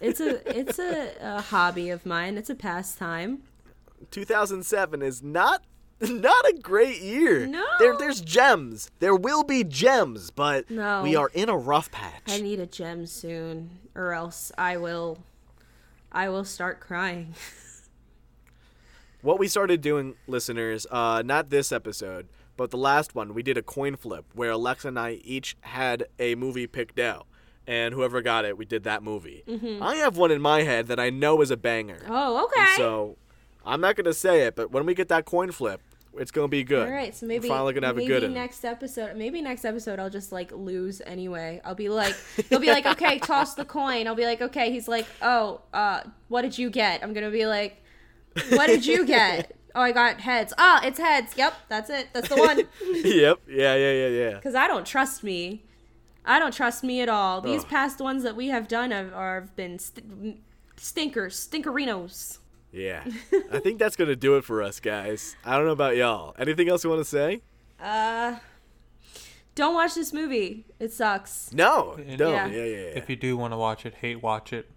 [0.00, 2.38] it's a it's a, a hobby of mine.
[2.38, 3.42] It's a pastime.
[4.10, 5.62] 2007 is not
[6.08, 7.46] not a great year.
[7.46, 7.64] No.
[7.78, 8.90] There there's gems.
[9.00, 11.02] There will be gems, but No.
[11.02, 12.22] we are in a rough patch.
[12.28, 15.18] I need a gem soon or else I will
[16.12, 17.34] I will start crying.
[19.22, 23.58] what we started doing, listeners, uh, not this episode, but the last one, we did
[23.58, 27.26] a coin flip where Alexa and I each had a movie picked out.
[27.66, 29.44] And whoever got it, we did that movie.
[29.82, 31.98] I have one in my head that I know is a banger.
[31.98, 32.10] Mm-hmm.
[32.12, 32.72] Oh, And okay.
[32.78, 33.18] so
[33.68, 35.80] I'm not gonna say it, but when we get that coin flip,
[36.16, 36.88] it's gonna be good.
[36.88, 39.16] All right, so maybe We're finally gonna have maybe a good next episode.
[39.16, 41.60] Maybe next episode I'll just like lose anyway.
[41.64, 42.16] I'll be like,
[42.48, 44.06] he'll be like, okay, toss the coin.
[44.06, 44.72] I'll be like, okay.
[44.72, 47.02] He's like, oh, uh, what did you get?
[47.02, 47.82] I'm gonna be like,
[48.50, 49.54] what did you get?
[49.74, 50.54] oh, I got heads.
[50.56, 51.34] Ah, it's heads.
[51.36, 52.08] Yep, that's it.
[52.14, 52.58] That's the one.
[53.04, 53.40] yep.
[53.46, 53.74] Yeah.
[53.74, 53.92] Yeah.
[53.92, 54.08] Yeah.
[54.08, 54.34] Yeah.
[54.34, 55.62] Because I don't trust me.
[56.24, 57.40] I don't trust me at all.
[57.40, 57.68] These Ugh.
[57.68, 60.40] past ones that we have done have, are, have been st-
[60.76, 62.37] stinkers, stinkerinos.
[62.72, 63.04] Yeah.
[63.52, 65.36] I think that's gonna do it for us, guys.
[65.44, 66.34] I don't know about y'all.
[66.38, 67.42] Anything else you want to say?
[67.80, 68.36] Uh,
[69.54, 70.66] don't watch this movie.
[70.78, 71.52] It sucks.
[71.52, 71.92] No.
[71.92, 72.30] And- No.
[72.30, 72.46] Yeah.
[72.46, 72.64] Yeah.
[72.64, 72.64] Yeah.
[72.64, 72.80] Yeah.
[72.94, 74.68] If you do want to watch it, hate watch it.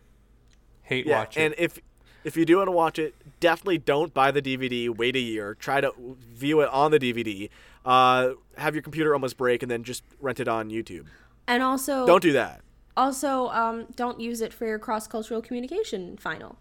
[0.83, 1.19] Hate yeah.
[1.19, 1.41] watch it.
[1.41, 1.79] And if
[2.23, 4.89] if you do want to watch it, definitely don't buy the DVD.
[4.95, 5.55] Wait a year.
[5.55, 5.91] Try to
[6.33, 7.49] view it on the DVD.
[7.83, 11.07] Uh, have your computer almost break, and then just rent it on YouTube.
[11.47, 12.61] And also, Don't do that.
[12.95, 16.57] Also, um, don't use it for your cross cultural communication final.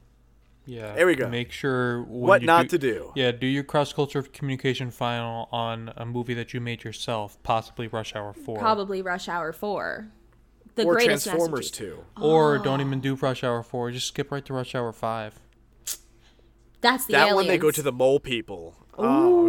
[0.71, 0.95] Yeah.
[0.95, 1.29] There we go.
[1.29, 3.13] Make sure What you not to do.
[3.17, 7.87] Yeah, do your cross culture communication final on a movie that you made yourself, possibly
[7.89, 8.59] Rush Hour 4.
[8.59, 10.09] Probably Rush Hour 4.
[10.77, 11.85] The Or greatest Transformers Two.
[12.17, 12.23] too.
[12.23, 12.63] Or Oh.
[12.63, 13.91] don't even do Rush Hour 4.
[13.91, 15.41] Just skip right to Rush Hour 5.
[16.81, 17.35] That's the That aliens.
[17.35, 18.77] one they go to the mole people.
[18.97, 19.49] Oh,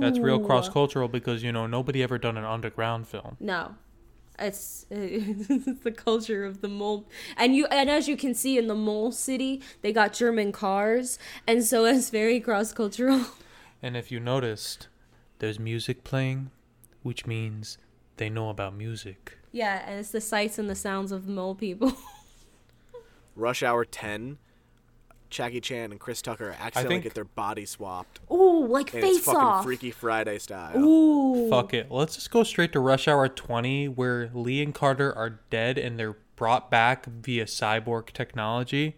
[0.00, 0.04] okay.
[0.06, 3.36] That's real cross cultural because, you know, nobody ever done an underground film.
[3.40, 3.76] No.
[4.38, 8.66] It's, it's the culture of the mole and you and as you can see in
[8.66, 13.26] the mole city they got german cars and so it's very cross cultural
[13.82, 14.88] And if you noticed,
[15.38, 16.50] there's music playing,
[17.02, 17.78] which means
[18.16, 19.38] they know about music.
[19.52, 21.92] Yeah, and it's the sights and the sounds of mole people.
[23.36, 24.38] Rush Hour 10.
[25.36, 28.20] Jackie Chan and Chris Tucker accidentally think- get their body swapped.
[28.32, 29.64] Ooh, like And it's face fucking off.
[29.64, 30.78] Freaky Friday style.
[30.82, 31.50] Ooh.
[31.50, 31.90] Fuck it.
[31.90, 35.98] Let's just go straight to Rush Hour 20, where Lee and Carter are dead and
[35.98, 38.96] they're brought back via cyborg technology.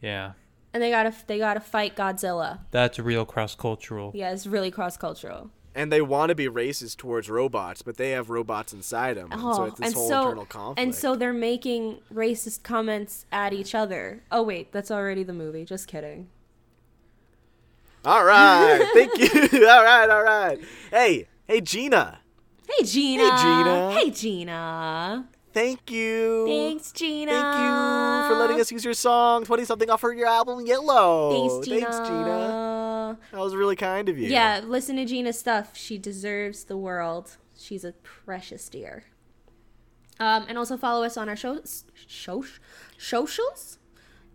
[0.00, 0.32] Yeah,
[0.72, 2.60] And they gotta they gotta fight Godzilla.
[2.70, 4.12] that's real cross cultural.
[4.14, 5.50] Yeah, it's really cross cultural.
[5.76, 9.28] And they want to be racist towards robots, but they have robots inside them.
[9.30, 10.80] and so Oh, it's this and whole so internal conflict.
[10.80, 14.22] and so they're making racist comments at each other.
[14.32, 15.66] Oh wait, that's already the movie.
[15.66, 16.28] Just kidding.
[18.06, 18.88] all right.
[18.94, 19.18] Thank
[19.52, 19.68] you.
[19.68, 20.08] all right.
[20.08, 20.58] All right.
[20.90, 21.28] Hey.
[21.46, 22.20] Hey, Gina.
[22.68, 23.22] Hey Gina.
[23.30, 23.92] Hey Gina.
[23.92, 25.28] Hey Gina.
[25.56, 26.44] Thank you.
[26.46, 27.32] Thanks Gina.
[27.32, 31.30] Thank you for letting us use your song 20 something off of your album Yellow.
[31.30, 31.80] Thanks Gina.
[31.80, 33.18] Thanks, Gina.
[33.32, 34.28] That was really kind of you.
[34.28, 35.74] Yeah, listen to Gina's stuff.
[35.74, 37.38] She deserves the world.
[37.58, 39.04] She's a precious dear.
[40.20, 41.62] Um, and also follow us on our show,
[42.06, 42.44] show,
[42.98, 43.78] socials,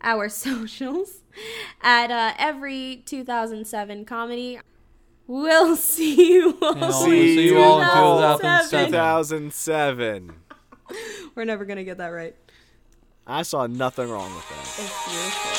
[0.01, 1.21] our socials,
[1.83, 4.59] at uh, every 2007 comedy.
[5.27, 6.73] We'll see you all.
[6.73, 8.87] And I'll See see you all in 2007.
[8.87, 10.33] 2007.
[10.93, 11.31] 2007.
[11.35, 12.35] We're never gonna get that right.
[13.27, 14.59] I saw nothing wrong with that.
[14.59, 15.51] It's beautiful.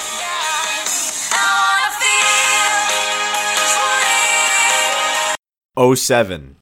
[1.35, 1.93] I wanna
[5.77, 5.97] feel 20.
[5.97, 6.62] 07.